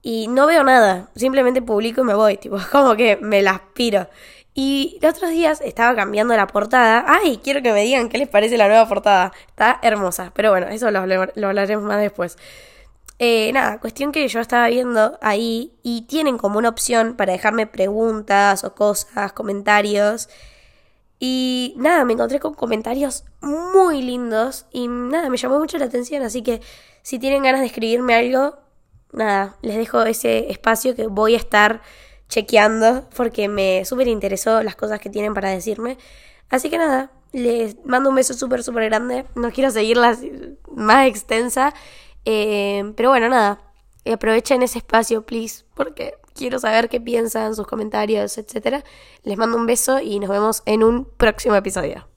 y 0.02 0.28
no 0.30 0.48
veo 0.48 0.64
nada, 0.64 1.10
simplemente 1.16 1.62
publico 1.62 2.02
y 2.02 2.06
me 2.06 2.16
voy, 2.16 2.38
tipo, 2.44 2.58
como 2.72 2.96
que 2.96 3.18
me 3.18 3.44
las 3.44 3.60
piro. 3.76 4.10
Y 4.56 4.98
los 5.02 5.16
otros 5.16 5.30
días 5.30 5.62
estaba 5.62 5.96
cambiando 5.96 6.36
la 6.36 6.48
portada. 6.48 7.06
Ay, 7.08 7.40
quiero 7.42 7.62
que 7.62 7.72
me 7.72 7.84
digan 7.84 8.10
qué 8.10 8.18
les 8.18 8.28
parece 8.28 8.58
la 8.58 8.68
nueva 8.68 8.88
portada. 8.90 9.32
Está 9.48 9.80
hermosa, 9.84 10.32
pero 10.36 10.50
bueno, 10.50 10.68
eso 10.68 10.90
lo, 10.92 11.00
hablaremos 11.00 11.84
más 11.84 12.02
después. 12.02 12.36
Eh, 13.20 13.52
nada, 13.54 13.80
cuestión 13.80 14.12
que 14.12 14.28
yo 14.28 14.40
estaba 14.42 14.68
viendo 14.68 15.20
ahí 15.22 15.74
y 15.84 16.02
tienen 16.08 16.38
como 16.38 16.58
una 16.58 16.70
opción 16.70 17.16
para 17.16 17.32
dejarme 17.32 17.68
preguntas 17.68 18.64
o 18.64 18.74
cosas, 18.74 19.34
comentarios. 19.34 20.30
Y 21.20 21.74
nada, 21.78 22.06
me 22.06 22.14
encontré 22.14 22.40
con 22.40 22.54
comentarios 22.54 23.26
muy 23.42 24.02
lindos 24.02 24.66
y 24.72 24.88
nada, 24.88 25.30
me 25.30 25.38
llamó 25.38 25.60
mucho 25.60 25.78
la 25.78 25.86
atención, 25.86 26.24
así 26.24 26.42
que 26.42 26.62
si 27.02 27.20
tienen 27.20 27.44
ganas 27.44 27.60
de 27.60 27.68
escribirme 27.68 28.16
algo, 28.16 28.58
nada, 29.12 29.58
les 29.62 29.76
dejo 29.76 30.02
ese 30.04 30.50
espacio 30.50 30.96
que 30.96 31.08
voy 31.08 31.34
a 31.34 31.38
estar 31.38 31.82
chequeando 32.30 33.10
porque 33.16 33.50
me 33.50 33.84
súper 33.84 34.08
interesó 34.08 34.64
las 34.64 34.76
cosas 34.76 35.00
que 35.00 35.10
tienen 35.10 35.34
para 35.34 35.50
decirme. 35.50 35.98
Así 36.50 36.70
que 36.70 36.78
nada, 36.78 37.12
les 37.32 37.84
mando 37.86 38.10
un 38.10 38.16
beso 38.16 38.34
súper, 38.34 38.64
súper 38.64 38.86
grande. 38.86 39.26
No 39.36 39.52
quiero 39.52 39.72
seguirla 39.72 40.18
más 40.72 41.08
extensa. 41.08 41.74
Eh, 42.26 42.94
pero 42.96 43.10
bueno, 43.10 43.30
nada, 43.30 43.62
aprovechen 44.12 44.62
ese 44.62 44.80
espacio, 44.80 45.26
please, 45.26 45.66
porque 45.74 46.16
quiero 46.40 46.58
saber 46.58 46.88
qué 46.88 47.02
piensan, 47.02 47.54
sus 47.54 47.68
comentarios, 47.68 48.38
etc. 48.38 48.84
Les 49.24 49.38
mando 49.38 49.58
un 49.58 49.66
beso 49.66 50.00
y 50.00 50.20
nos 50.20 50.30
vemos 50.30 50.64
en 50.66 50.84
un 50.84 51.04
próximo 51.04 51.56
episodio. 51.56 52.08